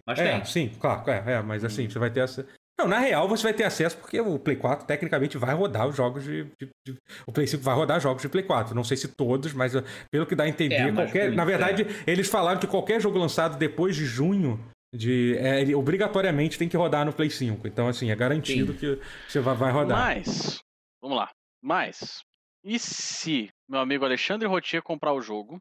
[0.07, 0.45] Mas é, tem.
[0.45, 1.91] sim, claro, é, é mas assim, hum.
[1.91, 2.47] você vai ter acesso.
[2.81, 5.95] Não, na real você vai ter acesso porque o Play 4 tecnicamente vai rodar os
[5.95, 8.75] jogos de, de, de, O Play 5 vai rodar jogos de Play 4.
[8.75, 11.33] Não sei se todos, mas uh, pelo que dá a entender, é, qualquer.
[11.33, 12.11] Na verdade, é.
[12.11, 14.59] eles falaram que qualquer jogo lançado depois de junho.
[14.93, 17.69] De, é, ele obrigatoriamente tem que rodar no Play 5.
[17.69, 18.79] Então, assim, é garantido Sim.
[18.79, 19.99] que você vai, vai rodar.
[19.99, 20.61] Mas,
[21.01, 21.31] vamos lá.
[21.63, 22.25] Mas,
[22.65, 25.61] e se meu amigo Alexandre Rotier comprar o jogo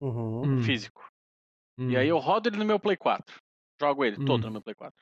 [0.00, 0.42] uhum.
[0.42, 0.62] Hum.
[0.62, 1.10] físico?
[1.78, 1.90] Hum.
[1.90, 3.40] E aí eu rodo ele no meu Play 4.
[3.80, 4.24] Jogo ele hum.
[4.24, 4.94] todo no meu Play 4.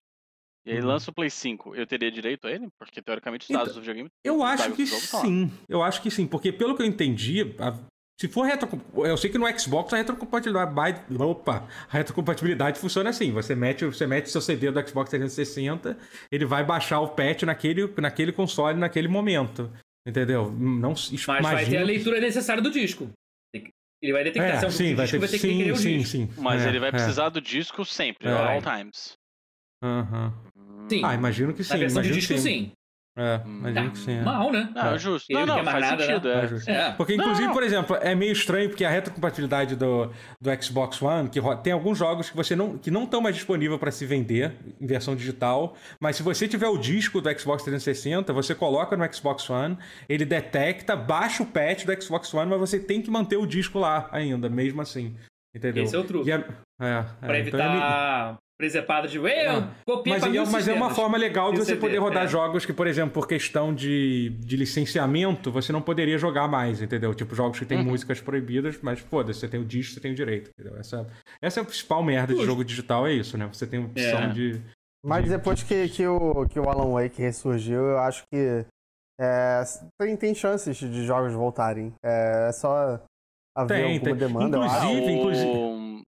[0.67, 0.87] E aí uhum.
[0.87, 2.67] lança o Play 5, eu teria direito a ele?
[2.77, 4.11] Porque teoricamente os dados então, do videogame.
[4.25, 5.53] Eu acho que sim.
[5.69, 7.73] Eu acho que sim, porque pelo que eu entendi, a...
[8.21, 8.69] se for retro.
[8.97, 11.03] Eu sei que no Xbox a retrocompatibilidade.
[11.21, 11.69] Opa!
[11.89, 13.31] A retrocompatibilidade funciona assim.
[13.31, 15.97] Você mete, você mete seu CD do Xbox 360,
[16.33, 19.71] ele vai baixar o patch naquele, naquele console naquele momento.
[20.05, 20.51] Entendeu?
[20.51, 20.95] Não
[21.29, 23.09] Mas vai ter a leitura necessária do disco.
[24.03, 26.05] Ele vai detectar é, se é um sim, vai ter, vai ter sim, que sim,
[26.05, 26.93] sim, Mas é, ele vai é.
[26.93, 28.33] precisar do disco sempre, é.
[28.33, 29.17] all times.
[29.83, 30.35] Aham.
[30.55, 30.56] Uhum.
[30.89, 31.03] Sim.
[31.05, 31.73] Ah, imagino que sim.
[31.73, 32.39] Na versão de disco, sim.
[32.39, 32.73] sim.
[33.19, 33.91] É, imagino tá.
[33.93, 34.13] que sim.
[34.13, 34.23] É.
[34.23, 34.71] Mal, né?
[34.75, 35.33] Não, é justo.
[35.33, 36.29] Não, não, faz nada, sentido.
[36.29, 36.63] Né?
[36.67, 36.73] É.
[36.73, 36.93] é.
[36.93, 37.55] Porque, inclusive, não.
[37.55, 41.97] por exemplo, é meio estranho porque a retrocompatibilidade do, do Xbox One, que tem alguns
[41.97, 45.75] jogos que você não que não estão mais disponíveis para se vender em versão digital,
[45.99, 50.27] mas se você tiver o disco do Xbox 360, você coloca no Xbox One, ele
[50.27, 54.11] detecta, baixa o patch do Xbox One, mas você tem que manter o disco lá
[54.13, 55.17] ainda, mesmo assim.
[55.55, 55.85] Entendeu?
[55.85, 56.31] Esse é o truque.
[56.31, 56.35] É,
[56.79, 59.69] é, pra evitar então presepada de eu é.
[59.87, 62.29] copia mas, é, mas é uma forma legal de você poder rodar é.
[62.29, 67.15] jogos que, por exemplo, por questão de, de licenciamento, você não poderia jogar mais, entendeu?
[67.15, 67.85] Tipo, jogos que tem uhum.
[67.85, 70.79] músicas proibidas, mas foda-se, você tem o disco, você tem o direito, entendeu?
[70.79, 71.07] Essa,
[71.41, 73.47] essa é a principal merda de jogo digital, é isso, né?
[73.53, 74.29] Você tem opção é.
[74.29, 74.63] de.
[75.05, 75.31] Mas de...
[75.31, 78.65] depois que, que, o, que o Alan Wake ressurgiu, eu acho que
[79.21, 79.63] é,
[80.01, 81.93] tem, tem chances de jogos voltarem.
[82.03, 83.01] É, é só
[83.55, 84.17] haver tem, alguma tem.
[84.17, 84.59] demanda.
[84.59, 85.51] Inclusive, inclusive...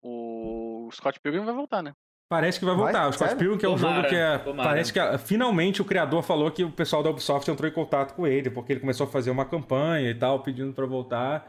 [0.04, 1.94] O, o Scott Pilgrim vai voltar, né?
[2.30, 3.00] Parece que vai voltar.
[3.00, 3.10] Vai?
[3.10, 4.38] O Scott Pilgrim, que é um tomara, jogo que é.
[4.38, 4.70] Tomara.
[4.70, 8.28] Parece que finalmente o criador falou que o pessoal da Ubisoft entrou em contato com
[8.28, 11.48] ele, porque ele começou a fazer uma campanha e tal, pedindo para voltar.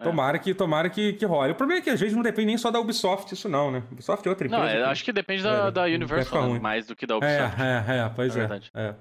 [0.00, 0.04] É.
[0.04, 1.52] Tomara que tomara que, que role.
[1.52, 3.82] O problema é que às vezes não depende nem só da Ubisoft, isso não, né?
[3.90, 4.64] Ubisoft é outra empresa.
[4.64, 4.90] Não, que...
[4.90, 6.60] acho que depende da, é, da Universal, né?
[6.60, 7.60] mais do que da Ubisoft.
[7.60, 8.60] É, é, é pois é.
[8.74, 8.94] é.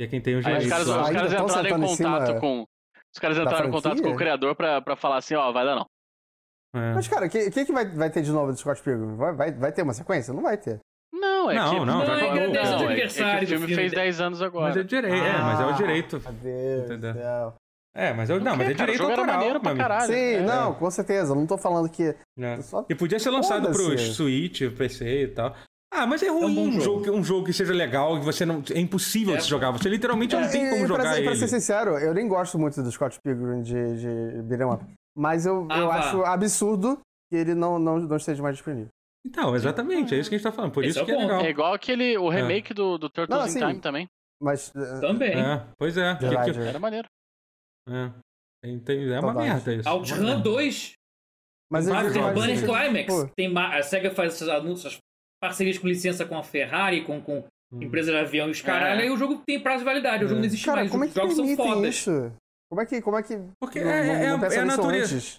[0.00, 0.62] E é quem tem o direito.
[0.62, 2.66] Os caras, os caras entraram em contato com.
[3.12, 5.74] Os caras entraram em contato com o criador pra, pra falar assim, ó, vai dar
[5.74, 5.86] não.
[6.74, 6.94] É.
[6.94, 9.16] Mas, cara, o que, que, que vai, vai ter de novo do Scott Pilgrim?
[9.16, 10.32] Vai, vai, vai ter uma sequência?
[10.32, 10.78] Não vai ter.
[11.12, 11.76] Não, é não, que...
[11.78, 12.36] Não, não, já acabou.
[12.36, 12.40] Não,
[12.90, 14.68] é, é, é que o filme fez 10 anos agora.
[14.68, 16.22] Mas é direito, ah, é, mas é o direito.
[16.22, 16.32] Meu
[16.86, 17.54] Deus do céu.
[17.92, 19.36] É, mas, eu, não, mas é Cara, o direito era autoral.
[19.36, 20.12] maneiro pra caralho.
[20.12, 20.40] Sim, É.
[20.42, 21.34] não, com certeza.
[21.34, 22.14] Não tô falando que.
[22.38, 22.62] É.
[22.62, 22.86] Só...
[22.88, 24.14] E podia ser lançado Foda-se.
[24.14, 25.56] Switch, PC e tal.
[25.92, 26.80] Ah, mas é ruim bom um, jogo.
[26.84, 27.02] jogo.
[27.02, 28.62] que- um jogo que seja legal e você não.
[28.72, 29.38] É impossível É.
[29.38, 29.72] de se jogar.
[29.72, 31.36] Você literalmente não tem E- como e pra, jogar ser- pra ele.
[31.40, 34.84] ser sincero, eu nem gosto muito do Scott Pilgrim de, de Beat'em Up.
[35.16, 36.98] Mas eu, Ah, eu acho absurdo
[37.30, 38.88] que ele não, não, não esteja mais disponível.
[39.26, 40.72] Então, exatamente, é isso que a gente tá falando.
[40.72, 41.40] Por Esse isso é que é legal.
[41.42, 44.08] É igual aquele, o remake do, do Turtles Não, in assim, Time também.
[44.42, 44.72] Mas.
[44.74, 45.32] eh, Também.
[45.38, 46.14] É, pois é.
[46.14, 46.66] Que- Verdade, que- é.
[46.68, 47.06] Era maneiro.
[47.88, 48.10] é.
[48.62, 49.88] Tem- tem- é uma merda isso.
[49.88, 50.92] OutRun 2.
[51.70, 52.64] Mas Tem eu Tem Banner.
[52.64, 53.06] Climax.
[53.14, 54.98] Pô, Tem ma- a SEGA faz esses anúncios,
[55.40, 57.82] parcerias com licença com a Ferrari, com, com Hum.
[57.82, 59.00] empresa de avião e os caralho.
[59.00, 59.04] É.
[59.04, 60.24] Aí o jogo tem prazo de validade.
[60.24, 60.40] O jogo É.
[60.40, 60.90] não existe Cara, mais.
[60.90, 61.94] como é Os que jogos são fodas.
[61.94, 62.32] isso?
[62.70, 63.02] Como é que.
[63.02, 65.16] Como é que Porque não, é, não, é, não é, é a natureza.
[65.16, 65.36] antes?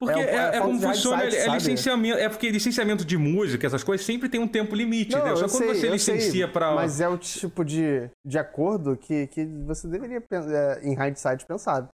[0.00, 2.18] Porque É é, é é como funciona, hindsight, é, licenciamento.
[2.18, 5.36] É porque licenciamento de música, essas coisas, sempre tem um tempo limite, entendeu?
[5.36, 6.74] Só quando sei, você licencia pra.
[6.74, 10.22] Mas é o tipo de, de acordo que, que você deveria,
[10.82, 11.88] em hindsight, pensar.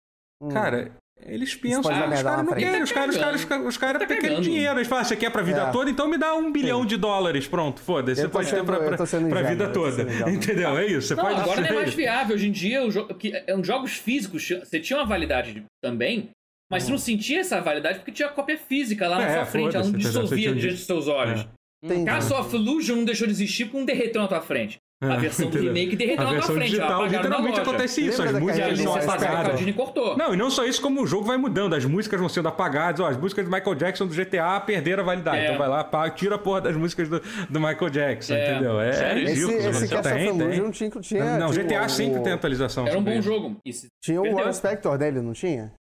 [0.42, 0.92] Hum, Cara,
[1.26, 1.82] eles pensam.
[1.84, 2.84] dar os caras não na querem.
[2.84, 4.78] Os caras, os Tá caras, os caras, os caras Tá querem dinheiro.
[4.80, 5.72] Eles falam, você quer pra vida É.
[5.72, 5.90] toda?
[5.90, 7.48] Então me dá um bilhão de dólares.
[7.48, 8.22] Pronto, foda-se.
[8.22, 10.04] Você pode ter sendo- pra, eu pra, pra ingênuo, vida toda.
[10.32, 10.78] Entendeu?
[10.78, 11.08] É isso.
[11.08, 11.98] Você Não, pode agora não é mais isso.
[11.98, 12.36] viável.
[12.36, 16.30] Hoje em dia, o jo- que, é, os jogos físicos, você tinha uma validade também,
[16.72, 19.76] mas você não sentia essa validade porque tinha cópia física lá na É, sua frente.
[19.76, 21.48] Ela não dissolvia diante dos seus olhos.
[21.84, 22.04] É.
[22.06, 24.78] Castle of Illusion não deixou de existir porque não derreteu na tua frente.
[25.00, 26.70] A É, versão do remake derreteu A na tua versão frente.
[26.72, 28.20] digital, literalmente acontece isso.
[28.24, 29.76] Lembra As músicas são apagadas.
[29.76, 30.18] Cortou.
[30.18, 31.76] Não, e não só isso, como o jogo vai mudando.
[31.76, 33.00] As músicas vão sendo apagadas.
[33.00, 35.38] Ó, as músicas do Michael Jackson do GTA perderam a validade.
[35.38, 35.46] É.
[35.46, 38.52] Então vai lá, tira a porra das músicas do, do Michael Jackson, É.
[38.54, 38.82] entendeu?
[38.82, 38.90] É?
[38.90, 39.52] Esse, ridículo.
[39.54, 40.48] esse Você Castle of tem, tem.
[40.58, 42.88] Illusion tinha, tinha, Não, tinha GTA o- sempre tem atualização.
[42.88, 43.22] Era um bom isso.
[43.22, 43.56] jogo.
[43.72, 44.34] Se Tinha o.
[44.34, 45.74] Warren Spector dele, não tinha?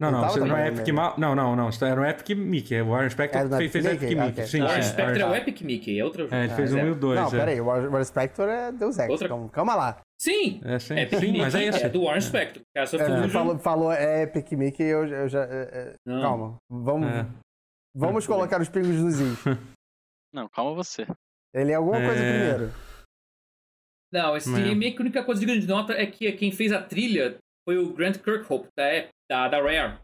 [0.00, 0.88] Não, não, você não é Epic?
[0.92, 1.14] Mal.
[1.16, 1.68] Não, não, não.
[1.68, 2.80] Isso era o Epic Mickey.
[2.80, 4.26] O Warren Spector fez, fez Epic Epic Mickey?
[4.26, 4.40] Mickey.
[4.40, 4.66] Ah, Sim, ok.
[4.68, 4.92] Warren sim.
[4.92, 6.34] Spectre é o Epic Mickey, é outro jogo.
[6.34, 6.86] É, ele fez um é.
[6.86, 7.20] e o dois.
[7.20, 7.30] não, é.
[7.30, 9.08] peraí, o Warren Spector é Deus Ex.
[9.10, 10.00] Outra- Então, calma lá.
[10.20, 11.88] Sim, É, sim, Epic sim, Mickey mas é isso.
[11.90, 12.36] do Warren of
[13.02, 13.28] É, Illusion.
[13.30, 15.42] falou, falou é Epic Mickey, eu, eu já.
[15.44, 16.20] é, é, Não.
[16.22, 16.56] calma.
[16.68, 17.26] Vamos, É.
[17.94, 19.38] vamos colocar os pingos nos is.
[20.34, 21.06] Não, calma você.
[21.54, 22.32] Ele é alguma coisa É.
[22.54, 22.74] primeiro.
[24.12, 24.56] Não, esse É.
[24.58, 27.92] remake, a única coisa de grande nota é que quem fez a trilha foi o
[27.92, 29.98] Grant Kirkhope, da, Ep- da, da Rare.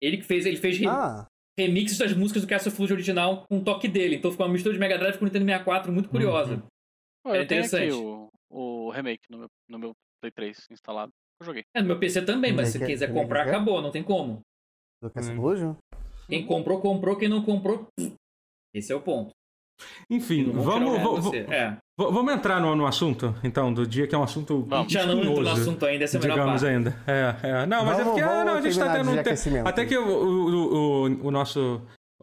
[0.00, 1.26] Ele que fez, ele fez re- Ah,
[1.58, 4.16] remixes das músicas do Castle of Illusion original com um toque dele.
[4.16, 6.54] Então ficou uma mistura de Mega Drive com Nintendo 64 muito curiosa.
[6.54, 6.62] Uhum.
[7.24, 7.92] Pô, É eu tenho aqui interessante.
[8.02, 11.12] o, o remake no meu, no meu Play 3 instalado.
[11.40, 11.62] Eu joguei.
[11.76, 14.40] É, no meu PC também, mas se Remake- quiser comprar, acabou, não tem como.
[15.02, 15.76] do Castle Hum.
[16.28, 17.16] Quem comprou, comprou.
[17.16, 17.86] Quem não comprou,
[18.74, 19.30] esse é o ponto.
[20.08, 21.38] Enfim, vamos, o vo- você.
[21.52, 21.76] É.
[22.10, 24.72] vamos entrar no, no assunto, então, do dia, que é um assunto Vamos.
[24.72, 26.74] A gente já não entrou no assunto ainda, essa é a melhor digamos parte.
[26.74, 26.96] ainda.
[27.06, 27.66] É, é.
[27.66, 29.68] Não, mas é Vamos- porque ah, não, a gente tá terminar tendo um tempo.
[29.68, 30.48] Até que o, o,
[31.06, 31.80] o, o- nosso.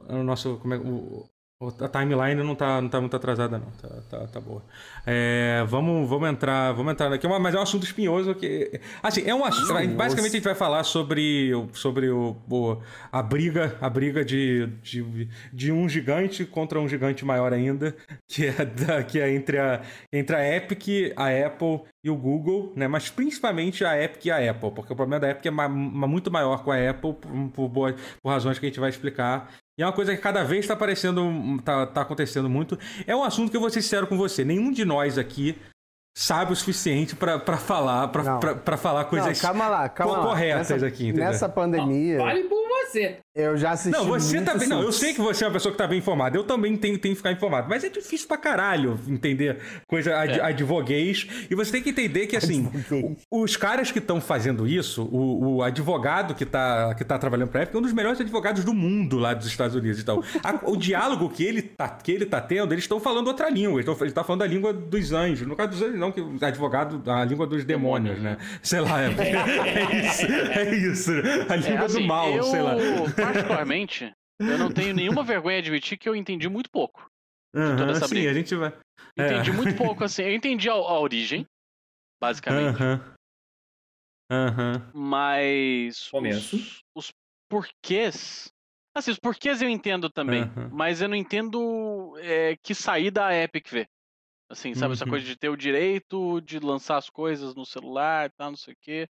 [0.08, 0.58] O nosso.
[0.62, 1.26] Como é, o-
[1.62, 3.70] a timeline não tá, não tá muito atrasada, não.
[3.72, 4.64] Tá, tá, tá boa.
[5.06, 6.72] É, vamos, vamos entrar.
[6.72, 8.80] Vamos entrar aqui, mas é um assunto espinhoso que.
[9.04, 9.68] Assim, é um assunto.
[9.98, 12.78] Basicamente a gente vai falar sobre, sobre o, o-
[13.12, 17.94] a briga, a briga de, de, de um gigante contra um gigante maior ainda,
[18.26, 19.82] que é, da, que é entre, a,
[20.14, 22.88] entre a Epic, a Apple e o Google, né?
[22.88, 26.08] Mas principalmente a Epic e a Apple, porque o problema da Epic é ma- ma-
[26.08, 29.52] muito maior com a Apple por, por, boas- por razões que a gente vai explicar.
[29.80, 31.24] E é uma coisa que cada vez está aparecendo,
[31.64, 32.78] tá, tá acontecendo muito.
[33.08, 34.44] É um assunto que eu vou ser sincero com você.
[34.44, 35.58] Nenhum de nós aqui
[36.18, 38.40] sabe o suficiente para falar, Não.
[38.42, 40.28] para falar coisas não, calma lá, calma co- lá.
[40.28, 41.24] corretas nessa, aqui, entendeu?
[41.28, 43.18] Nessa pandemia, Vale por você.
[43.36, 44.68] eu já assisti Não, você muito tá bem.
[44.68, 46.38] Não, eu sei que você é uma pessoa que tá bem informada.
[46.38, 47.68] Eu também tenho, tenho que ficar informado.
[47.70, 51.28] Mas é difícil pra caralho entender coisa ad, advoguês.
[51.50, 52.70] E você tem que entender que, assim,
[53.32, 57.50] o- os caras que estão fazendo isso, o, o advogado que tá, que tá trabalhando
[57.50, 60.00] pra Epic, é um dos melhores advogados do mundo lá dos Estados Unidos.
[60.02, 63.50] Então, a- o diálogo que ele tá, que ele tá tendo, eles estão falando outra
[63.50, 63.80] língua.
[63.80, 65.48] Eles estão ele tá falando a língua dos anjos.
[65.48, 68.38] No caso dos anjos, não, que o advogado, a língua dos demônios, né?
[68.64, 70.26] Sei lá, é, é isso.
[70.32, 71.12] É isso.
[71.50, 72.76] A língua É, assim, do mal, eu, sei lá.
[73.16, 77.10] Particularmente, eu não tenho nenhuma vergonha de admitir que eu entendi muito pouco.
[77.56, 78.70] Aham, essa sim, a gente vai.
[79.18, 79.24] É.
[79.24, 80.24] Entendi muito pouco, assim.
[80.24, 81.46] Eu entendi a, a origem,
[82.20, 82.82] basicamente.
[82.82, 83.16] Aham.
[84.32, 84.92] Aham.
[84.94, 86.08] Mas.
[86.10, 86.56] Começo.
[86.56, 87.14] Os, os
[87.50, 88.52] porquês.
[88.96, 90.44] Assim, os porquês eu entendo também.
[90.44, 90.70] Aham.
[90.72, 93.88] Mas eu não entendo é, que saída a Epic vê.
[94.50, 94.94] Assim, sabe?
[94.94, 95.12] Essa Uhum.
[95.12, 98.74] coisa de ter o direito de lançar as coisas no celular e tal, não sei
[98.74, 99.08] o quê.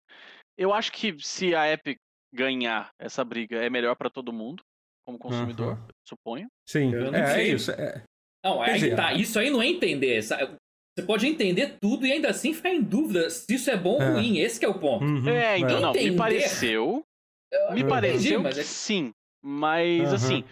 [0.56, 1.98] Eu acho que se a Epic
[2.36, 4.62] ganhar essa briga, é melhor pra todo mundo,
[5.04, 5.88] como consumidor, Aham.
[6.06, 6.46] suponho.
[6.68, 7.70] Sim, é, é isso.
[7.72, 8.02] é.
[8.44, 9.12] Não, aí dizer- tá.
[9.14, 10.22] Isso aí não é entender.
[10.22, 10.54] sabe?
[10.98, 14.02] Você pode entender tudo e ainda assim ficar em dúvida se isso é bom ou
[14.02, 14.10] É.
[14.12, 14.38] ruim.
[14.38, 15.04] Esse que é o ponto.
[15.04, 17.04] Uhum, É, então, não, me pareceu.
[17.52, 19.12] Eu Me pareceu entendi, mas é- sim.
[19.42, 20.14] Mas, Aham.
[20.14, 20.44] assim,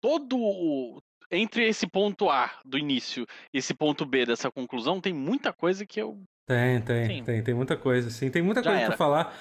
[0.00, 1.00] todo o.
[1.30, 5.86] Entre esse ponto A do início e esse ponto B dessa conclusão, tem muita coisa
[5.86, 6.20] que eu.
[6.46, 7.24] Tem, tem, Sim.
[7.24, 8.30] tem, tem muita coisa, sim.
[8.30, 8.96] Tem muita Já coisa pra era.
[8.98, 9.34] falar.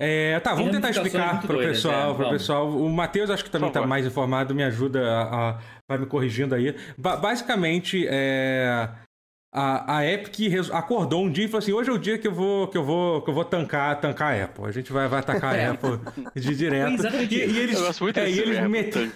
[0.00, 2.70] É, tá, vamos tentar explicar pro doidas, pessoal, é, pro pessoal.
[2.70, 6.54] O Matheus acho que também tá mais informado, me ajuda a, a vai me corrigindo
[6.54, 6.76] aí.
[6.96, 8.88] Ba basicamente, é,
[9.52, 12.32] a, a Epic acordou um dia e falou assim: hoje é o dia que eu
[12.32, 14.66] vou que eu vou que eu vou tancar, tancar a Apple.
[14.66, 15.98] A gente vai, vai atacar a Apple
[16.32, 17.02] de direto.
[17.28, 19.12] E, e, eles, é, e eles, met...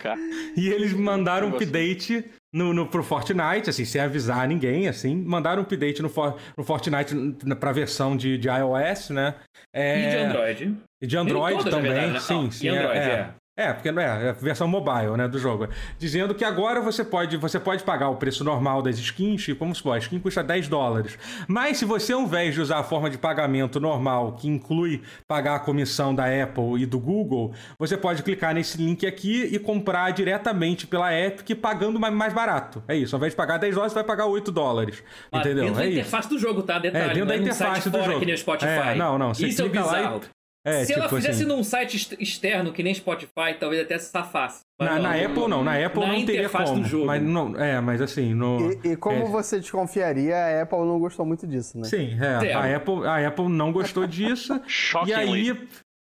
[0.56, 5.62] e eles mandaram um update no, no, pro Fortnite, assim, sem avisar ninguém, assim, mandaram
[5.62, 7.14] um update no, for, no Fortnite
[7.58, 9.34] pra versão de, de iOS, né?
[9.72, 10.76] É, e de Android.
[11.00, 12.20] E de Android todas, também, verdade, né?
[12.20, 12.66] sim, sim.
[12.66, 13.12] E Android, é.
[13.12, 13.34] é.
[13.54, 15.68] É, porque não é, é a versão mobile, né, do jogo.
[15.98, 19.76] Dizendo que agora você pode, você pode pagar o preço normal das skins, tipo, vamos
[19.76, 21.18] supor, a skin custa 10 dólares.
[21.46, 25.56] Mas se você, ao invés de usar a forma de pagamento normal, que inclui pagar
[25.56, 30.10] a comissão da Apple e do Google, você pode clicar nesse link aqui e comprar
[30.12, 32.82] diretamente pela Epic pagando mais barato.
[32.88, 35.04] É isso, ao invés de pagar 10 dólares, você vai pagar 8 dólares.
[35.30, 35.64] Mas entendeu?
[35.64, 35.98] Dentro é da isso.
[35.98, 36.78] interface do jogo, tá?
[36.78, 38.18] Detalhe, é, dentro da é interface do jogo.
[38.18, 38.70] Que nem o Spotify.
[38.70, 40.22] É, não, não, você Isso é bizarro.
[40.64, 41.44] É, Se tipo ela fizesse assim...
[41.44, 44.64] num site externo que nem Spotify, talvez até se safasse.
[44.78, 46.80] Na, não, na no, Apple não, na Apple na não teria como.
[46.80, 47.06] Do jogo.
[47.06, 49.28] Mas não, é, mas assim, no E, e como é...
[49.28, 51.84] você desconfiaria, a Apple não gostou muito disso, né?
[51.84, 54.60] Sim, é, a Apple, a Apple não gostou disso.
[55.06, 55.68] e aí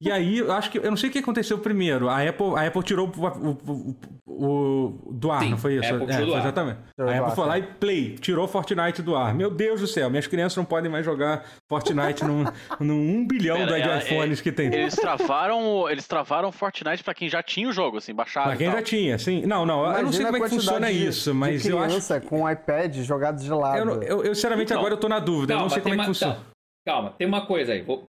[0.02, 0.78] e aí, eu acho que.
[0.78, 2.10] Eu não sei o que aconteceu primeiro.
[2.10, 3.96] A Apple, a Apple tirou o, o,
[4.28, 5.94] o, do ar, Sim, não foi isso?
[5.94, 6.80] Apple é, foi exatamente.
[6.94, 9.34] Tirou a Apple ar, foi lá e play, tirou Fortnite do ar.
[9.34, 12.44] Meu Deus do céu, minhas crianças não podem mais jogar Fortnite num,
[12.82, 14.68] num 1 bilhão Pera, de é, iPhones é, que tem.
[14.68, 18.48] Eles travaram, eles travaram Fortnite pra quem já tinha o jogo, assim, baixado.
[18.48, 19.46] Pra quem já tinha, sim.
[19.46, 21.80] Não, não, Imagina eu não sei como é que funciona de, isso, mas de eu
[21.80, 21.88] acho.
[21.88, 23.78] criança com iPad jogado de lado.
[23.78, 25.54] Eu, eu, eu sinceramente, Então, agora eu tô na dúvida.
[25.54, 26.34] Calma, eu não sei como é que uma, funciona.
[26.34, 26.52] Calma,
[26.86, 27.82] calma, tem uma coisa aí.
[27.82, 28.04] Vou...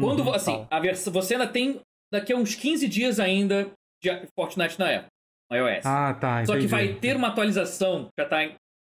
[0.00, 0.32] Quando, Uhum.
[0.34, 1.06] assim, a vers...
[1.08, 1.80] você ainda tem
[2.12, 3.70] daqui a uns 15 dias ainda
[4.02, 5.08] de Fortnite na Apple,
[5.50, 5.86] no iOS.
[5.86, 6.44] Ah, tá.
[6.44, 6.66] Só que entendi.
[6.70, 8.38] vai ter uma atualização, já tá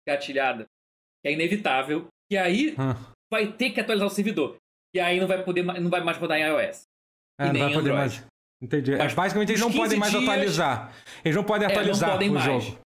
[0.09, 0.65] engatilhada,
[1.23, 2.97] que é inevitável, e aí Ah.
[3.33, 4.57] vai ter que atualizar o servidor.
[4.95, 6.83] E aí não vai poder não vai mais rodar em iOS.
[7.41, 7.97] É, não nem vai poder Android.
[8.15, 8.27] mais.
[8.63, 8.97] Entendi.
[8.97, 10.93] Mas Basicamente, eles não podem 15 mais dias- atualizar.
[11.25, 12.45] Eles não podem É, não atualizar podem o mais.
[12.45, 12.79] jogo.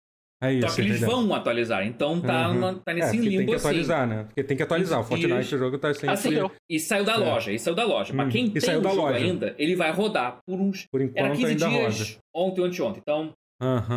[0.46, 0.68] É isso.
[0.68, 1.86] Só que eles vão atualizar.
[1.86, 2.54] Então tá, Uhum.
[2.54, 3.66] numa- tá É, nesse porque limbo tem que assim.
[3.68, 4.24] atualizar, né?
[4.24, 4.98] Porque tem que atualizar.
[4.98, 5.56] O Isso, Fortnite, isso.
[5.56, 6.10] o jogo tá sempre...
[6.10, 7.16] Assim, e saiu da É.
[7.16, 8.12] loja, e saiu da loja.
[8.12, 9.16] Pra Hum, quem e tem saiu o da jogo loja.
[9.18, 10.86] ainda, ele vai rodar por uns.
[10.90, 12.18] Por Era enquanto 15 ainda dias roda.
[12.34, 13.00] ontem ou anteontem.
[13.02, 13.32] Então,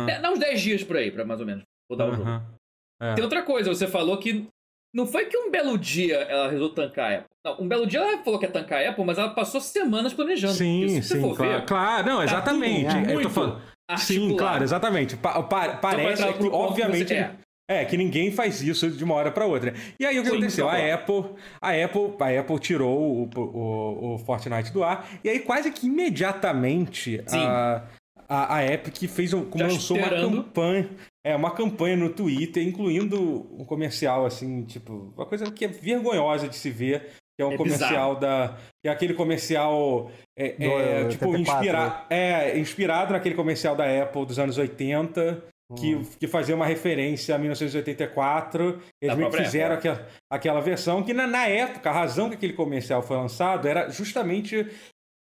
[0.08, 2.30] é, dá uns 10 dias por aí, pra mais ou menos rodar o jogo.
[3.00, 3.14] É.
[3.14, 4.46] Tem outra coisa, você falou que
[4.94, 7.28] não foi que um belo dia ela resolveu tancar a Apple.
[7.44, 10.12] Não, um belo dia ela falou que ia tancar a Apple, mas ela passou semanas
[10.14, 10.54] planejando.
[10.54, 11.52] Sim, você sim, for claro.
[11.60, 12.86] ver, Claro, não, tá exatamente.
[12.88, 13.60] tudo Eu tô muito
[13.96, 15.16] Sim, claro, exatamente.
[15.16, 17.14] Pa- pa- parece entrar que, obviamente...
[17.14, 17.32] é.
[17.70, 19.74] É, que ninguém faz isso de uma hora para outra.
[20.00, 20.66] E aí o que Sim, aconteceu?
[20.66, 20.94] tá A.
[20.94, 21.24] Apple,
[21.60, 25.86] a Apple, a Apple tirou o, o, o Fortnite do ar e aí quase que
[25.86, 27.36] imediatamente Sim.
[27.44, 27.84] a,
[28.26, 30.44] a, a Epic fez um, Já lançou uma esperando.
[30.44, 30.88] campanha,
[31.22, 33.20] é uma campanha no Twitter, incluindo
[33.60, 37.52] um comercial assim, tipo, uma coisa que é vergonhosa de se ver, que é o
[37.52, 43.12] É comercial da, que é aquele comercial é, Do, é, tipo 84, inspira, é inspirado
[43.12, 45.44] naquele comercial da Apple dos anos 80
[45.78, 46.02] que, Hum.
[46.18, 48.80] que fazia uma referência a 1984.
[49.00, 52.54] Eles meio que fizeram aquela, aquela versão que, na, na época, a razão que aquele
[52.54, 54.66] comercial foi lançado era justamente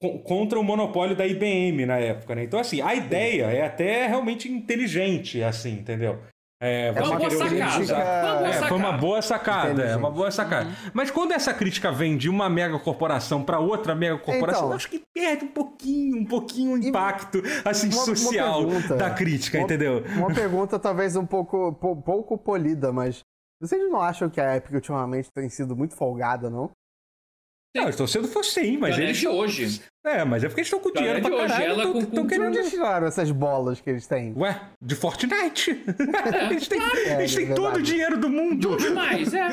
[0.01, 2.43] co- contra o monopólio da IBM na época, né?
[2.43, 6.21] Então, assim, a ideia é até realmente inteligente, assim, entendeu?
[6.61, 7.69] É, É uma querer boa sacada.
[7.71, 8.97] utilizar- Foi uma boa é, foi uma sacada.
[8.97, 10.69] boa sacada, é uma boa sacada.
[10.93, 14.69] Mas quando essa crítica vem de uma mega corporação para outra mega corporação, Então.
[14.71, 18.95] eu acho que perde um pouquinho, um pouquinho o impacto assim uma- uma social pergunta.
[18.95, 20.03] da crítica, Uma- entendeu?
[20.15, 23.19] Uma pergunta talvez um pouco, pou- pouco polida, mas
[23.61, 26.71] vocês não acham que a Epic ultimamente tem sido muito folgada, não?
[27.75, 29.81] Não, estou sendo sim, mas é eles de hoje.
[30.05, 31.81] É, mas é porque eles estão com é dinheiro de pra hoje, caralho.
[31.81, 32.47] ela Estão querendo.
[32.57, 34.33] Onde tiraram essas bolas que eles têm?
[34.37, 35.71] Ué, de Fortnite.
[36.51, 38.77] eles têm, É, eles têm é todo o dinheiro do mundo.
[38.77, 39.49] Demais, é.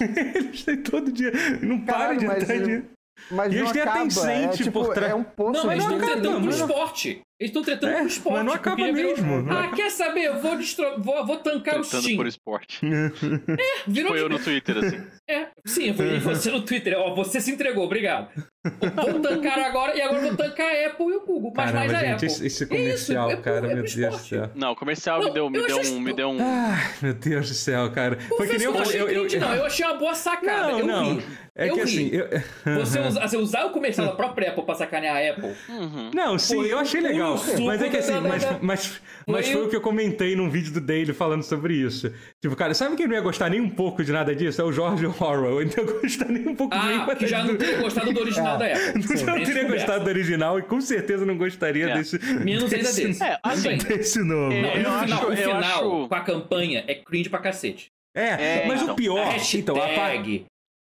[0.34, 1.38] eles têm todo o dinheiro.
[1.64, 2.86] Não para de entrar dinheiro.
[3.30, 4.00] Mas E eles têm a acaba.
[4.00, 5.12] Tencent é, tipo, por trás.
[5.12, 6.42] É um poço Não, mas eles não estão acaba, não.
[6.42, 7.20] pro esporte.
[7.40, 8.36] Eles estão tretando É, pro esporte.
[8.36, 9.50] mas não acaba porque virou- mesmo.
[9.50, 10.24] Ah, quer saber?
[10.26, 11.00] Eu vou, destro...
[11.00, 12.16] vou, vou tancar o Tentando Steam.
[12.18, 12.80] por esporte.
[13.88, 15.00] Virou Foi eu no Twitter, assim.
[15.26, 16.94] É, sim, foi você no Twitter.
[16.98, 18.28] Ó, você se entregou, obrigado.
[18.62, 21.52] Vou tancar agora e agora vou tancar a Apple e o Google.
[21.56, 22.26] Mas Caramba, mais a gente, Apple.
[22.26, 24.50] esse, esse É comercial, isso, é cara, é pro meu Deus do céu.
[24.54, 26.00] Não, o comercial Não, me deu, me eu deu um.
[26.00, 26.38] Me deu um...
[26.40, 28.18] Ai, meu Deus do céu, cara.
[28.36, 29.00] Foi que nem eu não falei.
[29.00, 29.54] achei Eu, eu, cringe, não.
[29.54, 30.72] Eu achei uma boa sacada.
[30.72, 31.14] Não, eu não.
[31.14, 31.24] ri.
[31.56, 31.82] É eu que ri.
[31.84, 32.10] assim.
[32.12, 32.28] eu-
[32.84, 35.50] Você, usa- você usar o comercial da própria Apple pra sacanear a Apple.
[35.68, 36.10] Uhum.
[36.14, 37.36] Não, sim, Foi eu achei legal.
[37.64, 39.76] Mas é que assim, da- da- mas, da- mas, mas Foi foi o- o que
[39.76, 42.12] eu comentei num vídeo do Daily falando sobre isso.
[42.40, 44.60] Tipo, cara, sabe quem não ia gostar nem um pouco de nada disso?
[44.60, 45.60] É o George Orwell.
[45.60, 48.12] Ele não ia gostar nem um pouco de Ah, nenhuma que já não teria gostado
[48.12, 48.92] do original da Apple.
[48.94, 49.68] Não, Sim, não teria conversa.
[49.86, 51.94] gostado do original e com certeza não gostaria É.
[51.98, 52.18] desse.
[52.44, 53.22] Menos ainda desse.
[53.22, 53.76] É, assim.
[53.90, 54.52] Desse novo.
[54.52, 57.28] É, Não, eu no acho- final, o eu final acho- com a campanha é cringe
[57.28, 57.88] pra cacete.
[58.14, 58.94] É, É, mas então.
[58.94, 59.24] o pior.
[59.24, 59.86] hashtag, então, a,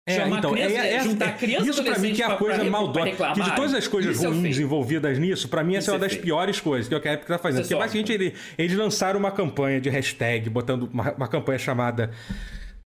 [0.05, 2.35] É, Chamar então, criança, é, é, juntar é, criança isso pra mim que é a
[2.35, 3.09] coisa maldosa.
[3.33, 6.09] Que de todas as coisas é ruins envolvidas nisso, pra mim essa é uma é
[6.09, 7.59] das piores coisas que o Epic tá fazendo.
[7.59, 12.11] É Porque basicamente ele- eles lançaram uma campanha de hashtag, botando uma, uma campanha chamada.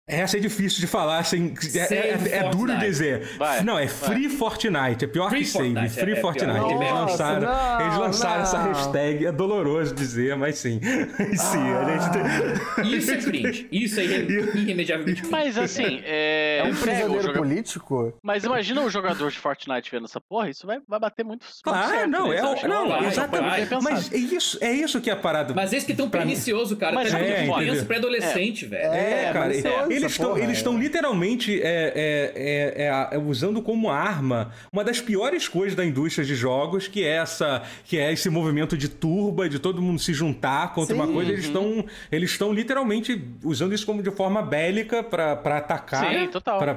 [0.05, 1.53] Essa é difícil de falar, assim.
[1.75, 1.85] É, é-
[2.17, 3.37] Save é duro dizer.
[3.37, 4.09] Vai, não, é vai.
[4.09, 5.05] Free Fortnite.
[5.05, 5.71] É pior Free que Save.
[5.73, 6.53] Fortnite, Free é- é Fortnite.
[6.59, 6.71] pior.
[6.71, 9.25] Eles Nossa, lançaram, não, eles lançaram essa hashtag.
[9.25, 10.81] É doloroso dizer, mas sim.
[11.37, 12.11] sim, a gente
[12.83, 13.67] tem- Isso é cringe.
[13.71, 15.25] Isso é irre- irremediavelmente.
[15.27, 16.57] Mas assim, é.
[16.59, 18.13] É um prisioneiro joga- político?
[18.21, 21.45] Mas imagina o jogador de Fortnite vendo essa porra, isso vai, vai bater muito.
[21.63, 22.37] Claro, certo, não, né?
[22.39, 22.67] é, o- acha?
[22.67, 23.55] não, Vai, vai, exatamente.
[23.69, 23.83] pensado.
[23.83, 25.53] Mas é isso, é isso que é a parada.
[25.53, 26.93] Mas esse que tão pernicioso, cara.
[26.93, 27.55] Mas tá é, entendeu?
[27.55, 28.91] criança pré-adolescente, velho.
[28.91, 29.53] É, É, cara,
[29.93, 30.57] e- é eles essa estão porra, eles é.
[30.57, 36.25] estão literalmente é, é, é, é, usando como arma uma das piores coisas da indústria
[36.25, 40.13] de jogos, que é essa, que é esse movimento de turba, de todo mundo se
[40.13, 41.13] juntar contra uma Sim.
[41.13, 41.31] coisa.
[41.31, 46.05] Eles estão eles estão literalmente usando isso como de forma bélica pra atacar,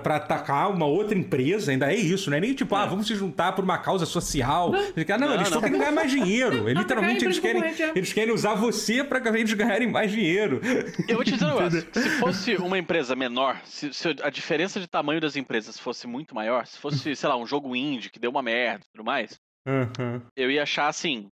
[0.02, 1.70] pra atacar uma outra empresa.
[1.72, 4.70] Ainda é isso, não é nem tipo, ah, vamos se juntar por uma causa social.
[4.72, 4.78] Não,
[5.18, 5.68] Não, eles estão não.
[5.68, 6.66] querendo ganhar mais dinheiro.
[6.66, 7.92] É, literalmente eles empresa querem é.
[7.94, 10.60] eles querem usar você pra eles ganharem mais dinheiro.
[11.08, 11.86] Eu vou te dizer um negócio.
[11.92, 16.34] Se fosse uma empresa menor, se, se a diferença de tamanho das empresas fosse muito
[16.34, 19.38] maior, se fosse, sei lá, um jogo indie que deu uma merda e tudo mais,
[19.66, 20.26] Uhum.
[20.36, 21.28] eu ia achar assim.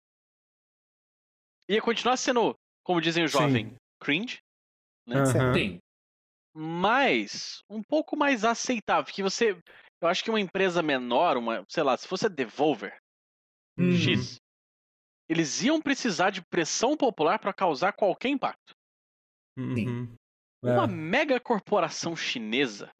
[1.69, 3.39] Ia continuar sendo, como dizem os Sim.
[3.39, 4.41] jovens, cringe,
[5.07, 5.17] né?
[5.17, 5.55] Aham.
[5.55, 5.79] Sim.
[6.55, 9.13] mas um pouco mais aceitável.
[9.13, 9.57] Que você.
[10.01, 12.99] Eu acho que uma empresa menor, uma, sei lá, se fosse a Devolver
[13.79, 13.93] Uhum.
[13.93, 14.37] X,
[15.29, 18.75] eles iam precisar de pressão popular para causar qualquer impacto.
[19.57, 20.15] Uhum.
[20.63, 20.87] Uma É.
[20.87, 22.91] mega corporação chinesa.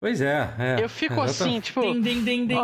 [0.00, 0.82] Pois é, é.
[0.82, 1.80] Eu fico assim, tipo.
[1.80, 2.58] Ding, ding, ding, ding.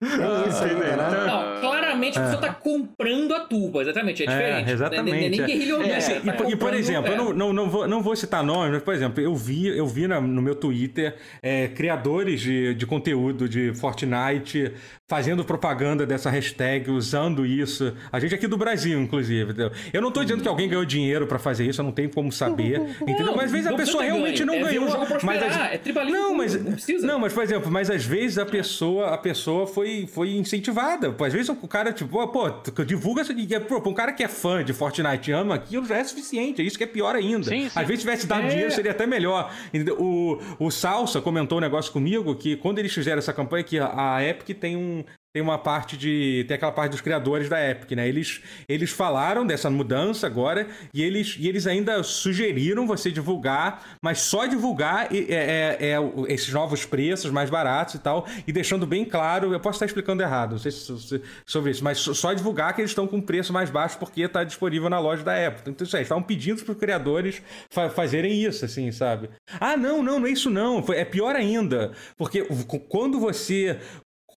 [0.00, 0.06] É.
[0.06, 0.96] ah, isso entendeu?
[0.96, 1.24] né?
[1.26, 4.70] Não, claramente a pessoa tá comprando a turba, exatamente, é É, diferente.
[4.70, 5.68] exatamente, Nem, nem é.
[5.68, 7.14] É, urbana, E, assim, tá e, por- e, exemplo, é.
[7.14, 9.86] eu não, não, não, vou, não vou citar nomes, mas, por exemplo, eu vi, eu
[9.88, 14.72] vi na- no meu Twitter é, criadores de, de conteúdo de Fortnite
[15.08, 17.92] fazendo propaganda dessa hashtag, usando isso.
[18.12, 19.50] A gente aqui do Brasil, inclusive.
[19.52, 19.72] Entendeu?
[19.92, 22.30] Eu não tô dizendo que alguém ganhou dinheiro pra fazer isso, eu não tenho como
[22.30, 22.78] saber.
[23.02, 23.34] entendeu?
[23.34, 24.84] Mas às vezes a pessoa realmente ganho, não é ganhou.
[24.86, 27.06] o jogo mas é tribalismo não, mas, não precisa.
[27.06, 31.10] não, mas por exemplo, mas às vezes a pessoa, a pessoa foi, foi incentivada.
[31.12, 33.46] Pô, Às vezes o cara, tipo, pô, pô, divulga isso aqui.
[33.60, 36.60] Pô, pra um cara que é fã de Fortnite ama aquilo já é suficiente.
[36.62, 37.44] É isso que é pior ainda.
[37.44, 37.78] Sim, sim.
[37.78, 38.48] Às vezes tivesse dado É.
[38.48, 39.52] dinheiro, seria até melhor.
[39.98, 44.18] O, o Salsa comentou um negócio comigo que quando eles fizeram essa campanha, que a
[44.24, 45.04] Epic tem um.
[45.38, 46.44] Tem uma parte de.
[46.48, 48.08] Tem aquela parte dos criadores da Epic, né?
[48.08, 54.18] Eles, eles falaram dessa mudança agora e eles, e eles ainda sugeriram você divulgar, mas
[54.18, 55.96] só divulgar é, é- é
[56.26, 59.52] esses novos preços mais baratos e tal, e deixando bem claro.
[59.52, 62.80] Eu posso estar explicando errado, não sei se, se- sobre isso, mas só- divulgar que
[62.80, 65.70] eles estão com preço mais baixo porque está disponível na loja da Apple.
[65.70, 67.40] Então, isso aí, estavam pedindo para os criadores
[67.70, 69.30] fa- fazerem isso, assim, sabe?
[69.60, 70.84] Ah, não, não, não é isso não.
[70.92, 71.92] É pior ainda.
[72.16, 72.42] Porque
[72.88, 73.78] quando você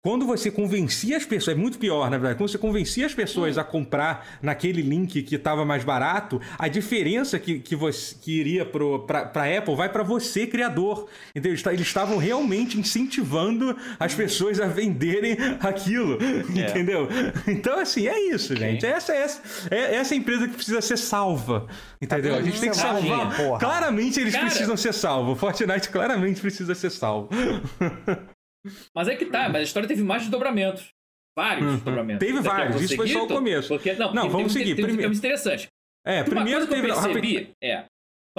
[0.03, 3.55] quando você convencia as pessoas, é muito pior, na verdade, quando você convencia as pessoas
[3.57, 8.65] a comprar naquele link que estava mais barato, a diferença que, que, você, que iria
[8.65, 11.07] para a Apple vai para você, criador.
[11.29, 11.51] Entendeu?
[11.51, 16.17] Eles ta- Eles estavam realmente incentivando as pessoas a venderem aquilo.
[16.49, 17.07] Entendeu?
[17.47, 18.83] Então, assim, é isso, gente.
[18.83, 21.67] Essa, essa, é essa empresa que precisa ser salva.
[22.01, 22.33] Entendeu?
[22.35, 23.37] A gente tem que salvar.
[23.37, 23.59] porra.
[23.59, 24.47] Claramente eles Cara.
[24.47, 25.39] precisam ser salvos.
[25.39, 27.29] Fortnite claramente precisa ser salvo.
[28.95, 30.89] Mas é que tá, mas a história teve mais desdobramentos.
[31.35, 31.73] Vários Uhum.
[31.75, 32.19] desdobramentos.
[32.27, 32.49] Teve quer
[37.23, 37.90] vários,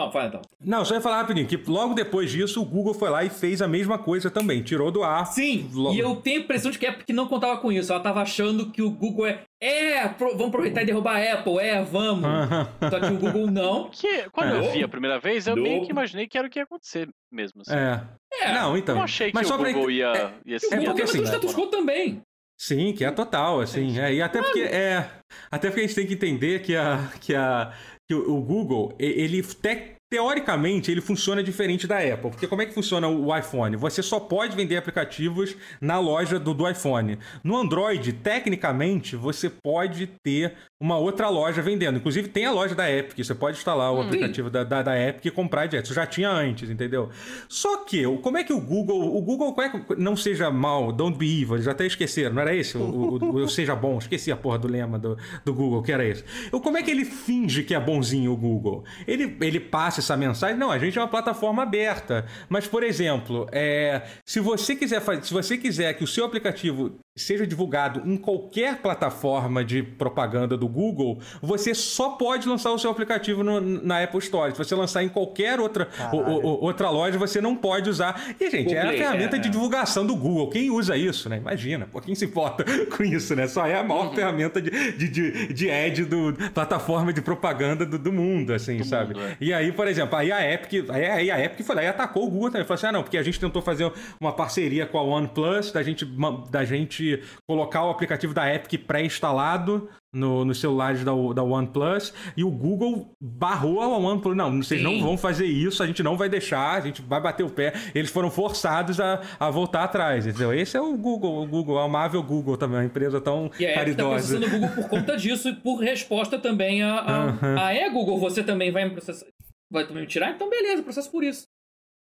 [0.02, 0.06] não.
[0.06, 0.12] É, é...
[0.12, 0.42] Fala então.
[0.64, 3.60] Não, só ia falar rapidinho, que logo depois disso o Google foi lá e fez
[3.62, 5.26] a mesma coisa também, tirou do ar.
[5.26, 7.92] Sim, Logo- e eu tenho a impressão de que a Epic não contava com isso.
[7.92, 9.42] Ela tava achando que o Google é.
[9.60, 12.24] É, pro- vamos aproveitar e derrubar a Apple, é, vamos.
[12.90, 13.88] Só que o Google não.
[13.90, 14.58] que, quando É.
[14.58, 15.62] eu vi a primeira vez, eu Não.
[15.62, 17.62] meio que imaginei que era o que ia acontecer mesmo.
[17.62, 17.74] Assim.
[17.74, 18.00] É.
[18.40, 18.94] É, Não, então.
[18.94, 20.12] Eu não achei que Mas o só pra- Google ia,
[20.44, 20.66] ia E o ser.
[20.74, 22.20] É Google porque assim, no status quo também.
[22.58, 23.98] Sim, que é total, assim.
[23.98, 25.10] é, e até porque é.
[25.50, 27.72] Até porque a gente tem que entender que, a, que, a,
[28.08, 32.30] que o, Google, ele te- teoricamente, ele funciona diferente da Apple.
[32.30, 33.76] Porque como é que funciona o iPhone?
[33.76, 37.18] Você só pode vender aplicativos na loja do, do iPhone.
[37.42, 41.96] No Android, tecnicamente, você pode ter uma outra loja vendendo.
[41.96, 43.24] Inclusive, tem a loja da Epic.
[43.24, 45.86] Você pode instalar o aplicativo da, da, da Epic e comprar direto.
[45.86, 47.08] Isso já tinha antes, entendeu?
[47.48, 49.16] Só que, como é que o Google.
[49.16, 52.42] O Google, como é que, não seja mal, don't be evil, eles até esqueceram, não
[52.42, 52.76] era esse?
[52.76, 55.92] O, o- o eu seja bom, esqueci a porra do lema do, do Google, que
[55.92, 56.24] era esse.
[56.50, 58.84] O, como é que ele finge que é bonzinho o Google?
[59.06, 62.26] Ele, ele passa essa mensagem, não, a gente é uma plataforma aberta.
[62.48, 66.96] Mas, por exemplo, é, se você quiser fazer, se você quiser que o seu aplicativo
[67.14, 72.90] seja divulgado em qualquer plataforma de propaganda do Google, você só pode lançar o seu
[72.90, 74.52] aplicativo no, na Apple Store.
[74.52, 78.34] Se você lançar em qualquer outra, o, o, outra loja, você não pode usar.
[78.40, 80.48] E, gente, Google, é a ferramenta é, de divulgação do Google.
[80.50, 81.36] Quem usa isso, né?
[81.36, 82.64] Imagina, pô, quem se importa
[82.96, 83.46] com isso, né?
[83.46, 84.14] Só é a maior uhum.
[84.14, 88.84] ferramenta de, de, de, de ad do plataforma de propaganda do, do mundo, assim, do
[88.84, 89.14] sabe?
[89.14, 89.36] Mundo, é.
[89.40, 92.30] E aí, por exemplo, aí a Epic, aí a Epic foi lá e atacou o
[92.30, 92.66] Google também.
[92.66, 93.90] Falou assim: ah, não, porque a gente tentou fazer
[94.20, 96.04] uma parceria com a OnePlus, da gente,
[96.50, 102.44] da gente colocar o aplicativo da Epic pré-instalado no, nos celulares da, da OnePlus e
[102.44, 104.36] o Google barrou a OnePlus.
[104.36, 104.84] Não, vocês Sim.
[104.84, 107.72] não vão fazer isso, a gente não vai deixar, a gente vai bater o pé.
[107.94, 110.26] Eles foram forçados a, a voltar atrás.
[110.26, 110.52] Entendeu?
[110.52, 113.74] Esse é o Google, o Google, a amável Google também, uma empresa tão e a
[113.74, 114.38] caridosa.
[114.38, 117.58] Tá o Google por conta disso e por resposta também a, a, uhum.
[117.58, 119.26] a é Google, você também vai me processar.
[119.70, 120.30] Vai também me tirar?
[120.30, 121.46] Então beleza, processo por isso.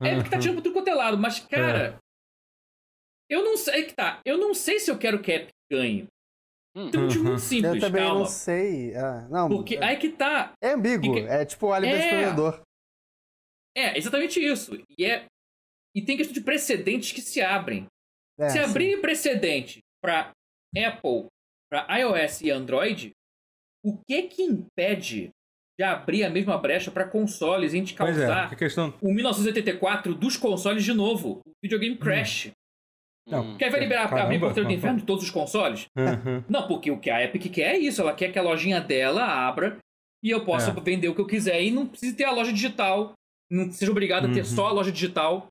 [0.02, 1.98] É porque tá tirando por tudo quanto é lado, mas cara.
[2.00, 2.04] É.
[3.30, 4.20] Eu não sei é que tá.
[4.24, 6.06] Eu não sei se eu quero que a Epic ganhe.
[6.76, 6.90] Hum.
[6.94, 8.20] Um motivo muito simples, Eu também calma.
[8.20, 8.94] não sei.
[8.96, 9.84] Ah, não, Porque é...
[9.84, 10.52] aí que tá.
[10.60, 11.16] É ambíguo.
[11.18, 11.98] É tipo o Alien é...
[11.98, 12.60] do Explorador.
[13.76, 14.80] É, exatamente isso.
[14.98, 15.26] E, é...
[15.94, 17.86] e tem questão de precedentes que se abrem.
[18.38, 20.32] É, se abrir precedente para
[20.76, 21.26] Apple,
[21.70, 23.12] para iOS e Android,
[23.84, 25.30] o que que impede
[25.78, 28.94] de abrir a mesma brecha para consoles e a gente é, causar é, questão...
[29.00, 31.98] o 1984 dos consoles de novo, o videogame hum.
[31.98, 32.46] crash.
[32.46, 32.52] Hum.
[33.26, 35.86] Não, Quer vai liberar Caramba, abrir Porteiro do Inferno de todos os consoles?
[35.96, 36.44] Uhum.
[36.48, 38.02] Não, porque o que a Epic quer é isso.
[38.02, 39.78] Ela quer que a lojinha dela abra
[40.22, 40.80] e eu possa é.
[40.80, 43.12] vender o que eu quiser e não precise ter a loja digital.
[43.50, 44.30] Não seja obrigado uhum.
[44.30, 44.46] a ter uhum.
[44.46, 45.48] só a loja digital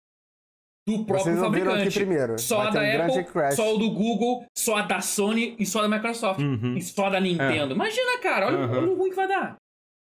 [0.87, 1.97] do próprio fabricante.
[1.97, 2.37] Primeiro.
[2.37, 5.79] Só a da um Apple, só o do Google, só a da Sony e só
[5.79, 6.41] a da Microsoft.
[6.41, 6.75] Uhum.
[6.77, 7.73] E só a da Nintendo.
[7.73, 7.75] É.
[7.75, 9.55] Imagina, cara, olha, olha o ruim que vai dar.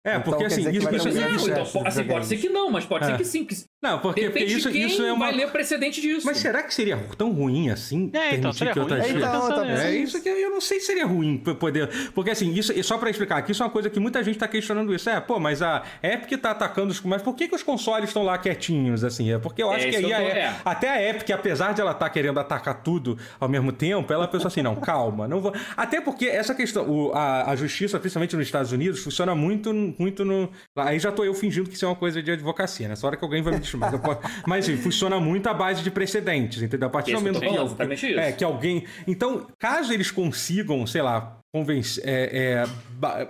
[0.05, 2.85] É, então, porque assim, isso, isso, não, isso, então, assim, pode ser que não, mas
[2.85, 3.09] pode é.
[3.09, 3.45] ser que sim.
[3.45, 5.27] Que não, porque, porque isso, quem isso é uma.
[5.27, 6.25] vai ler precedente disso.
[6.25, 8.11] Mas será que seria tão ruim assim?
[8.13, 8.93] É, então seria ruim.
[8.93, 11.89] É, então, é, isso que eu não sei se seria ruim poder.
[12.15, 14.47] Porque assim, isso, só pra explicar aqui, isso é uma coisa que muita gente tá
[14.47, 15.11] questionando isso.
[15.11, 17.01] É, pô, mas a Epic tá atacando os.
[17.01, 19.33] Mas por que, que os consoles estão lá quietinhos, assim?
[19.33, 20.13] É porque eu acho é, que aí.
[20.13, 20.57] A, é.
[20.65, 24.29] Até a Epic, apesar de ela estar tá querendo atacar tudo ao mesmo tempo, ela
[24.29, 25.53] pensou assim: não, calma, não vou.
[25.77, 30.25] Até porque essa questão, o, a, a justiça, principalmente nos Estados Unidos, funciona muito, muito
[30.25, 33.17] no Aí já tô eu fingindo que isso é uma coisa de advocacia, nessa hora
[33.17, 34.21] que alguém vai me Mas, posso...
[34.47, 36.89] mas enfim, funciona muito à base de precedentes, entendeu?
[36.89, 38.85] A partir do momento que, é, que alguém.
[39.07, 42.65] Então, caso eles consigam, sei lá, convencer, é,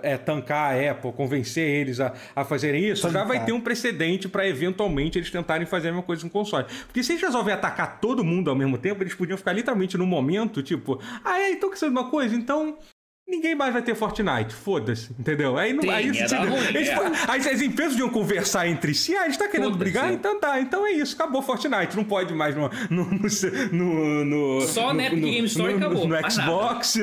[0.03, 3.21] é, é, tancar a Apple, convencer eles a, a fazerem isso, tancar.
[3.21, 6.31] já vai ter um precedente para eventualmente eles tentarem fazer a mesma coisa com o
[6.31, 6.65] console.
[6.85, 10.05] Porque se eles resolverem atacar todo mundo ao mesmo tempo, eles podiam ficar literalmente no
[10.05, 12.33] momento, tipo, ah, é, então que sabe uma coisa?
[12.33, 12.77] Então
[13.27, 15.57] ninguém mais vai ter Fortnite, foda-se, entendeu?
[15.57, 16.95] Aí, não, aí, é ruim, eles, é.
[17.27, 20.59] aí as empresas iam conversar entre si, ah, a gente tá querendo brigar, então tá,
[20.59, 22.69] então é isso, acabou Fortnite, não pode mais no...
[22.89, 23.05] no,
[23.71, 26.95] no, no Só no, Epic Game Store acabou, No Xbox,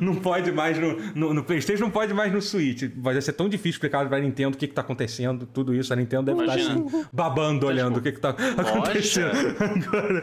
[0.00, 2.84] não pode mais no, no, Playstation, não pode mais no Switch.
[2.96, 5.96] Vai ser tão difícil explicar pra Nintendo o que que tá acontecendo, tudo isso, a
[5.96, 9.56] Nintendo deve estar assim, babando, olhando o que que tá acontecendo.
[9.86, 10.22] Agora,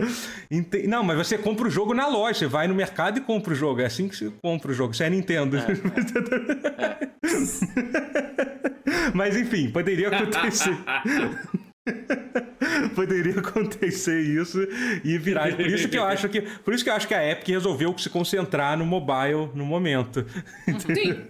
[0.87, 3.55] não, mas você compra o jogo na loja, você vai no mercado e compra o
[3.55, 5.57] jogo, é assim que você compra o jogo, isso é Nintendo.
[5.57, 7.09] É, é.
[9.13, 10.77] Mas enfim, poderia acontecer.
[12.95, 14.57] Poderia acontecer isso
[15.03, 15.53] e virar.
[15.53, 17.97] Por isso que eu acho que, por isso que eu acho que a Epic resolveu
[17.97, 20.25] se concentrar no mobile no momento.
[20.79, 21.25] Sim.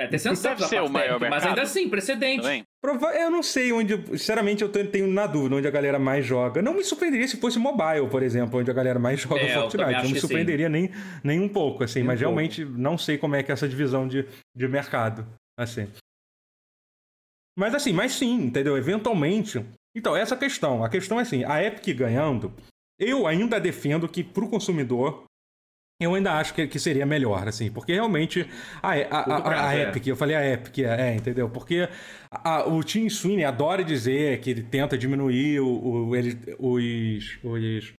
[0.00, 2.40] É até sensato deve ser o maior técnica, mas ainda assim, precedente.
[2.40, 2.64] Também.
[3.20, 6.62] Eu não sei onde, sinceramente, eu tenho na dúvida onde a galera mais joga.
[6.62, 10.02] Não me surpreenderia se fosse mobile, por exemplo, onde a galera mais joga é, Fortnite.
[10.02, 10.90] Não me surpreenderia nem,
[11.22, 12.80] nem um pouco, assim, nem mas um realmente pouco.
[12.80, 15.26] não sei como é que é essa divisão de, de mercado,
[15.58, 15.86] assim.
[17.54, 18.78] Mas assim, mas sim, entendeu?
[18.78, 19.62] Eventualmente.
[19.94, 20.82] Então, essa questão.
[20.82, 22.54] A questão é assim, a Epic ganhando,
[22.98, 25.26] eu ainda defendo que pro consumidor
[26.00, 28.48] eu ainda acho que, que seria melhor, assim, porque realmente
[28.82, 31.48] a, a, a, a Epic, eu falei a Epic, é, é entendeu?
[31.50, 31.88] Porque
[32.66, 37.92] o Tim Sweeney adora dizer que ele tenta diminuir o, o ele, os, os,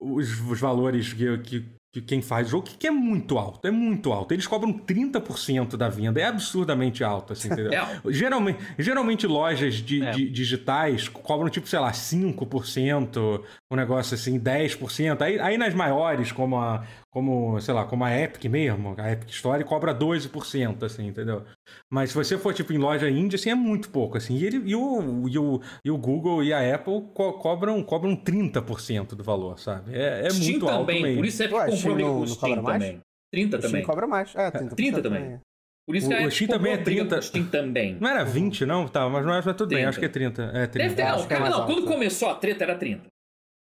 [0.00, 1.64] os, os valores que, que,
[1.94, 4.34] que quem faz o jogo, que é muito alto, é muito alto.
[4.34, 7.72] Eles cobram 30% da venda, é absurdamente alto, assim, entendeu?
[7.76, 8.00] É.
[8.12, 10.10] Geralmente, geralmente lojas de, é.
[10.10, 15.20] de, digitais cobram, tipo, sei lá, 5%, um negócio assim, 10%.
[15.22, 19.30] Aí, aí nas maiores, como a, como, sei lá, como a Epic mesmo, a Epic
[19.30, 21.44] Store cobra 12%, assim, entendeu?
[21.90, 24.36] Mas se você for, tipo, em loja indie, assim, é muito pouco, assim.
[24.36, 28.16] E, ele, e, o, e, o, e o Google e a Apple co cobram, cobram
[28.16, 29.94] 30% do valor, sabe?
[29.94, 31.16] É, é muito alto também, mesmo.
[31.18, 33.00] Por isso é que comprou no, no Steam também.
[33.32, 33.68] 30 também.
[33.70, 34.34] Steam cobra mais.
[34.36, 35.22] É, 30%, 30 também.
[35.22, 35.40] também.
[35.86, 37.22] Por isso que o, o Steam também é 30.
[37.22, 37.96] Steam também.
[38.00, 38.88] Não era 20, não?
[38.88, 39.74] Tá, mas não é, mas tudo 30.
[39.74, 40.42] bem, acho que é 30.
[40.54, 40.78] É 30.
[40.78, 43.08] Deve ter, não, cara, não, quando começou a treta era 30.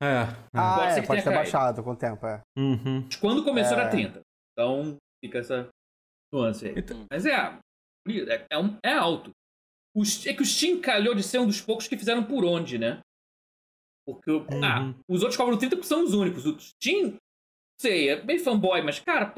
[0.05, 0.22] É.
[0.22, 0.36] é.
[0.55, 2.43] Ah, pode, é, pode ter baixado com o tempo, é.
[2.56, 3.09] Uhum.
[3.20, 3.81] Quando começou é.
[3.81, 4.20] era 30.
[4.52, 5.68] Então, fica essa.
[6.32, 6.74] nuance aí.
[6.76, 7.06] Então...
[7.10, 9.31] Mas é, é, é, um, é alto.
[9.97, 12.78] O, é que o Steam calhou de ser um dos poucos que fizeram por onde,
[12.78, 13.01] né?
[14.06, 14.64] Porque ah, uhum.
[14.64, 16.44] ah, os outros cobram 30 porque são os únicos.
[16.44, 17.16] O Steam,
[17.81, 19.32] sei, é bem fanboy, mas, cara,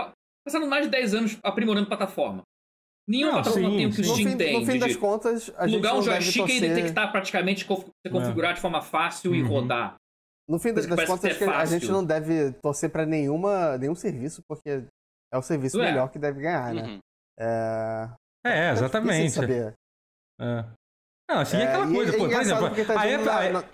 [0.45, 2.43] passando mais de 10 anos aprimorando plataforma.
[3.09, 4.61] Nenhuma não, plataforma sim, tem o que o Steam fim, tem.
[4.61, 8.55] No fim das contas, a gente Lugar um joystick e detectar praticamente ser configurado é.
[8.55, 9.37] de forma fácil uhum.
[9.37, 9.97] e rodar.
[10.49, 14.43] No fim das, das contas, é a gente não deve torcer para nenhuma nenhum serviço,
[14.49, 14.85] porque
[15.33, 15.87] é o serviço é.
[15.87, 16.83] melhor que deve ganhar, né?
[16.83, 16.99] Uhum.
[17.39, 18.11] É...
[18.45, 19.33] é, exatamente.
[19.33, 19.75] Saber.
[20.41, 20.65] É.
[21.29, 23.25] Não, assim, é, é aquela coisa, pô, por exemplo, tá a Apple...
[23.25, 23.69] Na, na...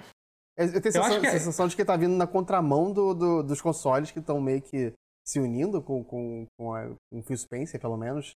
[0.56, 1.26] Eu tenho a sensação, que...
[1.26, 4.60] É sensação de que tá vindo na contramão do, do dos consoles que estão meio
[4.60, 4.92] que
[5.26, 8.32] se unindo com, com, com, a, com o Phil Spencer, pelo menos.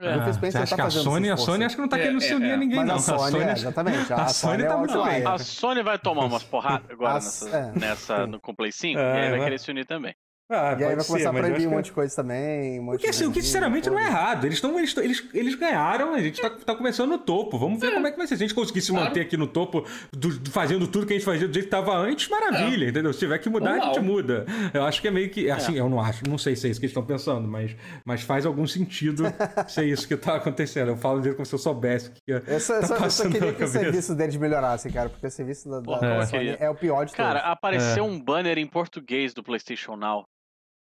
[0.00, 0.16] É.
[0.16, 2.02] O Phil Spencer acho tá que a Sony, a Sony acho que não tá é,
[2.02, 2.94] querendo se unir a ninguém, Mas não.
[2.94, 4.12] A Sony, a Sony, é, exatamente.
[4.12, 5.26] A, a Sony, Sony tá muito bem.
[5.26, 9.02] A Sony vai tomar umas porradas agora nessa, nessa no, com o Play 5 e
[9.02, 10.14] aí vai querer se unir também.
[10.50, 12.80] Ah, e aí vai começar ser, a proibir um monte de coisa também.
[12.80, 14.46] Um Porque assim, o que sinceramente não é errado.
[14.46, 17.58] Eles, tão, eles, eles, eles ganharam, a gente tá, tá começando no topo.
[17.58, 17.90] Vamos ver é.
[17.92, 18.38] como é que vai ser.
[18.38, 21.24] Se a gente conseguir se manter aqui no topo, do, fazendo tudo que a gente
[21.24, 22.88] fazia do jeito que tava antes, maravilha, é.
[22.88, 23.12] entendeu?
[23.12, 23.90] Se tiver que mudar, Normal.
[23.90, 24.46] a gente muda.
[24.72, 25.50] Eu acho que é meio que.
[25.50, 25.80] Assim, é.
[25.80, 28.46] eu não acho, não sei se é isso que eles estão pensando, mas, mas faz
[28.46, 29.24] algum sentido
[29.68, 30.88] ser isso que tá acontecendo.
[30.88, 32.42] Eu falo dele como se eu soubesse que ia.
[32.46, 35.68] Eu só, tá eu só queria que o serviço deles melhorasse, cara, porque o serviço
[35.68, 37.32] da, da Sony é o pior de todos.
[37.32, 38.08] Cara, apareceu é.
[38.08, 40.26] um banner em português do PlayStation Now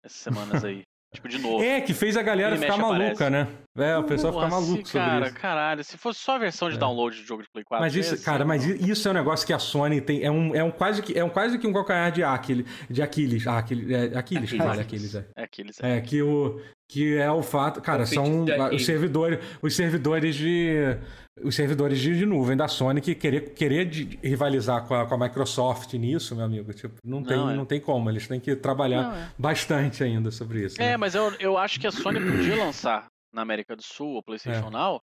[0.06, 0.82] essas semanas aí.
[1.14, 1.62] Tipo, de novo.
[1.62, 3.30] É, que fez a galera ficar maluca, aparece.
[3.30, 3.48] né?
[3.78, 5.34] É, o pessoal fica maluco sobre cara, isso.
[5.36, 6.78] Caralho, se fosse só a versão de é.
[6.78, 7.82] download de jogo de Play 4.
[7.82, 10.22] Mas isso, cara, mas isso é um negócio que a Sony tem.
[10.22, 12.66] É um, é um quase que é um quase que um calcanhar de Aquiles.
[12.90, 13.46] De Aquiles.
[13.46, 14.78] Ah, Aquiles, é, Aquiles, Aquiles.
[14.78, 15.26] Aquiles, é.
[15.36, 15.96] É Aquiles, é.
[15.96, 16.00] é.
[16.00, 16.60] que o.
[16.88, 17.80] Que é o fato.
[17.80, 19.38] Cara, o são os servidores.
[19.62, 20.98] Os servidores de
[21.42, 23.88] os servidores de, nuvem da Sony que querer, querer
[24.22, 27.56] rivalizar com a, com a Microsoft nisso, meu amigo, tipo, não, não tem, é.
[27.56, 28.08] não tem como.
[28.10, 29.30] Eles têm que trabalhar é.
[29.38, 30.80] bastante ainda sobre isso.
[30.80, 30.96] É, né?
[30.96, 34.68] mas eu, eu acho que a Sony podia lançar na América do Sul, o PlayStation
[34.68, 34.70] é.
[34.70, 35.02] Now,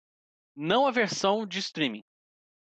[0.57, 2.03] não a versão de streaming.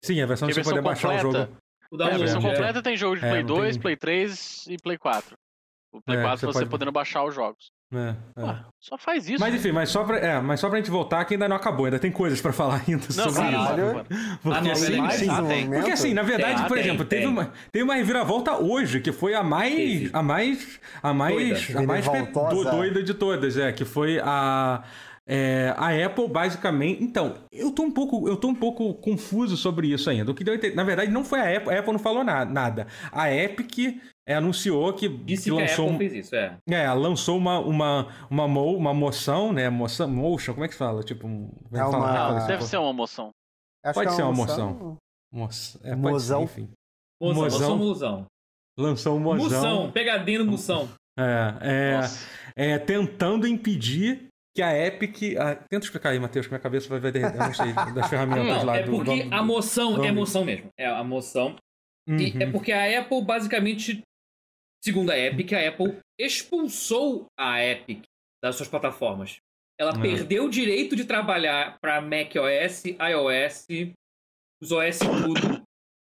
[0.03, 1.57] Sim, a versão que você poder baixar o jogo.
[1.93, 3.83] O é, a versão completa tem jogo de é, Play 2, tem...
[3.83, 5.37] Play 3 e Play 4.
[5.93, 6.71] O Play 4 é, você, você pode...
[6.71, 7.71] podendo baixar os jogos.
[7.93, 8.45] É, é.
[8.45, 9.41] Ah, só faz isso.
[9.41, 11.87] Mas enfim, mas só, pra, é, mas só pra gente voltar que ainda não acabou,
[11.87, 14.39] ainda tem coisas pra falar ainda não, sobre isso.
[14.41, 15.71] Porque, ah, não, assim, sim, sim.
[15.71, 17.19] porque assim, na verdade, tem, por tem, exemplo, tem.
[17.19, 20.09] Teve, uma, teve uma reviravolta hoje, que foi a mais.
[20.13, 20.81] A mais.
[21.03, 21.67] A mais.
[21.67, 21.81] Doida.
[21.81, 24.85] A mais do, doida de todas, é, que foi a.
[25.27, 27.03] É, a Apple basicamente.
[27.03, 30.31] Então, eu tô um pouco, eu tô um pouco confuso sobre isso ainda.
[30.31, 32.87] O que deu Na verdade, não foi a Apple, a Apple não falou nada.
[33.13, 34.01] A Epic
[34.31, 35.87] é, anunciou que, Disse que lançou.
[35.87, 36.57] Que a Apple fez isso, é.
[36.69, 39.69] É, lançou uma, uma, uma, mo, uma moção, né?
[39.69, 41.03] Moção, motion, como é que fala?
[41.03, 42.39] Tipo, um, é uma...
[42.39, 43.31] Não, deve ser uma moção.
[43.85, 44.99] Acho Pode é ser uma moção.
[45.33, 45.81] moção.
[45.83, 46.47] É, mozão.
[46.47, 46.73] Ser, enfim.
[47.21, 47.79] Mozão, mozão.
[47.79, 48.27] mozão.
[48.79, 49.45] Lançou um mozão.
[49.45, 50.89] Moção, pegadinha no moção.
[51.19, 52.01] É,
[52.57, 55.37] é, é, tentando impedir que a Epic.
[55.39, 58.09] Ah, tenta explicar aí, Matheus, que minha cabeça vai, vai derreter, eu não sei, das
[58.09, 58.77] ferramentas não, lá.
[58.77, 60.05] É porque do, a moção do...
[60.05, 60.69] é moção mesmo.
[60.79, 61.57] É a moção.
[62.09, 62.17] Uhum.
[62.17, 62.53] E é uhum.
[62.53, 64.03] porque a Apple basicamente
[64.83, 68.05] Segundo a Epic, a Apple expulsou a Epic
[68.43, 69.39] das suas plataformas.
[69.79, 70.03] Ela uhum.
[70.03, 73.67] perdeu o direito de trabalhar para macOS, iOS,
[74.63, 75.63] os OS tudo,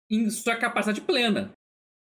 [0.10, 1.52] em sua capacidade plena.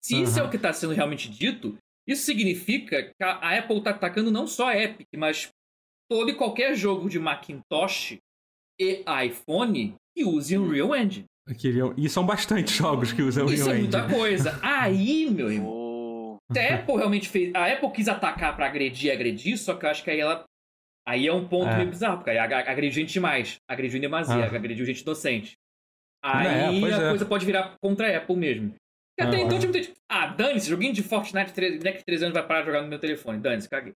[0.04, 0.24] Se uhum.
[0.24, 1.78] isso é o que está sendo realmente dito,
[2.08, 5.50] isso significa que a Apple está atacando não só a Epic, mas
[6.10, 8.18] todo e qualquer jogo de Macintosh
[8.80, 11.26] e iPhone que use Unreal Engine.
[11.98, 13.88] E são bastante jogos que usam Unreal Engine.
[13.88, 14.60] Isso é muita coisa.
[14.64, 15.81] Aí, meu irmão,
[16.60, 17.54] a Apple realmente fez.
[17.56, 20.44] A Apple quis atacar para agredir agredir, só que eu acho que aí ela.
[21.08, 21.78] Aí é um ponto é.
[21.78, 23.58] meio bizarro, porque aí agrediu gente demais.
[23.68, 24.56] Agrediu em demasia, ah.
[24.56, 25.58] agrediu gente docente.
[26.24, 27.10] Aí é, a é.
[27.10, 28.76] coisa pode virar contra a Apple mesmo.
[29.20, 32.34] E até ah, então, tipo, tipo, ah, dane-se, joguinho de Fortnite daqui a 3 anos
[32.34, 33.40] vai parar de jogar no meu telefone.
[33.40, 33.94] Dane-se, caguei.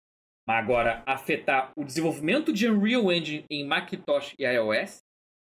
[0.48, 5.03] Mas agora, afetar o desenvolvimento de Unreal Engine em Macintosh e iOS,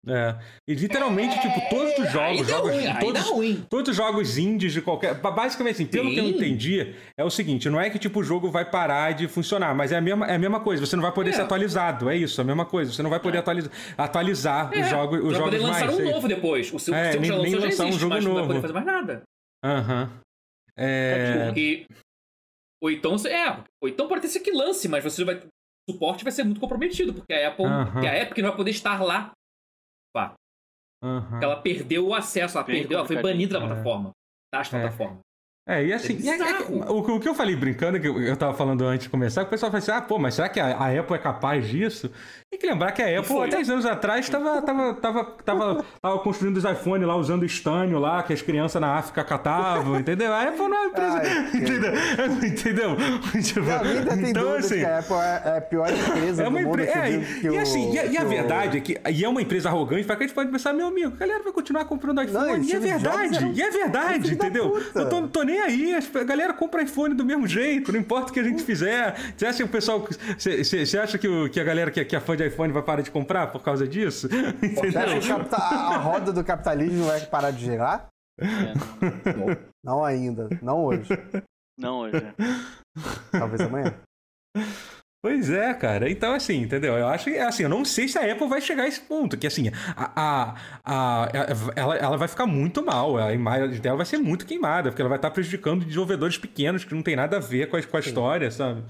[0.07, 0.35] é.
[0.67, 5.15] E literalmente, tipo, todos os jogos, jogos ruim, todos, todos os jogos indies de qualquer.
[5.15, 6.13] Basicamente, assim, pelo Sim.
[6.13, 9.27] que eu entendi, é o seguinte: não é que tipo, o jogo vai parar de
[9.27, 10.85] funcionar, mas é a mesma, é a mesma coisa.
[10.85, 11.33] Você não vai poder é.
[11.33, 12.09] ser atualizado.
[12.09, 12.91] É isso, é a mesma coisa.
[12.91, 13.39] Você não vai poder é.
[13.41, 14.81] atualizar, atualizar é.
[14.81, 15.19] os jogos.
[15.19, 16.73] Os jogos poder lançar mais, um é novo depois.
[16.73, 18.35] O seu, é, seu nem, já lançou, nem lançar existe, um jogo mas novo.
[18.35, 19.23] não vai poder fazer mais nada.
[19.63, 20.03] Aham.
[20.03, 20.19] Uhum.
[20.77, 21.45] É.
[21.47, 21.87] Porque...
[22.81, 25.35] Ou então, é, ou então pode ter ser que lance, mas você vai.
[25.89, 27.91] O suporte vai ser muito comprometido, porque a Apple, uhum.
[27.91, 29.31] porque a Epic não vai poder estar lá.
[30.17, 30.33] Pá.
[31.03, 31.39] Uhum.
[31.43, 34.11] Ela perdeu o acesso, ela Bem perdeu, ela foi banida da plataforma.
[34.51, 34.69] Das é.
[34.71, 35.19] plataformas.
[35.69, 38.37] É, e assim, e é, é, o, o, que eu falei brincando, que eu, eu
[38.37, 40.77] tava falando antes de começar, o pessoal fala assim: ah, pô, mas será que a,
[40.77, 42.09] a Apple é capaz disso?
[42.49, 46.19] Tem que lembrar que a Apple, há 10 anos atrás, estava tava, tava, tava, tava,
[46.19, 50.33] construindo os iPhones lá, usando estânio lá, que as crianças na África catavam, entendeu?
[50.33, 51.17] A Apple não é empresa.
[51.17, 51.93] Ai, entendeu?
[52.47, 52.97] entendeu?
[53.43, 54.81] Tipo, então, assim.
[54.81, 56.79] a Apple é, a pior empresa é uma do mundo.
[56.79, 58.97] É, e, e, assim, e, e a verdade é que.
[59.11, 61.43] E é uma empresa arrogante, para que a gente pode pensar, meu amigo, a galera
[61.43, 62.59] vai continuar comprando iPhone.
[62.59, 64.81] Não, e é verdade, e é verdade, entendeu?
[64.95, 68.33] Eu tô, tô nem aí, a galera compra iPhone do mesmo jeito, não importa o
[68.33, 69.15] que a gente fizer.
[69.35, 70.07] Você acha que o pessoal.
[70.37, 73.01] Você acha que, o, que a galera que, que é fã de iPhone vai parar
[73.01, 74.27] de comprar por causa disso?
[74.61, 75.37] Entendeu?
[75.51, 78.07] a roda do capitalismo vai parar de girar?
[78.39, 78.73] É,
[79.33, 79.57] não.
[79.83, 81.09] não ainda, não hoje.
[81.77, 82.21] Não hoje.
[83.31, 83.93] Talvez amanhã.
[85.21, 86.09] Pois é, cara.
[86.09, 86.95] Então, assim, entendeu?
[86.95, 89.37] Eu acho que, assim, eu não sei se a Apple vai chegar a esse ponto,
[89.37, 90.55] que, assim, a, a,
[90.85, 91.29] a,
[91.75, 95.09] ela, ela vai ficar muito mal, a imagem dela vai ser muito queimada, porque ela
[95.09, 97.99] vai estar prejudicando desenvolvedores pequenos que não tem nada a ver com a, com a
[97.99, 98.83] história, sabe?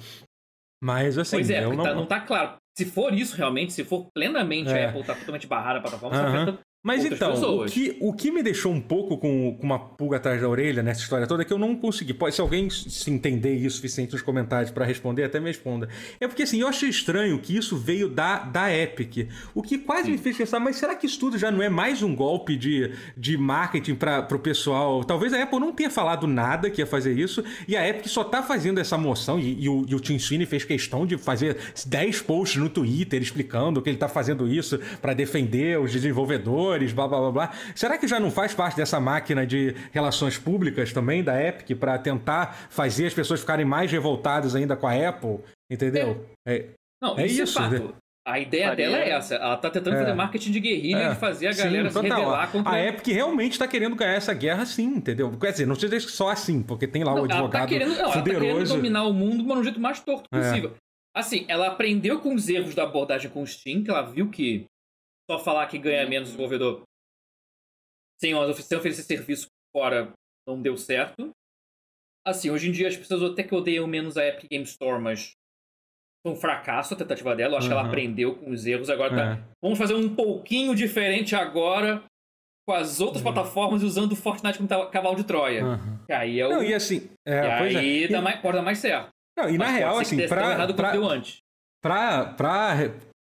[0.84, 1.84] Mas, assim, pois é, eu não...
[1.84, 2.58] Tá, não tá claro.
[2.78, 4.86] Se for isso realmente, se for plenamente é.
[4.86, 6.44] a Apple tá totalmente barrada a plataforma, uhum.
[6.44, 10.18] afeta mas então, o que, o que me deixou um pouco com, com, uma pulga
[10.18, 12.14] atrás da orelha nessa história toda é que eu não consegui.
[12.14, 15.90] Pode, se alguém se entender isso suficiente nos comentários para responder, até me responda.
[16.20, 19.28] É porque assim, eu achei estranho que isso veio da, da Epic.
[19.54, 20.12] O que quase Sim.
[20.12, 22.92] me fez pensar, mas será que isso tudo já não é mais um golpe de,
[23.18, 25.04] de marketing para o pessoal?
[25.04, 28.24] Talvez a Apple não tenha falado nada que ia fazer isso, e a Epic só
[28.24, 31.58] tá fazendo essa moção, e, e o, e o Tim Sweeney fez questão de fazer
[31.86, 37.08] 10 posts no Twitter explicando que ele tá fazendo isso para defender os desenvolvedores blá
[37.08, 37.52] blá blá blá.
[37.76, 41.98] Será que já não faz parte dessa máquina de relações públicas também da Epic para
[41.98, 45.40] tentar fazer as pessoas ficarem mais revoltadas ainda com a Apple?
[45.72, 46.26] Entendeu?
[46.48, 46.66] É, é
[47.02, 47.42] não, é isso.
[47.42, 47.60] É isso.
[47.60, 47.96] É fato.
[48.28, 49.36] A ideia dela é essa.
[49.36, 50.00] Ela tá tentando é.
[50.00, 51.12] fazer marketing de guerrilha é.
[51.14, 52.74] e fazer a galera sim, se rebelar contra...
[52.74, 55.32] A Epic realmente tá querendo ganhar essa guerra sim, entendeu?
[55.40, 57.96] Quer dizer, não seja só assim, porque tem lá não, o advogado ela tá querendo,
[57.96, 60.40] não, Ela tá querendo dominar o mundo, mas no jeito mais torto é.
[60.40, 60.74] possível.
[61.16, 64.66] Assim, ela aprendeu com os erros da abordagem com o Steam, que ela viu que
[65.30, 66.84] só falar que ganha menos desenvolvedor
[68.20, 70.12] sem, sem oferecer serviço fora
[70.48, 71.32] não deu certo.
[72.26, 75.32] Assim, hoje em dia as pessoas até que odeiam menos a Epic Game Store, mas
[76.26, 77.54] foi um fracasso a tentativa dela.
[77.54, 77.74] Eu acho uhum.
[77.74, 78.90] que ela aprendeu com os erros.
[78.90, 79.32] Agora tá.
[79.34, 79.44] É.
[79.62, 82.04] Vamos fazer um pouquinho diferente agora
[82.68, 83.32] com as outras uhum.
[83.32, 85.64] plataformas usando o Fortnite como cavalo de Troia.
[85.64, 86.06] Uhum.
[86.06, 86.50] Que aí é o.
[86.50, 87.10] Não, e assim.
[87.26, 88.08] É, e aí é.
[88.08, 89.10] dá mais, pode dar mais certo.
[89.38, 90.52] Não, e Mas na real, assim, pra.
[90.52, 91.38] Errado pra, deu antes.
[91.82, 92.74] Pra, pra,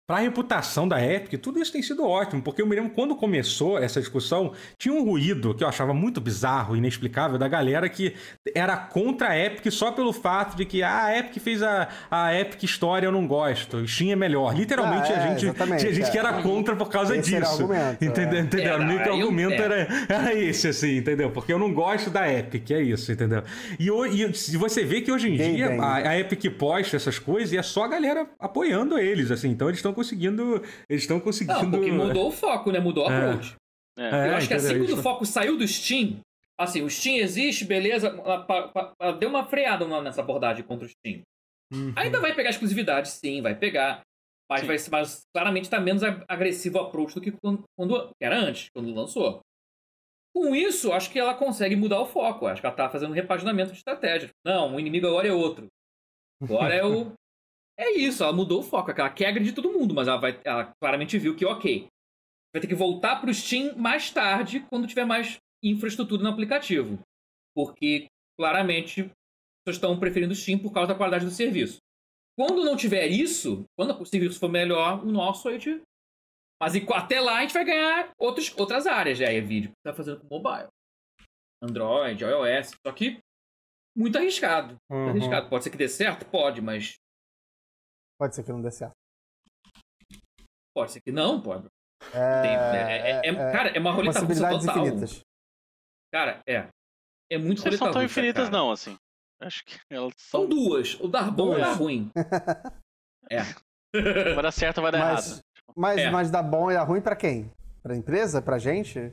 [0.09, 3.15] para a reputação da Epic, tudo isso tem sido ótimo, porque eu me lembro quando
[3.15, 8.15] começou essa discussão, tinha um ruído que eu achava muito bizarro, inexplicável, da galera que
[8.55, 12.35] era contra a Epic só pelo fato de que ah, a Epic fez a, a
[12.35, 14.57] Epic Story, eu não gosto, Steam é melhor.
[14.57, 16.11] Literalmente, ah, é, a gente tinha gente é.
[16.11, 17.65] que era contra por causa esse disso.
[17.65, 18.39] Argumento, entendeu?
[18.39, 18.41] É.
[18.41, 18.73] entendeu?
[18.73, 21.31] É, o argumento era, era esse, assim, entendeu?
[21.31, 23.43] Porque eu não gosto da Epic, é isso, entendeu?
[23.79, 25.81] E, e você vê que hoje em bem, dia bem.
[25.81, 29.69] A, a Epic posta essas coisas e é só a galera apoiando eles, assim, então
[29.69, 30.63] eles estão conseguindo.
[30.89, 31.63] Eles estão conseguindo.
[31.63, 32.79] Não, porque mudou o foco, né?
[32.79, 33.17] Mudou a é.
[33.17, 33.57] approach.
[33.99, 34.29] É.
[34.29, 36.21] Eu acho que assim quando o foco saiu do Steam,
[36.57, 41.23] assim, o Steam existe, beleza, ela, deu uma freada nessa abordagem contra o Steam.
[41.73, 41.93] Uhum.
[41.97, 44.03] Ainda vai pegar exclusividade, sim, vai pegar.
[44.51, 48.69] Mas, vai, mas claramente está menos agressivo o approach do que quando, quando era antes,
[48.75, 49.41] quando lançou.
[50.35, 52.47] Com isso, acho que ela consegue mudar o foco.
[52.47, 54.31] Acho que ela está fazendo um repaginamento de estratégia.
[54.47, 55.67] Não, o inimigo agora é outro.
[56.41, 57.13] Agora é o
[57.79, 58.91] É isso, ela mudou o foco.
[58.91, 61.87] Ela quer agredir todo mundo, mas ela, vai, ela claramente viu que, ok,
[62.53, 66.99] vai ter que voltar para o Steam mais tarde, quando tiver mais infraestrutura no aplicativo.
[67.55, 68.07] Porque,
[68.37, 69.11] claramente, as
[69.65, 71.79] pessoas estão preferindo o Steam por causa da qualidade do serviço.
[72.37, 75.81] Quando não tiver isso, quando o serviço for melhor, o nosso a gente.
[76.61, 79.19] Mas até lá a gente vai ganhar outros, outras áreas.
[79.19, 80.69] Já é vídeo que está fazendo com mobile.
[81.63, 82.73] Android, iOS.
[82.85, 83.19] Só que
[83.97, 84.77] muito arriscado.
[84.91, 85.11] Muito uhum.
[85.11, 85.49] arriscado.
[85.49, 86.25] Pode ser que dê certo?
[86.27, 86.97] Pode, mas
[88.19, 88.93] Pode ser que não dê certo.
[90.75, 91.67] Pode ser que não, pode.
[92.13, 94.87] É, Tem, é, é, é, cara, é uma roleta russa total.
[94.87, 95.21] infinitas.
[96.13, 96.69] Cara, é.
[97.31, 98.57] É muito roleta Não são tão infinitas, cara.
[98.57, 98.97] não, assim.
[99.41, 100.43] Acho que elas são.
[100.43, 100.95] São duas.
[101.01, 102.11] O dar bom e o dar ruim.
[103.31, 103.43] é.
[104.35, 105.43] Vai dar certo vai dar mas, errado.
[105.77, 106.11] Mas, é.
[106.11, 107.51] mas dar bom e dar ruim pra quem?
[107.83, 108.43] Pra empresa?
[108.43, 109.13] Pra gente?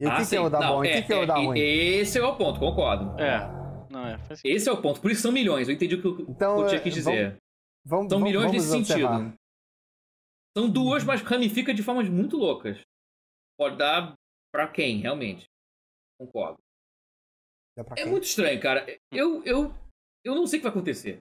[0.00, 0.84] E o ah, que, que, é o dar não, bom?
[0.84, 1.58] e o que, que é o dar ruim?
[1.58, 3.20] Esse é o ponto, concordo.
[3.20, 3.38] É.
[3.90, 4.18] Não, é.
[4.44, 5.00] Esse é o ponto.
[5.00, 5.68] Por isso são milhões.
[5.68, 7.36] Eu entendi o que eu, então, eu tinha que dizer.
[7.84, 9.18] Vamos, São milhões vamos nesse observar.
[9.18, 9.34] sentido.
[10.56, 12.80] São duas, mas ramifica de formas muito loucas.
[13.58, 14.14] Pode dar
[14.52, 15.44] pra quem, realmente.
[16.18, 16.58] Concordo.
[17.96, 18.84] É muito estranho, cara.
[19.12, 19.72] Eu, eu,
[20.24, 21.18] eu não sei o que vai acontecer.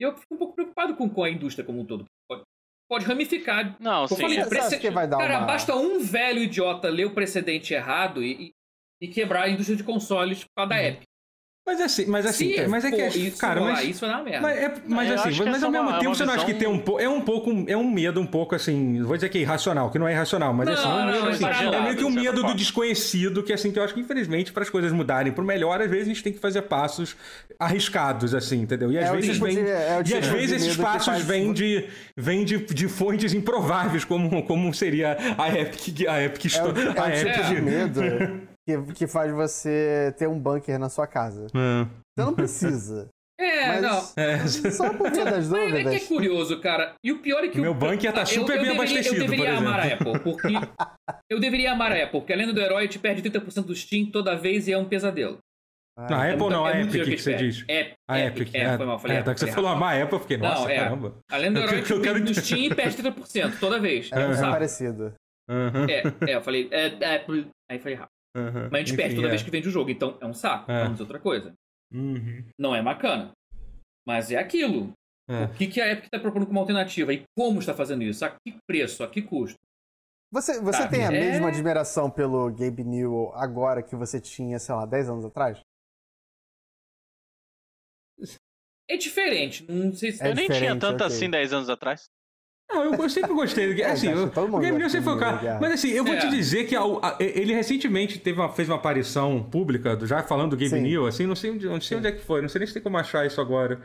[0.00, 2.04] Eu fico um pouco preocupado com, com a indústria como um todo.
[2.28, 2.42] Pode,
[2.88, 3.80] pode ramificar.
[3.80, 4.16] Não, sim.
[4.16, 4.78] Falei, prece...
[4.78, 5.46] que vai dar cara, uma...
[5.46, 8.52] basta um velho idiota ler o precedente errado e,
[9.00, 10.82] e quebrar a indústria de consoles por causa da uhum.
[10.82, 11.11] Epic.
[11.64, 14.40] Mas assim, mas assim, Se mas é que, for isso, cara, mas, isso uma merda.
[14.40, 16.54] mas, é, mas assim, mas ao é mesmo uma- tempo uma você não acha que
[16.54, 19.38] tem um po- é um pouco é um medo um pouco assim, vou dizer que
[19.38, 21.66] é irracional, que não é irracional, mas Não, assim, é um não, medo, é assim,
[21.68, 24.64] é meio que um medo do desconhecido, que assim, que eu acho que infelizmente para
[24.64, 27.14] as coisas mudarem pro melhor, às vezes a gente tem que fazer passos
[27.60, 28.90] arriscados assim, entendeu?
[28.90, 30.62] E às É o vezes tipo vem de- é o e tipo às de vezes
[30.62, 31.84] esses passos faz- vêm de
[32.16, 36.80] vêm de, de fontes improváveis como como seria a Epic a Epic É o, Store,
[36.80, 37.44] é o a tipo Epic.
[37.46, 38.00] de medo
[38.66, 41.46] que, que faz você ter um bunker na sua casa.
[41.54, 41.84] É.
[42.16, 43.08] Você não precisa.
[43.40, 44.22] É, mas não.
[44.22, 44.46] É.
[44.70, 46.06] só por via das Mas é que é dúvidas.
[46.06, 46.94] curioso, cara.
[47.02, 48.72] E o pior é que O meu o bunker tá eu- super eu bem deveria-
[48.82, 49.94] abastecido, Eu deveria por amar a.
[49.94, 50.46] Apple, porque.
[51.28, 54.06] eu deveria amar a Apple, porque a lenda do herói te perde 30% do Steam
[54.12, 55.38] toda vez e é um pesadelo.
[55.98, 57.64] Não, a É Apple muito- não, a é muito Epic dinheiro que você diz.
[57.68, 58.54] É, A Epic, Epic.
[58.54, 59.16] é, foi mal, falei.
[59.16, 59.82] É, tá que você falou errado.
[59.82, 60.76] a Apple, eu fiquei, nossa, Não, é.
[60.76, 61.14] caramba.
[61.32, 63.80] A lenda do herói te eu quero perde que- do Steam e perde 30% toda
[63.80, 64.08] vez.
[64.12, 65.14] É, É é parecido.
[65.50, 66.68] Aham, É, é, eu falei.
[66.70, 67.48] É, Apple.
[67.68, 68.08] Aí falei errado.
[68.34, 68.68] Aham.
[68.70, 69.30] Mas a gente Enfim, perde toda é.
[69.30, 70.70] vez que vende o jogo, então é um saco.
[70.70, 70.78] É.
[70.78, 71.54] Vamos dizer outra coisa.
[71.92, 72.44] Uhum.
[72.58, 73.32] Não é bacana.
[74.06, 74.92] Mas é aquilo.
[75.28, 75.44] É.
[75.44, 78.24] O que, que a Epic está propondo como alternativa e como está fazendo isso?
[78.24, 79.04] A que preço?
[79.04, 79.58] A que custo?
[80.32, 84.58] Você, você Sabe, tem a é- mesma admiração pelo Gabe Newell agora que você tinha,
[84.58, 85.60] sei lá, 10 anos atrás?
[88.88, 89.70] É diferente.
[89.70, 90.22] Não sei se.
[90.22, 91.06] É eu nem tinha tanto ok.
[91.06, 92.10] assim 10 anos atrás.
[92.74, 93.74] Não, eu, sempre gostei.
[93.74, 95.58] do- É, Assim, todo o Game News sempre foi o cara.
[95.60, 96.18] Mas assim, eu vou É.
[96.18, 100.22] te dizer que ao- a- ele recentemente teve uma- fez uma aparição pública, do- já
[100.22, 100.80] falando do Game Sim.
[100.82, 102.74] New, assim, não sei, onde, não sei onde é que foi, não sei nem se
[102.74, 103.80] tem como achar isso agora.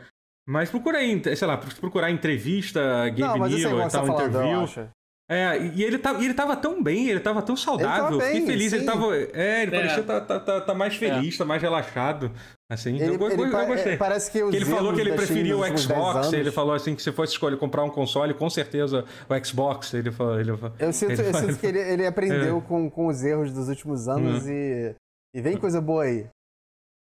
[0.48, 3.90] Mas procura aí, sei lá, procurar entrevista, Game não, mas eu sei New igual e
[3.92, 4.88] tá tal, eu interview.
[5.30, 8.38] É, e ele, tá, ele tava tão bem, ele tava tão saudável, Ele tava fiquei
[8.40, 8.86] bem, feliz, ele sim.
[8.86, 9.14] tava.
[9.14, 9.78] É, ele É.
[9.80, 12.32] parecia tá, tá, tá, tá mais feliz, tá mais relaxado.
[12.70, 13.92] Assim, Ele, eu, eu- ele eu pa- gostei.
[13.94, 16.74] é, parece que, Que ele falou que ele preferia o últimos 10 Xbox, ele falou
[16.74, 20.38] assim que se fosse escolher comprar um console, com certeza o Xbox, ele falou.
[20.38, 22.60] Ele Eu sinto, ele eu sinto que ele, ele aprendeu É.
[22.60, 24.50] com, com os erros dos últimos anos Uhum.
[24.50, 24.94] e,
[25.34, 26.26] e vem coisa boa aí.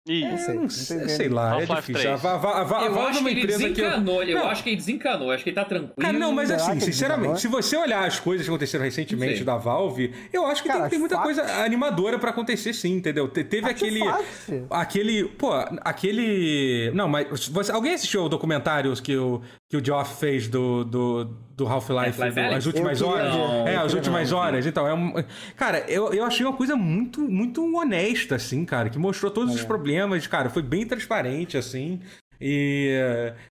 [0.07, 2.13] Não É, sei, não sei, sei lá, é Half-Life difícil.
[2.15, 2.23] A, 3.
[2.23, 3.65] Va- a, a, a eu Valve é acho uma que ele empresa que.
[3.65, 4.23] eu- desencanou.
[4.23, 4.47] Eu Não.
[4.49, 5.31] acho que ele desencanou.
[5.31, 5.95] Acho que ele tá tranquilo.
[5.99, 9.45] Cara, não, mas assim, sinceramente, se você olhar as coisas que aconteceram recentemente Sim.
[9.45, 13.29] da Valve, eu acho que Cara, tem, tem muita coisa animadora pra acontecer sim, entendeu?
[13.29, 14.03] Te- Teve aquele.
[14.07, 14.67] Artefact.
[14.71, 15.25] Aquele.
[15.25, 15.51] Pô,
[15.81, 16.91] aquele.
[16.95, 17.49] Não, mas.
[17.49, 19.41] Você, alguém assistiu o documentário que o,
[19.75, 21.25] que o Geoff fez do, do,
[21.57, 22.23] do Half-Life?
[22.23, 23.35] As últimas Eu horas?
[23.35, 24.37] eu é, as últimas ver.
[24.37, 24.67] horas.
[24.67, 25.13] Então, é um.
[25.57, 29.57] Cara, eu, eu achei uma coisa muito, muito honesta, assim, cara, que mostrou todos É.
[29.57, 32.01] os problemas, cara, foi bem transparente, assim.
[32.41, 32.91] E.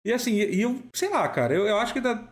[0.05, 2.27] E assim, e eu, sei lá, cara, eu, eu acho que dá.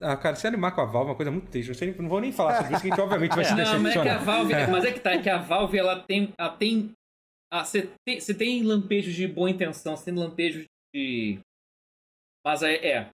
[0.00, 1.68] Ah, cara, se animar com a Valve é uma coisa muito triste.
[1.68, 3.58] Eu sei- não vou nem falar sobre isso, que a gente obviamente vai se Não,
[3.58, 4.24] mas é que a decepcionar.
[4.24, 4.54] Valve.
[4.72, 6.32] Mas é que tá, é que a Valve ela tem.
[6.38, 6.92] Ela tem.
[7.52, 11.38] ah, Você tem, você tem lampejos de boa intenção, você tem lampejos de.
[12.46, 13.08] Mas é, é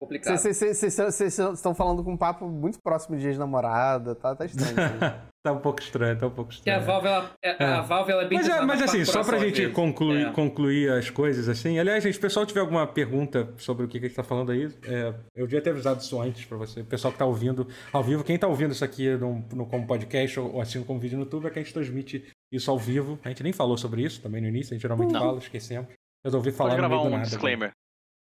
[0.00, 0.36] complicado.
[0.38, 4.74] Vocês estão falando com um papo muito próximo de ex-namorada, tá, tá estranho.
[4.76, 5.20] né?
[5.44, 6.86] tá um pouco estranho, tá um pouco Porque a estranho.
[7.02, 7.66] Valve, ela, é- É.
[7.66, 10.30] a Valve ela é bem Mas, é, mas assim, só pra gente concluir, É.
[10.32, 11.78] concluir as coisas, assim.
[11.78, 14.22] Aliás, gente, se o pessoal tiver alguma pergunta sobre o que, que a gente tá
[14.24, 16.80] falando aí, é, eu devia ter avisado isso antes pra você.
[16.80, 19.86] O pessoal que tá ouvindo ao vivo, quem tá ouvindo isso aqui no, no- como
[19.86, 22.78] podcast ou, ou assistindo como vídeo no YouTube, é que a gente transmite isso ao
[22.78, 23.18] vivo.
[23.24, 25.20] A gente nem falou sobre isso também no início, a gente geralmente Não.
[25.20, 25.88] fala, esquecemos.
[26.24, 27.28] Resolvi falar Pode no gravar meio do um nada.
[27.30, 27.72] disclaimer.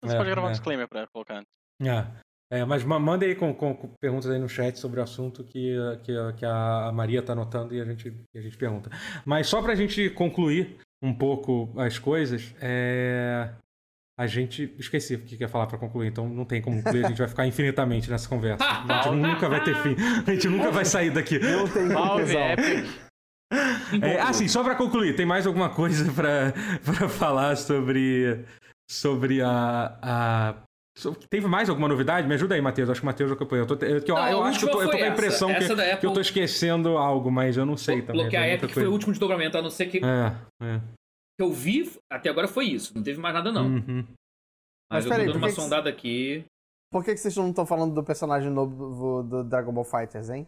[0.03, 0.49] Você É, pode gravar é.
[0.49, 1.47] um disclaimer pra colocar antes.
[1.81, 2.05] É.
[2.51, 5.43] É, mas ma- manda aí com, com- com perguntas aí no chat sobre o assunto
[5.43, 8.91] que, que, que a Maria tá anotando e a gente, a gente pergunta.
[9.25, 13.49] Mas só pra gente concluir um pouco as coisas, é...
[14.19, 14.71] a gente.
[14.77, 17.27] Esqueci o que ia falar pra concluir, então não tem como concluir, a gente vai
[17.27, 18.63] ficar infinitamente nessa conversa.
[18.87, 19.95] A gente nunca vai ter fim.
[20.27, 21.39] A gente nunca vai sair daqui.
[21.39, 21.87] Não tem.
[24.01, 26.53] É, ah, sim, só pra concluir, tem mais alguma coisa pra
[27.09, 28.45] falar sobre.
[28.89, 29.97] Sobre a.
[30.01, 30.55] a...
[31.29, 32.27] Teve mais alguma novidade?
[32.27, 32.87] Me ajuda aí, Matheus.
[32.89, 33.65] Acho que o Matheus acompanhou.
[33.67, 35.03] Eu, tô, eu, que eu, Não, eu a acho que eu tô, eu tô com
[35.03, 35.57] a impressão essa.
[35.59, 38.21] que, Essa da que eu tô Apple- esquecendo algo, mas eu não sei também.
[38.21, 40.81] Bloquear a Epic foi o último desdobramento, a não ser que, que É, é.
[41.39, 42.93] eu vi até agora foi isso.
[42.95, 43.65] Não teve mais nada, não.
[43.65, 44.05] Uhum.
[44.91, 46.45] Mas Mas, eu peraí, tô dando uma que que- sondada aqui.
[46.91, 50.45] Por que, que vocês não estão falando do personagem novo do Dragon Ball Fighters, hein?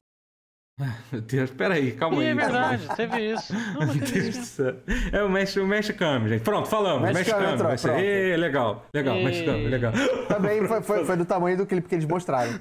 [1.11, 2.27] Meu Deus, peraí, calma Ih, aí.
[2.31, 3.53] é verdade, teve isso.
[3.79, 4.45] Não, Meu teve Deus do isso.
[4.45, 4.75] céu.
[5.13, 6.43] É o Mesh, o Cam, gente.
[6.43, 7.09] Pronto, falamos.
[7.13, 7.87] Vai ser- pronto.
[7.97, 9.67] Ê, legal, legal, Mesh Cam, Ê.
[9.69, 9.93] legal.
[10.27, 12.51] Também foi, foi, foi do tamanho do clipe que eles mostraram.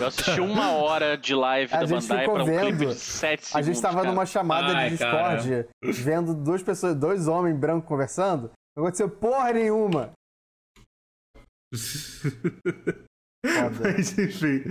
[0.00, 2.88] Eu assisti uma hora de live A da gente Bandai ficou pra um clipe vendo.
[2.88, 3.66] de 7 A segundos.
[3.66, 4.08] gente tava cara.
[4.08, 8.50] numa chamada Ai, de Discord, vendo duas pessoas, dois homens brancos conversando.
[8.74, 10.12] Não aconteceu porra nenhuma.
[13.80, 14.64] Mas enfim,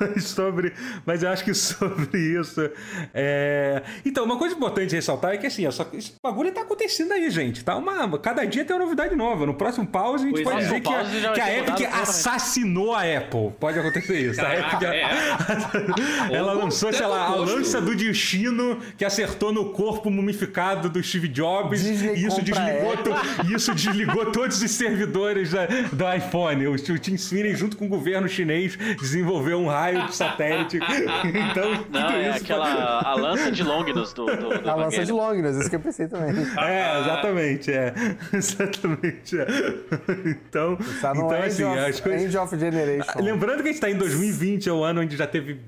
[0.00, 0.72] mas sobre.
[1.04, 2.70] Mas eu acho que sobre isso.
[3.12, 3.82] É...
[4.06, 7.62] Então, uma coisa importante ressaltar é que assim, essa, esse bagulho tá acontecendo aí, gente.
[7.62, 9.44] Tá uma, cada dia tem uma novidade nova.
[9.44, 10.62] No próximo pause a gente Pois pode é.
[10.62, 13.52] dizer que a, que a Epic assassinou a Apple.
[13.60, 14.40] Pode acontecer isso.
[14.40, 15.02] A Epic, é.
[16.34, 21.02] ela Ou lançou, sei lá, a lança do destino que acertou no corpo mumificado do
[21.02, 21.82] Steve Jobs.
[21.82, 26.66] Disney e isso desligou, to- isso desligou todos os servidores da- do iPhone.
[26.66, 30.78] O, o Tim Sweeney, junto com o governo chinês, desenvolveu um raio de satélite.
[31.50, 32.44] Então, tudo Não, é isso.
[32.44, 35.12] aquela a lança de Longinus do, do, do A lança de.
[35.12, 36.30] Longinus, isso que eu pensei também.
[36.58, 37.92] É, exatamente, é.
[38.32, 39.46] Exatamente, é.
[40.26, 42.22] Então, Tá no então assim, of, as coisas...
[42.22, 43.20] End of Generation.
[43.20, 45.60] Lembrando que a gente tá em 2020, é o ano onde já teve.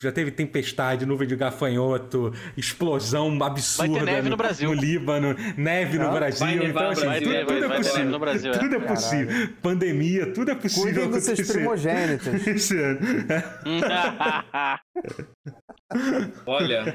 [0.00, 4.72] Já teve tempestade, nuvem de gafanhoto, explosão absurda Vai ter neve no Brasil.
[4.72, 6.12] no Líbano, neve no Não?
[6.12, 6.46] Brasil.
[6.46, 7.26] Vai nevar então, no assim, Brasil.
[7.26, 7.98] tudo, tudo é vai ter possível.
[7.98, 8.58] neve no Brasil, é.
[8.58, 9.48] tudo é possível.
[9.60, 12.28] Pandemia, tudo é possível Cuidem dos seus primogênitos.
[12.46, 13.00] Esse ano.
[16.46, 16.94] Olha,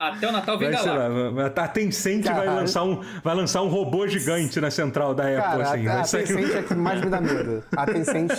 [0.00, 1.34] até o Natal vem Vai, galáctico.
[1.36, 5.36] lá, a Tencent vai lançar, um, vai lançar um robô gigante na central da Apple,
[5.42, 5.86] Cara, assim.
[5.86, 7.64] a, vai a sair- Tencent é que mais me dá medo.
[7.76, 8.30] A Tencent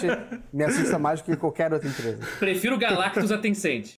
[0.52, 2.20] me assusta mais do que qualquer outra empresa.
[2.40, 3.94] Prefiro Galactus a Tencent.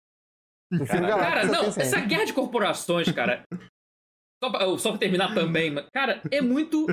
[0.71, 1.83] Prefiro Cara, Galactus a não, Tencent.
[1.83, 3.43] essa guerra de corporações, cara.
[4.43, 6.87] Só pra, só pra terminar também, cara, é muito.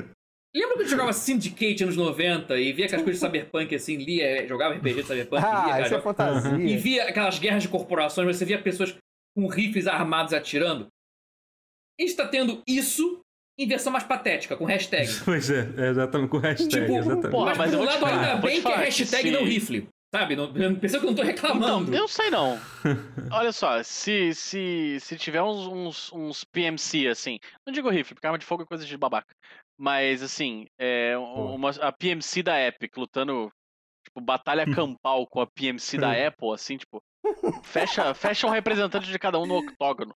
[0.54, 4.74] Lembra quando jogava Syndicate anos 90 e via aquelas coisas de cyberpunk assim, lia, jogava
[4.74, 6.78] RPG de cyberpunk, Ah, lia, isso é cara, e fantasia.
[6.78, 8.96] via aquelas guerras de corporações, mas você via pessoas
[9.40, 10.88] com rifles armados atirando.
[11.98, 13.20] A gente tá tendo isso
[13.58, 15.06] em versão mais patética, com hashtag.
[15.24, 17.30] Pois é, é exatamente, com hashtag, Tipo, exatamente.
[17.30, 19.22] porra, mas, mas por eu um vou te lado, falar, ainda bem que é hashtag
[19.22, 19.88] se- não rifle.
[20.12, 20.34] Sabe?
[20.34, 21.94] Não, pensa que eu não tô Então, reclamando.
[21.94, 22.58] eu sei não.
[23.30, 28.26] Olha só, se, se, se tiver uns, uns, uns PMC assim, não digo rifle, porque
[28.26, 29.32] arma de fogo é coisa de babaca.
[29.78, 33.52] Mas assim, é, uma, a PMC da Epic lutando,
[34.04, 37.00] tipo, batalha campal com a PMC da Apple, assim, tipo,
[37.62, 40.14] fecha, fecha um representante de cada um no octógono.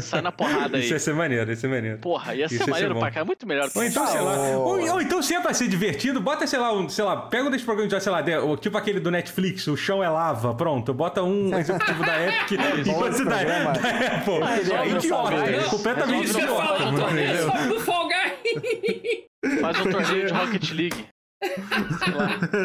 [0.00, 0.84] Sai na porrada aí.
[0.84, 1.98] Isso ia ser maneiro, isso ia ser maneiro.
[1.98, 4.38] Porra, ia isso ser ia ser maneiro pra cá, muito melhor Ou então, sei lá.
[4.56, 7.44] Ou, ou então, se é pra ser divertido, bota, sei lá, um, sei lá, pega
[7.44, 8.22] um desses programas, de, sei lá,
[8.56, 13.08] tipo aquele do Netflix, o chão é lava, pronto, bota um executivo da Epic e
[13.08, 14.40] esse da, da Apple.
[14.40, 16.96] Mas é óbvio, idiota, é completamente idiota.
[16.96, 17.68] torneio entendeu?
[17.68, 18.02] do Fall.
[19.60, 21.06] Faz um torneio de Rocket League.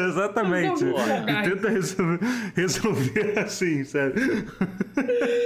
[0.08, 0.84] Exatamente.
[0.84, 2.20] E tenta resolver,
[2.54, 4.20] resolver assim, sabe?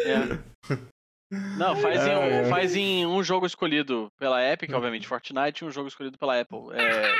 [0.06, 0.38] É.
[1.56, 2.42] Não, faz, em Ah, é.
[2.42, 6.38] um, faz em um jogo escolhido pela Epic, obviamente, Fortnite, e um jogo escolhido pela
[6.38, 6.58] Apple.
[6.74, 7.14] É,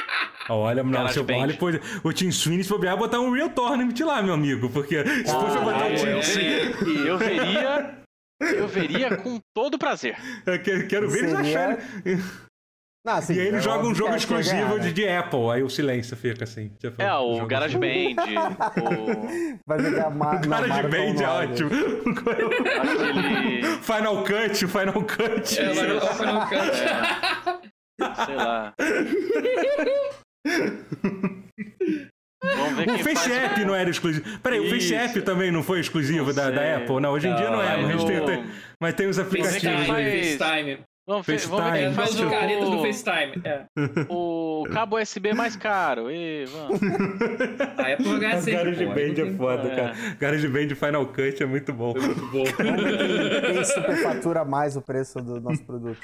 [0.51, 3.94] Olha, não, se eu, olha, depois, o Team Sweeney, se bobear, botar um Real Tournament
[4.05, 4.68] lá, meu amigo.
[4.68, 6.22] Porque se pra botar o é, Team é.
[6.22, 7.98] Sweeney, eu veria.
[8.40, 10.16] Eu veria com todo prazer.
[10.44, 11.78] eu quero, quero ver eles acharem.
[13.04, 14.92] Não, assim, E aí ele é joga um jogo exclusivo ganhar, de, né?
[14.92, 15.50] de Apple.
[15.52, 16.68] Aí o silêncio fica assim.
[16.78, 17.88] Tipo, É, o jogo- Garage Band,
[18.80, 19.58] o.
[19.66, 21.70] Vai jogar ma na Garage Marathon Band é ótimo.
[21.72, 23.62] aquele.
[23.82, 25.60] Final Cut, Final Cut.
[25.60, 25.82] É, lá.
[25.82, 26.76] eu fui no canto.
[28.24, 28.72] Sei lá.
[32.44, 34.38] Vamos ver O quem Face faz App não era exclusivo.
[34.40, 34.94] Peraí, o Face Isso.
[34.94, 36.76] App também não foi exclusivo Não da, da.
[36.76, 37.00] Apple?
[37.00, 38.44] Não, hoje em dia não é, Não, mas no- tem, tem-
[38.80, 40.78] mas tem os aplicativos FaceTime, FaceTime.
[41.04, 41.78] Vamos ver, vamos ver FaceTime.
[41.78, 43.42] É, quem faz de caretas do o, FaceTime.
[43.44, 43.64] É.
[44.08, 46.08] o cabo USB mais caro.
[46.10, 46.80] E, vamos.
[47.76, 48.52] A Apple vai ganhar sempre.
[48.76, 49.74] Garage pô, Band é foda, É.
[49.76, 49.94] cara.
[50.20, 51.92] Garage Band Final Cut é muito bom.
[51.92, 52.44] tem- Muito bom.
[52.44, 55.98] Quem superfatura mais o preço do nosso produto?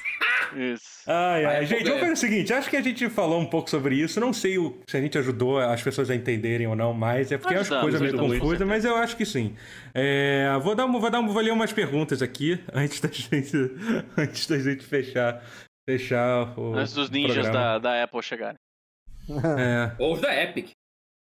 [0.57, 1.03] Isso.
[1.07, 1.57] Ai, ai.
[1.59, 4.19] Vai, Gente, vamos fazer o seguinte: acho que a gente falou um pouco sobre isso.
[4.19, 7.31] Não sei o- se a gente ajudou as pessoas a entenderem ou não mais.
[7.31, 9.55] É porque é uma Ajudamos, coisa meio confusa, mas eu acho que sim.
[9.95, 13.53] É, vou, dar, uma- vou, dar, vou ler umas perguntas aqui antes da gente,
[14.17, 15.43] antes da gente fechar,
[15.89, 16.75] fechar o.
[16.75, 17.59] Antes dos ninjas programa.
[17.59, 18.59] da, da Apple chegarem.
[19.59, 20.71] É, Ou os da Epic.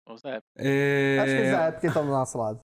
[0.06, 0.50] Vamos da Apple.
[0.58, 1.18] é...
[1.22, 2.60] Acho que eles da Epic estão do nosso lado.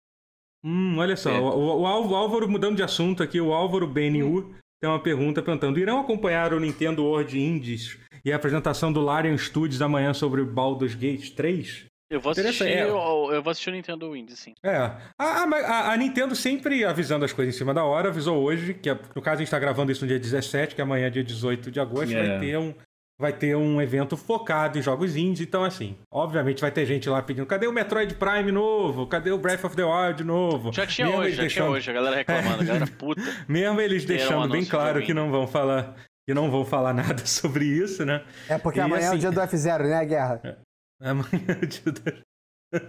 [0.64, 1.38] Hum, olha só, É.
[1.38, 5.42] o, o Álvaro, o Álvaro, mudando de assunto aqui, o Álvaro BNU tem uma pergunta
[5.42, 10.40] perguntando: irão acompanhar o Nintendo World Indies e a apresentação do Larian Studios amanhã sobre
[10.40, 11.84] o Baldur's Gate 3?
[12.08, 12.86] Eu vou assistir, é.
[12.86, 14.54] o- eu vou assistir o Nintendo Indie, sim.
[14.62, 14.76] É.
[14.76, 18.88] A, a- a Nintendo sempre avisando as coisas em cima da hora, avisou hoje, que
[18.88, 21.24] é- no caso a gente tá gravando isso no dia 17, que amanhã é dia
[21.24, 22.26] 18 de agosto, É.
[22.28, 22.74] vai ter um.
[23.18, 27.22] Vai ter um evento focado em jogos indies, então assim, obviamente vai ter gente lá
[27.22, 29.06] pedindo, cadê o Metroid Prime novo?
[29.06, 30.70] Cadê o Breath of the Wild novo?
[30.70, 33.22] Já tinha Mesmo hoje, já tinha deixando- hoje, a galera reclamando, a galera puta.
[33.48, 35.96] Mesmo eles deixando bem claro que não vão falar
[36.28, 38.22] que não vão falar nada sobre isso, né?
[38.50, 40.58] É porque E amanhã é assim- o dia do F0, né, a guerra?
[41.00, 42.26] Amanhã é o dia da-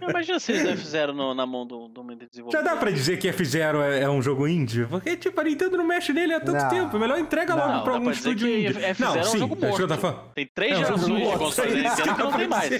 [0.09, 2.63] Imagina se eles não fizeram no- na mão do, do Já desenvolvedor.
[2.63, 4.85] dá pra dizer que F-Zero é, é um jogo indie?
[4.87, 6.69] Porque, tipo, a Nintendo não mexe nele há tanto Não.
[6.69, 6.97] tempo.
[6.99, 8.73] Melhor entrega logo Não, pra algum pra dizer estúdio indie.
[8.99, 10.01] Não, é um sim, jogo é isso que eu tô morto.
[10.01, 10.33] falando.
[10.33, 12.47] Tem três É um jogo gerações de consoles é da Nintendo que não eu tem
[12.47, 12.79] mais.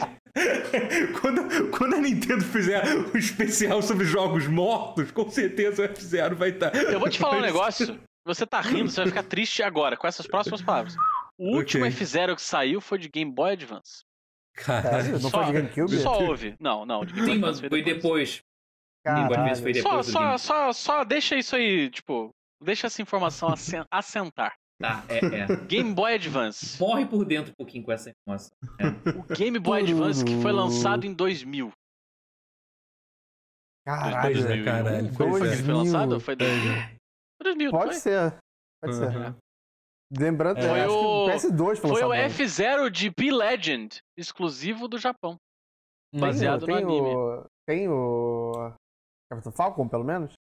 [1.21, 6.33] quando, quando a Nintendo fizer o um especial sobre jogos mortos, com certeza o F0
[6.35, 6.71] vai estar.
[6.71, 7.99] Tá, Eu vou te falar um negócio.
[8.25, 10.95] Você tá rindo, você vai ficar triste agora com essas próximas palavras.
[11.37, 11.95] O último okay.
[11.95, 14.03] F0 que saiu foi de Game Boy Advance.
[14.57, 15.97] Caralho, não só, foi de GameCube?
[15.99, 16.55] Só houve.
[16.59, 17.05] Não, não.
[17.05, 18.41] De Sim, mas foi depois.
[19.05, 20.05] Advance foi depois.
[20.07, 22.29] Só, só, só, só deixa isso aí, tipo,
[22.61, 23.49] deixa essa informação
[23.91, 24.53] assentar.
[24.79, 25.55] Tá, é, é.
[25.65, 26.79] Game Boy Advance.
[26.79, 28.49] Morre por dentro um pouquinho com essa informação.
[28.79, 28.87] É.
[29.09, 31.71] O Game Boy Advance que foi lançado em 2000.
[33.85, 34.65] Caralho, 2000.
[34.65, 35.13] caralho.
[35.13, 36.19] Foi que ele foi lançado?
[36.19, 36.73] Foi 2000.
[37.41, 37.93] 2000 Pode foi?
[37.95, 38.37] ser.
[38.83, 39.11] Pode Uhum.
[39.11, 39.35] ser.
[40.19, 42.31] Lembrando, Foi o- que o PS2 foi Foi o lançado.
[42.43, 45.37] F0 de P-Legend, exclusivo do Japão.
[46.15, 47.47] Baseado tem, no o- anime.
[47.67, 47.89] Tem o...
[47.89, 48.73] Tem o...
[49.29, 50.33] Capitão Falcon, pelo menos?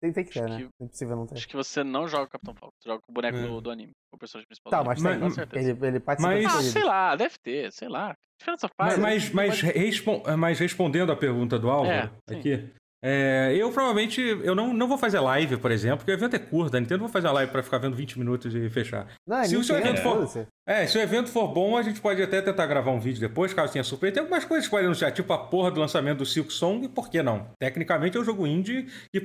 [0.00, 0.58] Tem, tem que ter, Acho né?
[0.58, 1.34] que- É impossível não ter.
[1.36, 3.42] Acho que você não joga o Capitão Falcon, você joga com o boneco É.
[3.46, 4.70] do, do anime, com o personagem principal.
[4.70, 5.20] Tá, mas tem.
[5.20, 5.70] com certeza.
[5.70, 8.12] Ele, ele participa Mas- Ah, sei lá, deve ter, sei lá.
[8.14, 8.98] Que diferença Mas, faz?
[9.00, 12.70] mas, mas, respon- mas respondendo a pergunta do Álvaro É, aqui,
[13.08, 16.38] é, eu provavelmente eu não, não vou fazer live, por exemplo, porque o evento é
[16.40, 19.06] curto, a Nintendo não vou fazer a live pra ficar vendo 20 minutos e fechar.
[19.26, 20.46] Não, é Se o seu evento for-.
[20.68, 23.54] É, se o evento for bom, a gente pode até tentar gravar um vídeo depois,
[23.54, 24.14] caso tenha surpresa.
[24.14, 27.08] Tem algumas coisas que pode anunciar, tipo a porra do lançamento do Silk Song, por
[27.08, 27.46] que não?
[27.60, 29.20] Tecnicamente é um jogo indie que,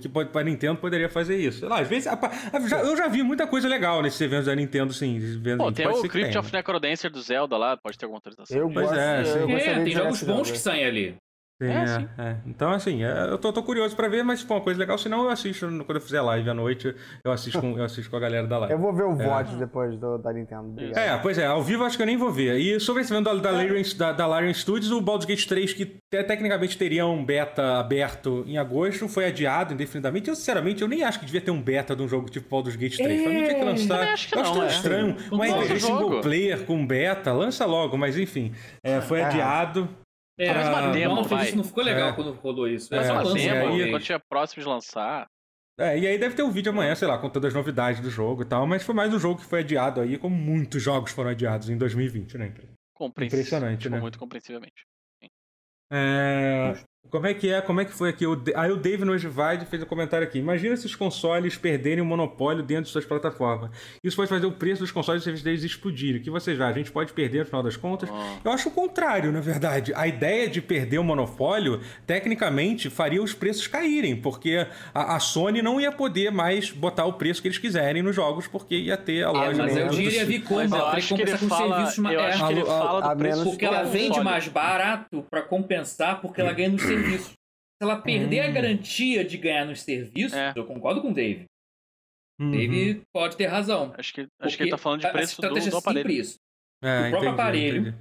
[0.00, 1.60] que pode, pra Nintendo poderia fazer isso.
[1.60, 2.08] Sei lá, às vezes.
[2.08, 2.18] a-
[2.52, 5.20] a- já- eu já vi muita coisa legal nesses eventos da Nintendo, sim.
[5.56, 8.56] Pô, tem Pode o que Crypt of Necrodancer do Zelda lá, pode ter alguma autorização.
[8.56, 8.98] Eu Pois gosto.
[9.00, 9.38] é, eu sim.
[9.52, 11.14] gostaria É, tem jogos bons que saem ali.
[11.62, 12.08] Sim, É, é, sim.
[12.18, 12.36] é.
[12.46, 14.98] Então, assim, é, eu tô, tô curioso pra ver, mas se for uma coisa legal,
[14.98, 16.94] senão eu assisto quando eu fizer live à noite,
[17.24, 18.72] eu assisto com, eu assisto com a galera da live.
[18.74, 19.24] Eu vou ver o É.
[19.26, 20.64] VOD depois do, da Nintendo.
[20.70, 20.98] Obrigado.
[20.98, 22.58] É, pois é, ao vivo acho que eu nem vou ver.
[22.58, 25.72] E sobre esse evento da, da, Larian, da, da Larian Studios, o Baldur's Gate 3,
[25.72, 30.28] que te- tecnicamente teria um beta aberto em agosto, foi adiado indefinidamente.
[30.28, 32.76] Eu, sinceramente, eu nem acho que devia ter um beta de um jogo tipo Baldur's
[32.76, 33.22] Gate 3.
[33.22, 33.98] Pra mim tinha que lançar.
[33.98, 34.70] Também acho que eu acho não, tão é.
[34.70, 35.16] estranho.
[35.30, 38.52] Um RPG single player com beta, lança logo, mas enfim.
[38.82, 39.24] é, foi É.
[39.24, 39.88] adiado.
[40.38, 41.48] É, Faz uma o demo, Alan fez vai.
[41.48, 42.12] isso, não ficou legal É.
[42.14, 42.92] quando rolou isso.
[42.94, 43.90] É, Faz só uma demo, aí- uma vez.
[43.90, 45.26] quando estiver próximo de lançar.
[45.78, 48.10] É, e aí deve ter um vídeo amanhã, sei lá, com todas as novidades do
[48.10, 51.12] jogo e tal, mas foi mais um jogo que foi adiado aí, como muitos jogos
[51.12, 52.52] foram adiados em 2020, né?
[52.94, 53.40] Compreensível.
[53.40, 54.00] Impressionante, tipo, né?
[54.00, 54.84] Muito compreensivelmente.
[55.90, 56.74] É,
[57.10, 57.60] Como é que é?
[57.60, 58.26] Como é que foi aqui?
[58.26, 60.38] O Aí o Dave no Divide fez um comentário aqui.
[60.38, 63.70] Imagina se os consoles perderem o monopólio dentro de suas plataformas.
[64.02, 66.20] Isso pode fazer o preço dos consoles e serviços deles explodirem.
[66.20, 66.70] O que vocês acham?
[66.74, 68.08] A gente pode perder no final das contas?
[68.10, 68.36] Ah.
[68.42, 69.92] Eu acho o contrário, na verdade.
[69.94, 75.60] A ideia de perder o monopólio, tecnicamente, faria os preços caírem, porque a, a Sony
[75.60, 79.24] não ia poder mais botar o preço que eles quiserem nos jogos, porque ia ter
[79.24, 79.62] a É, loja...
[79.62, 81.54] mas eu diria vi como Mas eu ela tem que acho que ele compensar com
[81.56, 83.82] fala, serviços eu é, acho que ele a- fala a do preço menos porque ela
[83.82, 87.26] vende mais barato pra compensar porque ela ganha nos serviços.
[87.32, 87.36] Se
[87.82, 88.52] ela perder a Hum.
[88.52, 90.52] garantia de ganhar nos serviços, É.
[90.56, 91.44] eu concordo com o Dave.
[92.40, 92.50] Uhum.
[92.50, 93.92] Dave pode ter razão.
[93.96, 95.76] Acho que, acho Porque que ele tá falando de a- a preço do, estratégia do
[95.76, 96.10] é aparelho.
[96.10, 96.36] isso.
[96.82, 97.80] É, do próprio entendi, aparelho.
[97.88, 97.96] entendi.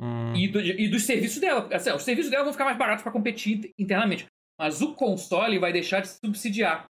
[0.00, 0.34] Hum.
[0.34, 1.68] E, do- e dos serviços dela.
[1.74, 4.26] Assim, os serviços dela vão ficar mais baratos pra competir internamente.
[4.58, 6.84] Mas o console vai deixar de subsidiar.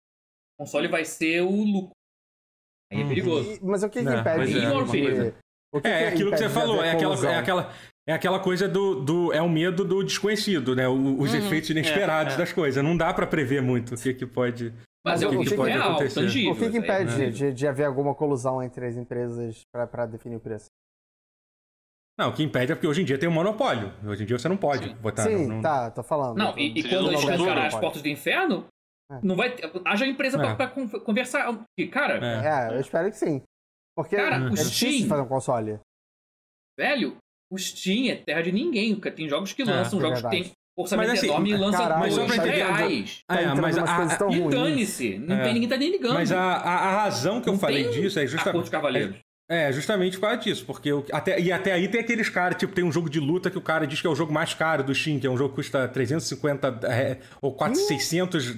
[0.59, 1.93] O console vai ser o lucro.
[2.93, 3.09] Aí é Uhum.
[3.09, 3.53] perigoso.
[3.53, 5.29] E- Mas o que, que É, impede é.
[5.79, 7.73] É, que é aquilo que você falou, é aquela, é aquela,
[8.11, 9.33] é aquela coisa do, do.
[9.33, 10.87] É o medo do desconhecido, né?
[10.89, 12.39] O- os Uhum, efeitos inesperados é, é.
[12.39, 12.83] das coisas.
[12.85, 14.73] Não dá pra prever muito o que, que pode.
[15.05, 16.21] Mas é o o que risco pode real, acontecer?
[16.21, 16.53] tangível.
[16.53, 16.83] O que, que aí.
[16.83, 17.31] impede né?
[17.31, 20.67] de, de haver alguma colusão entre as empresas pra, pra definir o preço?
[22.19, 23.93] Não, o que impede é porque hoje em dia tem um monopólio.
[24.07, 24.95] Hoje em dia você não pode Sim.
[24.97, 25.23] botar.
[25.23, 26.37] Sim, não, não- tá, tô falando.
[26.37, 28.67] Não, e, e quando escancarar as portas do inferno,
[29.11, 29.21] É.
[29.23, 29.71] não vai ter.
[29.87, 30.55] Haja empresa pra, É.
[30.55, 31.47] pra con- conversar.
[31.91, 32.73] Cara, É.
[32.73, 33.41] É, eu espero que sim.
[33.97, 35.81] Porque Cara, é o difícil Steam- fazer um console.
[36.79, 37.17] velho,
[37.51, 38.95] o Steam é terra de ninguém.
[38.95, 40.45] porque Tem jogos que É, lançam, é jogos que verdade.
[40.45, 43.21] tem orçamento Mas, assim, enorme e lançam caralho, mas só pra entender- reais.
[43.27, 45.19] Tá É, mas a- tão E dane-se.
[45.19, 45.43] Não É.
[45.43, 46.15] tem ninguém tá nem ligando.
[46.15, 48.71] Mas a, a, a razão que eu Não falei tem disso é justamente.
[49.51, 52.73] É, justamente por causa disso, porque o- até, e até aí tem aqueles caras, tipo,
[52.73, 54.85] tem um jogo de luta que o cara diz que é o jogo mais caro
[54.85, 57.87] do Steam, que é um jogo que custa 350 é, ou 400,
[58.45, 58.57] 600,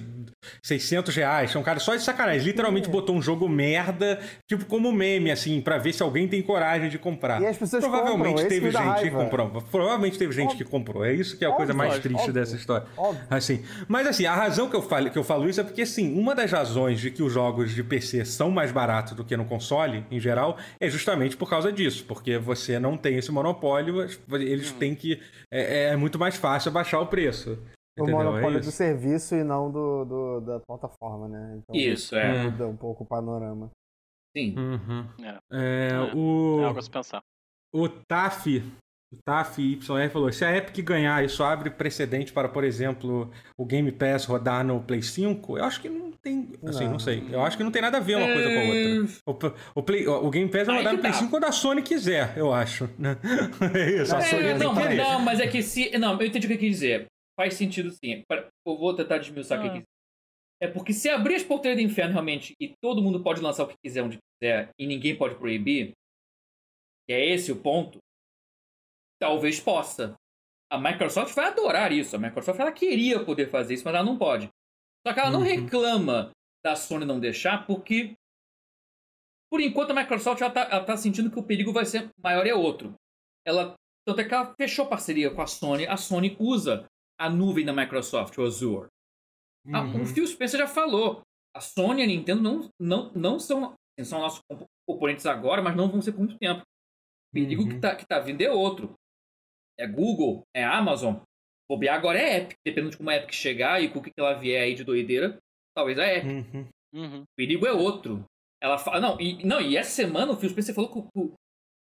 [0.61, 1.55] 600 reais.
[1.55, 5.61] É um cara só de sacanagem, literalmente botou um jogo merda, tipo, como meme, assim,
[5.61, 7.41] pra ver se alguém tem coragem de comprar.
[7.41, 9.49] E as pessoas Provavelmente compram, teve gente que comprou.
[9.71, 11.03] Provavelmente teve gente que comprou.
[11.03, 12.33] É isso que é a coisa Óbvio, mais triste óbvio.
[12.33, 12.85] dessa história.
[12.95, 13.23] Óbvio.
[13.31, 16.13] Assim, mas assim, a razão que eu, falo, que eu falo isso é porque, assim,
[16.19, 19.45] uma das razões de que os jogos de PC são mais baratos do que no
[19.45, 22.05] console, em geral, é justamente por causa disso.
[22.05, 24.01] Porque você não tem esse monopólio,
[24.31, 25.21] eles têm que.
[25.51, 27.57] É, é muito mais fácil baixar o preço.
[27.97, 28.23] O Entendeu?
[28.25, 31.57] monopólio é do serviço e não do, do- da plataforma, né?
[31.57, 32.43] Então, Isso, é.
[32.43, 33.69] Muda um pouco o panorama.
[34.35, 34.55] Sim.
[34.57, 35.05] Uhum.
[35.23, 35.37] É.
[35.51, 36.15] É, É.
[36.15, 36.59] o...
[36.61, 37.21] É algo a se pensar.
[37.71, 38.63] O TAF,
[39.13, 43.65] o TAF YR falou: se a Epic ganhar, isso abre precedente para, por exemplo, o
[43.65, 45.57] Game Pass rodar no Play 5?
[45.57, 46.49] Eu acho que não tem.
[46.65, 46.91] Assim, não.
[46.93, 46.99] não.
[46.99, 47.23] sei.
[47.31, 48.33] Eu acho que não tem nada a ver uma é...
[48.33, 49.53] coisa com a outra.
[49.53, 49.75] É.
[49.75, 51.19] O, o, Play, o Game Pass vai rodar no Play tá.
[51.19, 52.89] 5 quando a Sony quiser, eu acho.
[52.97, 53.17] Né?
[53.73, 55.97] É isso, a Sony é, não, mas, não, mas é que se.
[55.97, 57.05] Não, eu entendi o que eu quis dizer.
[57.39, 58.23] Faz sentido sim.
[58.65, 59.61] Eu vou tentar desmiuçar ah.
[59.61, 59.93] o que eu quis
[60.63, 63.67] é porque se abrir as porteiras do inferno realmente e todo mundo pode lançar o
[63.67, 65.91] que quiser onde quiser e ninguém pode proibir,
[67.05, 67.97] que é esse o ponto,
[69.23, 70.15] talvez possa.
[70.69, 72.13] A Microsoft vai adorar isso.
[72.13, 74.49] A Microsoft ela queria poder fazer isso, mas ela não pode.
[75.07, 75.45] Só que ela não uhum.
[75.45, 76.31] reclama
[76.61, 78.15] da Sony não deixar, porque
[79.49, 82.45] por enquanto a Microsoft ela tá, ela tá sentindo que o perigo vai ser maior
[82.45, 82.93] é outro.
[83.47, 83.75] Ela
[84.05, 85.87] tanto é que ela fechou parceria com a Sony.
[85.87, 86.85] A Sony usa
[87.17, 88.89] a nuvem da Microsoft, o Azure.
[89.71, 90.01] Ah, uhum.
[90.01, 91.21] o Phil Spencer já falou.
[91.55, 94.41] A Sony e a Nintendo não, não, não são, assim, são nossos
[94.85, 96.61] oponentes agora, mas não vão ser por muito tempo.
[96.61, 97.69] O perigo uhum.
[97.69, 98.93] que, tá, que tá vindo é outro.
[99.79, 101.15] É Google, é Amazon.
[101.69, 102.57] Bobear agora é Epic.
[102.65, 105.37] Dependendo de como a Epic chegar e com o que ela vier aí de doideira,
[105.75, 106.31] talvez a Epic.
[106.31, 106.67] Uhum.
[106.93, 107.21] Uhum.
[107.21, 108.23] O perigo é outro.
[108.61, 108.99] Ela fala.
[108.99, 111.09] Não, e, não, e essa semana o Phil Spencer falou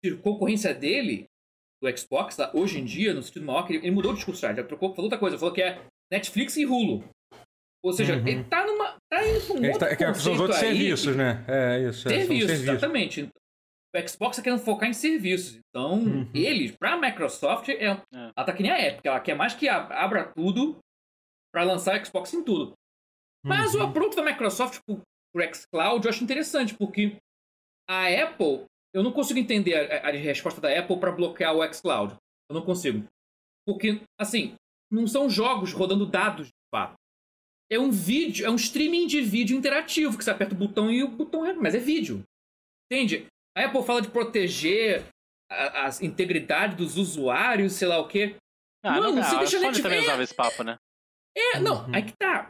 [0.04, 1.26] que a concorrência dele,
[1.82, 4.42] do Xbox, tá, hoje em dia, no sentido maior, que ele, ele mudou o discurso
[4.42, 5.82] já, já trocou, falou outra coisa, falou que é
[6.12, 7.04] Netflix e Hulu.
[7.84, 8.28] Ou seja, uhum.
[8.28, 8.96] ele tá numa.
[9.12, 11.44] tá indo pra um ele outro tá, que são os outros aí, serviços, né?
[11.48, 12.08] É isso.
[12.08, 13.30] É, serviços, serviços, exatamente.
[13.94, 15.60] O Xbox tá querendo focar em serviços.
[15.70, 16.30] Então, uhum.
[16.34, 18.04] eles, pra Microsoft, é, é.
[18.14, 19.06] ela tá que nem a Epic.
[19.06, 20.78] Ela quer mais que abra tudo
[21.54, 22.74] para lançar o Xbox em tudo.
[23.46, 23.82] Mas uhum.
[23.82, 25.02] o approach da Microsoft pro,
[25.34, 27.18] pro xCloud eu acho interessante, porque
[27.90, 32.16] a Apple, eu não consigo entender a, a resposta da Apple para bloquear o xCloud.
[32.50, 33.06] Eu não consigo.
[33.66, 34.56] Porque, assim,
[34.92, 36.96] não são jogos rodando dados de fato
[37.72, 41.02] é um vídeo, é um streaming de vídeo interativo, que você aperta o botão e
[41.02, 42.22] o botão é, mas é vídeo.
[42.92, 43.26] Entende?
[43.56, 45.06] A Apple fala de proteger
[45.50, 48.36] a, a integridade dos usuários, sei lá o quê.
[48.84, 50.78] Ah, Mano, não, você deixa a Sony também é, usava esse papo, né?
[51.38, 51.96] É, não, uhum.
[51.96, 52.50] aí que tá.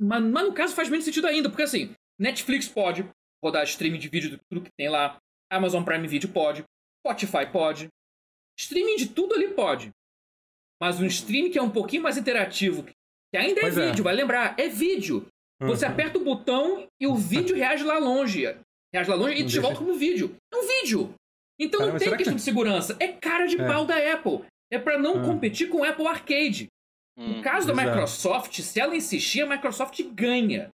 [0.00, 3.08] Mas, mas, no caso faz menos sentido ainda, porque assim, Netflix pode
[3.42, 5.18] rodar streaming de vídeo do tudo que tem lá,
[5.50, 6.64] Amazon Prime Video pode,
[7.00, 7.88] Spotify pode,
[8.58, 9.90] streaming de tudo ali pode.
[10.80, 14.02] Mas um streaming que é um pouquinho mais interativo, que ainda é pois é vídeo,
[14.02, 14.04] é.
[14.04, 15.26] vai lembrar, é vídeo.
[15.60, 15.92] Você uhum.
[15.92, 18.44] aperta o botão e o vídeo reage lá longe.
[18.92, 20.36] Reage lá longe e te volta como vídeo.
[20.52, 21.14] É um vídeo.
[21.58, 22.38] Então Caramba, não tem questão que...
[22.38, 22.96] de segurança.
[22.98, 23.66] É cara de é.
[23.66, 24.44] pau da Apple.
[24.72, 25.24] É para não uhum.
[25.24, 26.68] competir com o Apple Arcade.
[27.16, 30.70] No hum, caso da Microsoft, se ela insistir, a Microsoft ganha.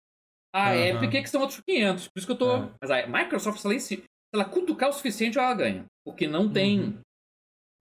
[0.54, 0.84] A uhum.
[0.84, 2.08] Epic é que são outros 500.
[2.08, 2.56] Por isso que eu tô.
[2.56, 2.70] É.
[2.80, 5.84] Mas a Microsoft, se ela, se ela cutucar o suficiente, ela ganha.
[6.04, 6.80] Porque não tem.
[6.80, 6.98] Uhum.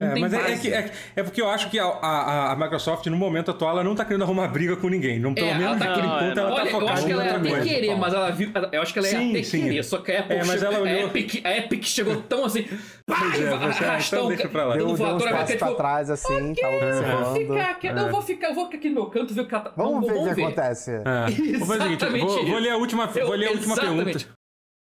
[0.02, 3.06] É, mas é, é, que, é, é, porque eu acho que a, a, a, Microsoft,
[3.06, 5.20] no momento atual, ela não tá querendo arrumar briga com ninguém.
[5.20, 7.12] Não, pelo é, menos tá, naquele ponto, ela tá Olha, tá focada Eu acho que
[7.12, 8.50] ela ia até querer, mas ela viu.
[8.72, 9.62] Eu acho que ela ia sim, até sim.
[9.62, 9.84] querer.
[9.84, 10.96] Só que a Apple é, mas chegou, ela olhou...
[10.96, 12.66] a, Epic, a Epic chegou tão assim.
[13.06, 14.76] Pois é, você, arrastou então deixa pra lá.
[14.76, 17.36] Deu, deu uns passos tipo, pra trás, assim, okay, tava observando.
[17.36, 19.54] Ficar aqui, Não, vou ficar, eu vou ficar aqui no meu canto ver o que
[19.54, 19.72] ela tá.
[19.76, 20.90] Vamos, ver o que acontece.
[20.90, 21.54] É.
[21.58, 24.43] Vou fazer o seguinte, vou, vou ler a última, vou ler a última pergunta.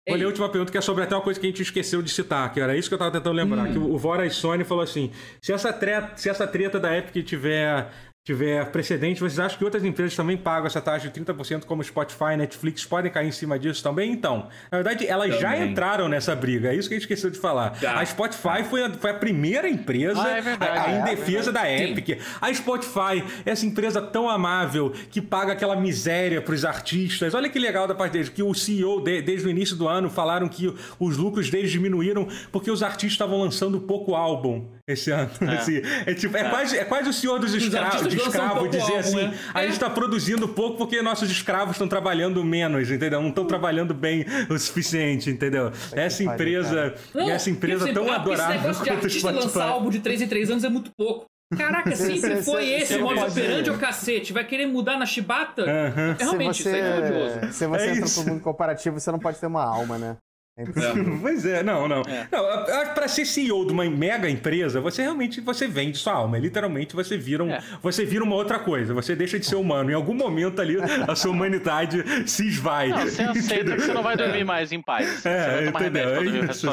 [0.09, 2.11] Ler a última pergunta, que é sobre até uma coisa que a gente esqueceu de
[2.11, 3.69] citar, que era isso que eu estava tentando lembrar.
[3.69, 3.73] Hum.
[3.73, 7.89] Que o Vora Sony falou assim: se essa, treta, se essa treta da Epic tiver
[8.25, 12.37] tiver precedente, vocês acham que outras empresas também pagam essa taxa de 30% como Spotify,
[12.37, 14.13] Netflix podem cair em cima disso também?
[14.13, 15.41] Então, na verdade, elas também.
[15.41, 17.77] já entraram nessa briga, é isso que a gente esqueceu de falar.
[17.81, 17.99] Já.
[17.99, 21.17] A Spotify foi a, foi a primeira empresa ah, é verdade, a, a, em é,
[21.17, 22.07] defesa é da Epic.
[22.07, 22.27] Sim.
[22.41, 27.35] A Spotify, essa empresa tão amável que paga aquela miséria para os artistas.
[27.35, 30.09] Olha que legal da parte deles, que o CEO, de, desde o início do ano,
[30.09, 35.31] falaram que os lucros deles diminuíram porque os artistas estavam lançando pouco álbum esse ano.
[35.43, 36.51] É, assim, é, tipo, é, é.
[36.51, 39.39] Quase, é quase o senhor dos escravos de escravo dizer assim: né?
[39.53, 43.21] a gente está produzindo pouco porque nossos escravos estão trabalhando menos, entendeu?
[43.21, 45.73] Não estão trabalhando bem o suficiente, entendeu?
[45.93, 50.29] Essa empresa, não, essa empresa tão adorável esse quanto de lançar álbum de 3 em
[50.29, 51.27] 3 anos é muito pouco.
[51.57, 54.33] Caraca, sempre foi esse o modo operandi o cacete.
[54.33, 55.63] Vai querer mudar na chibata?
[55.63, 56.15] Uhum.
[56.19, 57.53] Realmente, se você, isso é curioso.
[57.53, 58.23] Se você é entra isso.
[58.23, 60.17] pro mundo comparativo, você não pode ter uma alma, né?
[60.55, 60.65] É
[61.23, 62.03] pois é, não, não.
[62.03, 62.29] É.
[62.31, 66.39] não para ser CEO de uma mega empresa, você realmente você vende sua alma.
[66.39, 67.63] Literalmente você vira, um, é.
[67.83, 68.93] você vira uma outra coisa.
[68.93, 69.91] Você deixa de ser humano.
[69.91, 70.77] Em algum momento ali
[71.09, 72.89] a sua humanidade se esvai.
[72.89, 75.25] Não, você aceita que você não vai dormir mais em paz.
[75.25, 76.17] É, entendeu?
[76.17, 76.69] É isso,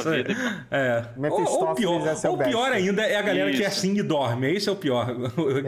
[0.70, 1.06] é.
[1.30, 3.60] Ou, ou pior, ou pior ainda é a galera isso.
[3.60, 4.54] que é assim e dorme.
[4.54, 5.10] Esse é o pior.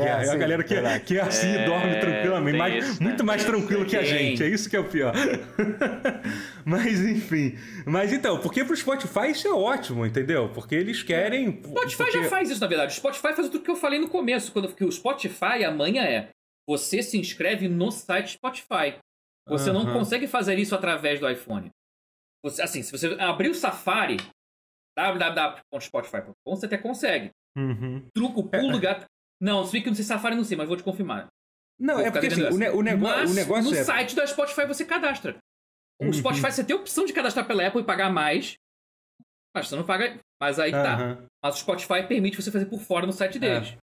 [0.01, 2.57] É, é a galera que, é, que é assim e dorme tranquilamente.
[2.57, 3.27] Mais, isso, muito né?
[3.27, 4.43] mais tranquilo que a gente.
[4.43, 5.13] É isso que é o pior.
[6.65, 7.57] Mas enfim.
[7.85, 10.51] Mas então, porque pro Spotify isso é ótimo, entendeu?
[10.53, 11.49] Porque eles querem.
[11.49, 12.23] O Spotify porque...
[12.23, 12.93] já faz isso, na verdade.
[12.93, 16.29] O Spotify faz tudo que eu falei no começo, quando que o Spotify amanhã é.
[16.67, 18.97] Você se inscreve no site Spotify.
[19.47, 19.83] Você uhum.
[19.83, 21.71] não consegue fazer isso através do iPhone.
[22.43, 24.17] Você, assim, se você abrir o Safari,
[24.97, 27.31] www.spotify.com, você até consegue.
[27.57, 28.05] Uhum.
[28.13, 28.79] Truco, pulo, é.
[28.79, 29.05] gato.
[29.41, 31.27] Não, se que não sei Safari, não sei, mas vou te confirmar.
[31.79, 33.83] Não, vou é porque assim, o, ne o, nego mas, o negócio no é...
[33.83, 35.37] site da Spotify você cadastra.
[36.01, 36.13] O uhum.
[36.13, 38.55] Spotify você tem a opção de cadastrar pela Apple e pagar mais.
[39.55, 40.17] Mas você não paga.
[40.41, 40.83] Mas aí uhum.
[40.83, 41.17] tá.
[41.43, 43.69] Mas o Spotify permite você fazer por fora no site deles.
[43.69, 43.77] É.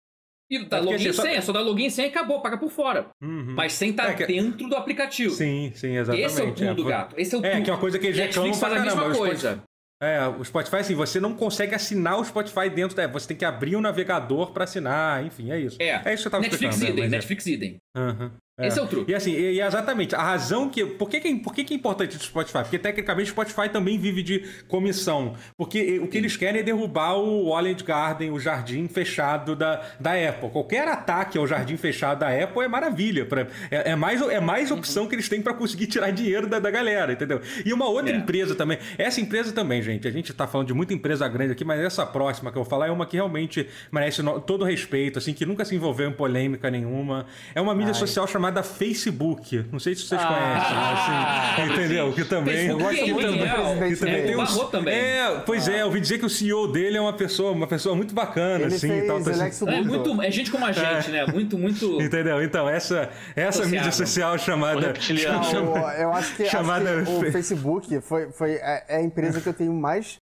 [0.51, 1.47] E dá é login e assim, senha, só...
[1.47, 3.11] só dá login e senha e acabou, paga por fora.
[3.23, 3.55] Uhum.
[3.55, 4.27] Mas sem estar tá é que...
[4.27, 5.35] dentro do aplicativo.
[5.35, 6.27] Sim, sim, exatamente.
[6.27, 7.15] Esse é o pulo do gato.
[7.19, 9.62] Esse é o É, que é uma coisa que eles reclamam faz a mesma coisa.
[10.01, 13.07] É, o Spotify, assim, você não consegue assinar o Spotify dentro da.
[13.09, 15.77] Você tem que abrir o um navegador para assinar, enfim, é isso.
[15.81, 16.99] É, é isso que eu tava Netflix explicando.
[16.99, 17.16] Idem, né?
[17.16, 17.77] Netflix idem.
[17.97, 18.31] Uhum.
[18.59, 18.66] É.
[18.66, 19.12] Esse é o truque.
[19.12, 20.85] E assim, e, exatamente, a razão que.
[20.85, 22.59] Por que, que, é, por que, que é importante o Spotify?
[22.59, 25.35] Porque tecnicamente o Spotify também vive de comissão.
[25.56, 30.12] Porque o que eles querem é derrubar o Wallet Garden, o jardim fechado da, da
[30.14, 30.51] Apple.
[30.51, 33.24] Qualquer ataque ao jardim fechado da Apple é maravilha.
[33.26, 36.59] Pra, é, é, mais, é mais opção que eles têm para conseguir tirar dinheiro da,
[36.59, 37.40] da galera, entendeu?
[37.64, 38.16] E uma outra é.
[38.16, 38.78] empresa também.
[38.98, 40.09] Essa empresa também, gente.
[40.09, 42.68] A gente tá falando de muita empresa grande aqui, mas essa próxima que eu vou
[42.68, 46.68] falar é uma que realmente merece todo respeito, assim, que nunca se envolveu em polêmica
[46.72, 47.24] nenhuma.
[47.55, 48.01] É uma mídia Ai.
[48.01, 49.66] social chamada Facebook.
[49.70, 52.12] Não sei se vocês ah, conhecem, mas, assim, entendeu?
[52.12, 52.66] Que também.
[52.66, 54.23] Eu gosto muito do presidente também.
[54.23, 54.95] Tem os, também.
[54.95, 55.73] É, pois ah.
[55.73, 58.65] é, eu ouvi dizer que o CEO dele é uma pessoa, uma pessoa muito bacana,
[58.65, 58.89] Ele assim.
[58.89, 59.69] Fez tal, assim.
[59.69, 61.12] é, muito, é gente como a gente, é.
[61.12, 61.27] né?
[61.27, 62.01] Muito, muito.
[62.03, 62.43] Entendeu?
[62.43, 64.93] Então, essa, essa mídia social chamada.
[64.93, 67.03] Não, eu acho que, chamada...
[67.03, 70.19] Acho que o Facebook foi, foi, é, é a empresa que eu tenho mais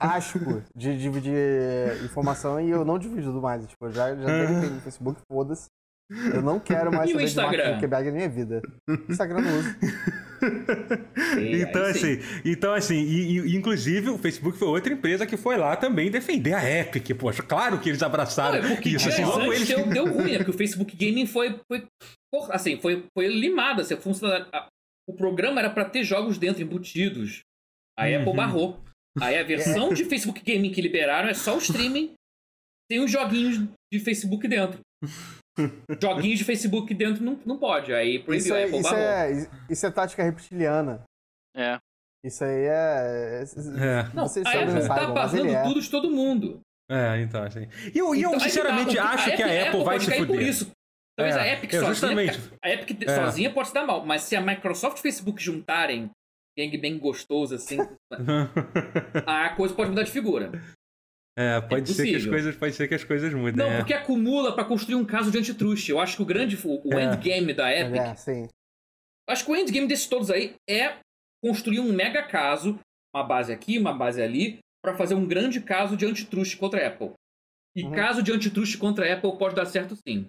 [0.00, 1.34] asco de dividir
[2.04, 3.66] informação e eu não divido mais.
[3.66, 5.68] Tipo, eu já, já tenho no Facebook, foda-se.
[6.10, 8.62] Eu não quero mais saber de Mark Zuckerberg na minha vida.
[9.08, 9.76] Instagram não uso.
[11.60, 15.76] então, assim, então, assim, e, e, inclusive o Facebook foi outra empresa que foi lá
[15.76, 17.16] também defender a Epic.
[17.18, 19.08] Poxa, claro que eles abraçaram não, é porque isso.
[19.08, 19.68] Assim, logo eles...
[19.68, 20.38] deu, deu ruim, né?
[20.38, 21.86] Porque o Facebook Gaming foi, foi
[22.50, 23.82] assim, foi, foi limado.
[23.82, 23.94] Assim,
[25.08, 27.40] o programa era para ter jogos dentro, embutidos.
[27.98, 28.36] A Apple uhum.
[28.36, 28.80] barrou.
[29.20, 32.14] Aí a versão de Facebook Gaming que liberaram é só o streaming,
[32.88, 33.58] tem os joguinhos
[33.92, 34.80] de Facebook dentro.
[36.00, 37.92] Joguinhos de Facebook dentro não, não pode.
[37.92, 41.02] Aí proibiu isso é, Apple isso é, isso é tática reptiliana.
[41.56, 41.78] É.
[42.24, 43.44] Isso aí é.
[43.44, 44.14] é.
[44.14, 45.62] Não, a Apple tá pagando é.
[45.62, 46.60] tudo de todo mundo.
[46.90, 47.68] É, então, assim.
[47.94, 50.26] E eu, então, eu sinceramente, tá, acho a que a Apple, vai se fuder.
[50.26, 50.70] Por isso.
[51.16, 51.88] Talvez é, a Epic sozinha.
[51.88, 52.40] Justamente.
[52.62, 53.14] A Epic é.
[53.14, 56.10] sozinha pode se dar mal, mas se a Microsoft e o Facebook juntarem
[56.56, 57.78] gangbang gostoso, assim,
[59.26, 60.50] a coisa pode mudar de figura.
[61.40, 63.54] É, pode é ser que as coisas, pode ser que as coisas mudem.
[63.54, 63.76] Não, é.
[63.78, 65.92] porque acumula para construir um caso de antitruste.
[65.92, 67.04] Eu acho que o grande, o, é.
[67.04, 67.96] endgame da Epic.
[67.96, 68.48] É, sim.
[69.28, 70.96] Acho que o endgame desses todos aí é
[71.40, 72.76] construir um mega caso,
[73.14, 76.88] uma base aqui, uma base ali, para fazer um grande caso de antitruste contra a
[76.88, 77.12] Apple.
[77.76, 77.92] E uhum.
[77.92, 80.26] caso de antitruste contra a Apple pode dar certo sim.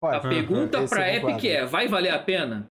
[0.00, 0.16] Pode.
[0.16, 0.86] A pergunta uhum.
[0.86, 2.66] para Epic é: vai valer a pena?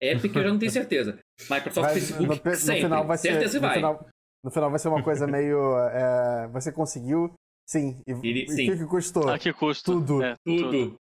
[0.00, 1.18] Epic eu já não tenho certeza.
[1.50, 2.82] Microsoft, vai, Facebook, no, no sempre.
[2.82, 3.74] Final vai certeza ser, vai.
[3.74, 4.08] Final,
[4.46, 5.76] no final vai ser uma coisa meio.
[5.88, 7.34] É, você conseguiu.
[7.68, 8.00] Sim.
[8.06, 8.70] E, Ele, e sim.
[8.70, 9.28] o que, custou?
[9.28, 9.94] A que custo?
[9.94, 10.22] Tudo.
[10.22, 10.70] É, tudo.
[10.70, 10.96] tudo.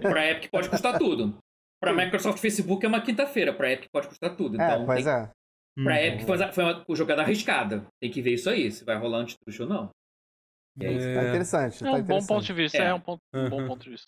[0.00, 1.36] pra Epic pode custar tudo.
[1.82, 3.52] Pra Microsoft Facebook é uma quinta-feira.
[3.52, 4.60] Pra Epic pode custar tudo.
[4.60, 5.12] É, então, é, pois tem...
[5.12, 5.30] é.
[5.82, 5.98] Pra hum.
[5.98, 7.84] Epic foi, foi uma jogada arriscada.
[8.00, 9.90] Tem que ver isso aí, se vai rolar antitruste ou não.
[10.80, 11.14] É, é...
[11.14, 11.76] Tá interessante.
[11.76, 12.06] É tá um interessante.
[12.06, 12.78] bom ponto de vista.
[12.78, 14.06] É, é um, ponto, um bom ponto de vista.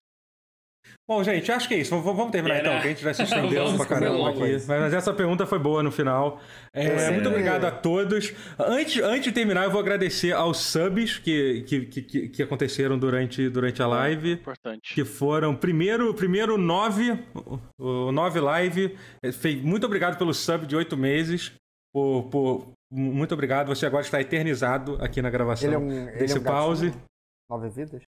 [1.08, 1.96] Bom, gente, acho que é isso.
[2.00, 4.40] Vamos terminar então, que a gente vai se estendendo pra caramba aqui.
[4.66, 6.40] Mas essa pergunta foi boa no final.
[6.72, 8.34] É, muito obrigado a todos.
[8.58, 13.48] Antes, antes de terminar, eu vou agradecer aos subs que, que, que, que aconteceram durante,
[13.48, 14.32] durante a live.
[14.32, 14.94] Importante.
[14.94, 17.16] Que foram, primeiro, primeiro nove,
[17.78, 18.98] o nove live.
[19.22, 19.30] É,
[19.62, 21.52] muito obrigado pelo sub de oito meses.
[21.94, 23.68] Por, por, muito obrigado.
[23.68, 26.92] Você agora está eternizado aqui na gravação ele é um, desse ele é um pause.
[27.48, 28.02] Nove vidas?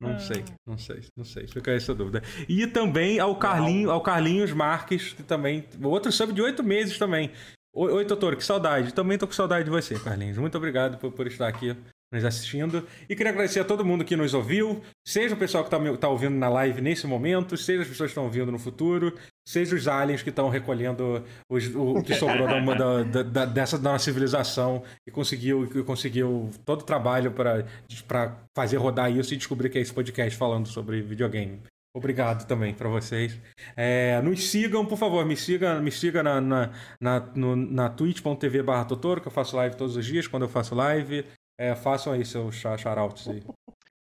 [0.00, 0.18] Não ah.
[0.18, 1.46] sei, não sei, não sei.
[1.46, 2.22] Fica essa dúvida.
[2.48, 5.64] E também ao, Carlinho, ao Carlinhos Marques, que também.
[5.82, 7.30] Outro sub de oito meses também.
[7.72, 8.94] Oi, doutor, que saudade.
[8.94, 10.38] Também tô com saudade de você, Carlinhos.
[10.38, 11.76] Muito obrigado por, por estar aqui
[12.12, 12.86] nos assistindo.
[13.08, 16.08] E queria agradecer a todo mundo que nos ouviu, seja o pessoal que está tá
[16.08, 19.16] ouvindo na live nesse momento, seja as pessoas que estão ouvindo no futuro,
[19.46, 23.92] seja os aliens que estão recolhendo os, o, que sobrou da, da, da, dessa da
[23.92, 29.78] nossa civilização e conseguiu, conseguiu todo o trabalho para fazer rodar isso e descobrir que
[29.78, 31.60] é esse podcast falando sobre videogame.
[31.92, 33.36] Obrigado também para vocês.
[33.76, 36.70] É, nos sigam, por favor, me siga, me siga na, na,
[37.00, 40.72] na, na twitch.tv barra Totoro, que eu faço live todos os dias quando eu faço
[40.72, 41.24] live.
[41.60, 43.42] É, façam aí seus shoutouts aí.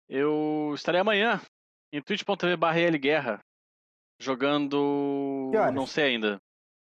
[0.09, 1.41] Eu estarei amanhã
[1.93, 3.39] em twitch.tv barra Guerra
[4.21, 5.53] jogando.
[5.73, 6.41] Não sei ainda.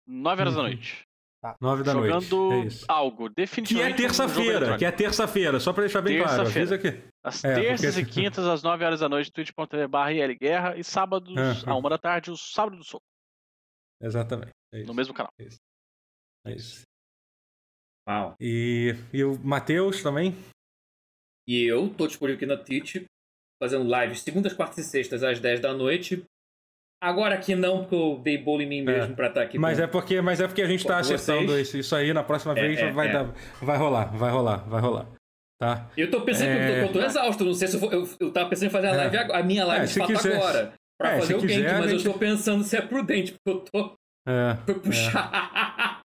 [0.06, 0.66] 9 horas da uhum.
[0.68, 1.02] noite.
[1.42, 1.54] Tá.
[1.60, 2.30] 9 da jogando noite.
[2.30, 3.96] Jogando é algo, definitivamente.
[3.96, 6.40] Que é terça-feira, que é terça-feira, só pra deixar bem claro.
[6.40, 6.98] Avisa aqui.
[7.22, 8.10] As é, terças porque...
[8.10, 11.70] e quintas, às 9 horas da noite, twitch.tv barra Guerra e sábados, uhum.
[11.70, 13.02] à 1 da tarde, o sábado do sol.
[14.00, 14.52] Exatamente.
[14.72, 15.30] É no mesmo canal.
[15.38, 15.58] É isso.
[16.46, 16.87] É isso.
[18.08, 18.34] Uau.
[18.40, 20.34] E, e o Matheus também?
[21.46, 23.04] E eu tô disponível aqui na Twitch,
[23.62, 26.24] fazendo lives segundas, quartas e sextas às 10 da noite.
[27.00, 29.14] Agora que não, porque eu dei bolo em mim mesmo é.
[29.14, 29.58] pra estar tá aqui.
[29.58, 29.84] Mas, com...
[29.84, 32.12] é porque, mas é porque a gente tá acertando isso, isso aí.
[32.12, 33.12] Na próxima é, vez é, vai, é.
[33.12, 35.06] Dar, vai rolar, vai rolar, vai rolar.
[35.60, 35.90] Tá?
[35.96, 37.44] Eu tô pensando que eu tô, eu tô, exausto.
[37.44, 39.64] Não sei se eu, vou, eu, eu tava pensando em fazer a, live, a minha
[39.64, 40.36] live de fato quiser.
[40.36, 40.74] agora.
[40.98, 42.06] Pra fazer o quiser, mas gente...
[42.06, 43.96] eu tô pensando se é prudente, porque eu tô.
[44.26, 46.00] É, Foi puxar.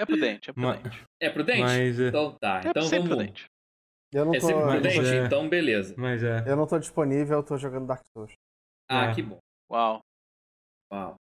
[0.00, 1.04] É prudente, é prudente.
[1.20, 1.60] É prudente?
[1.60, 2.62] Mas, então tá.
[2.64, 3.08] Então vamos.
[3.08, 3.46] Prudente.
[4.10, 5.06] Eu não é sempre prudente?
[5.06, 5.24] É...
[5.26, 5.94] Então beleza.
[5.98, 6.42] Mas é.
[6.46, 8.32] Eu não tô disponível, eu tô jogando Dark Souls.
[8.88, 9.38] Ah, que bom.
[9.70, 10.00] Uau.
[10.90, 11.16] Uau.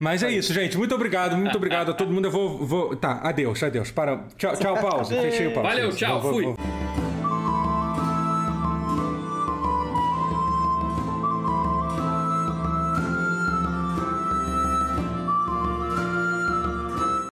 [0.00, 0.78] Mas é isso, gente.
[0.78, 2.28] Muito obrigado, muito obrigado a todo mundo.
[2.28, 2.66] Eu vou.
[2.66, 2.96] vou...
[2.96, 3.90] Tá, adeus, adeus.
[3.90, 4.26] Para.
[4.36, 5.14] Tchau, tchau, pausa.
[5.20, 5.68] Fechei o pausa.
[5.68, 6.44] Valeu, tchau, vou, fui.
[6.44, 7.07] Vou, vou.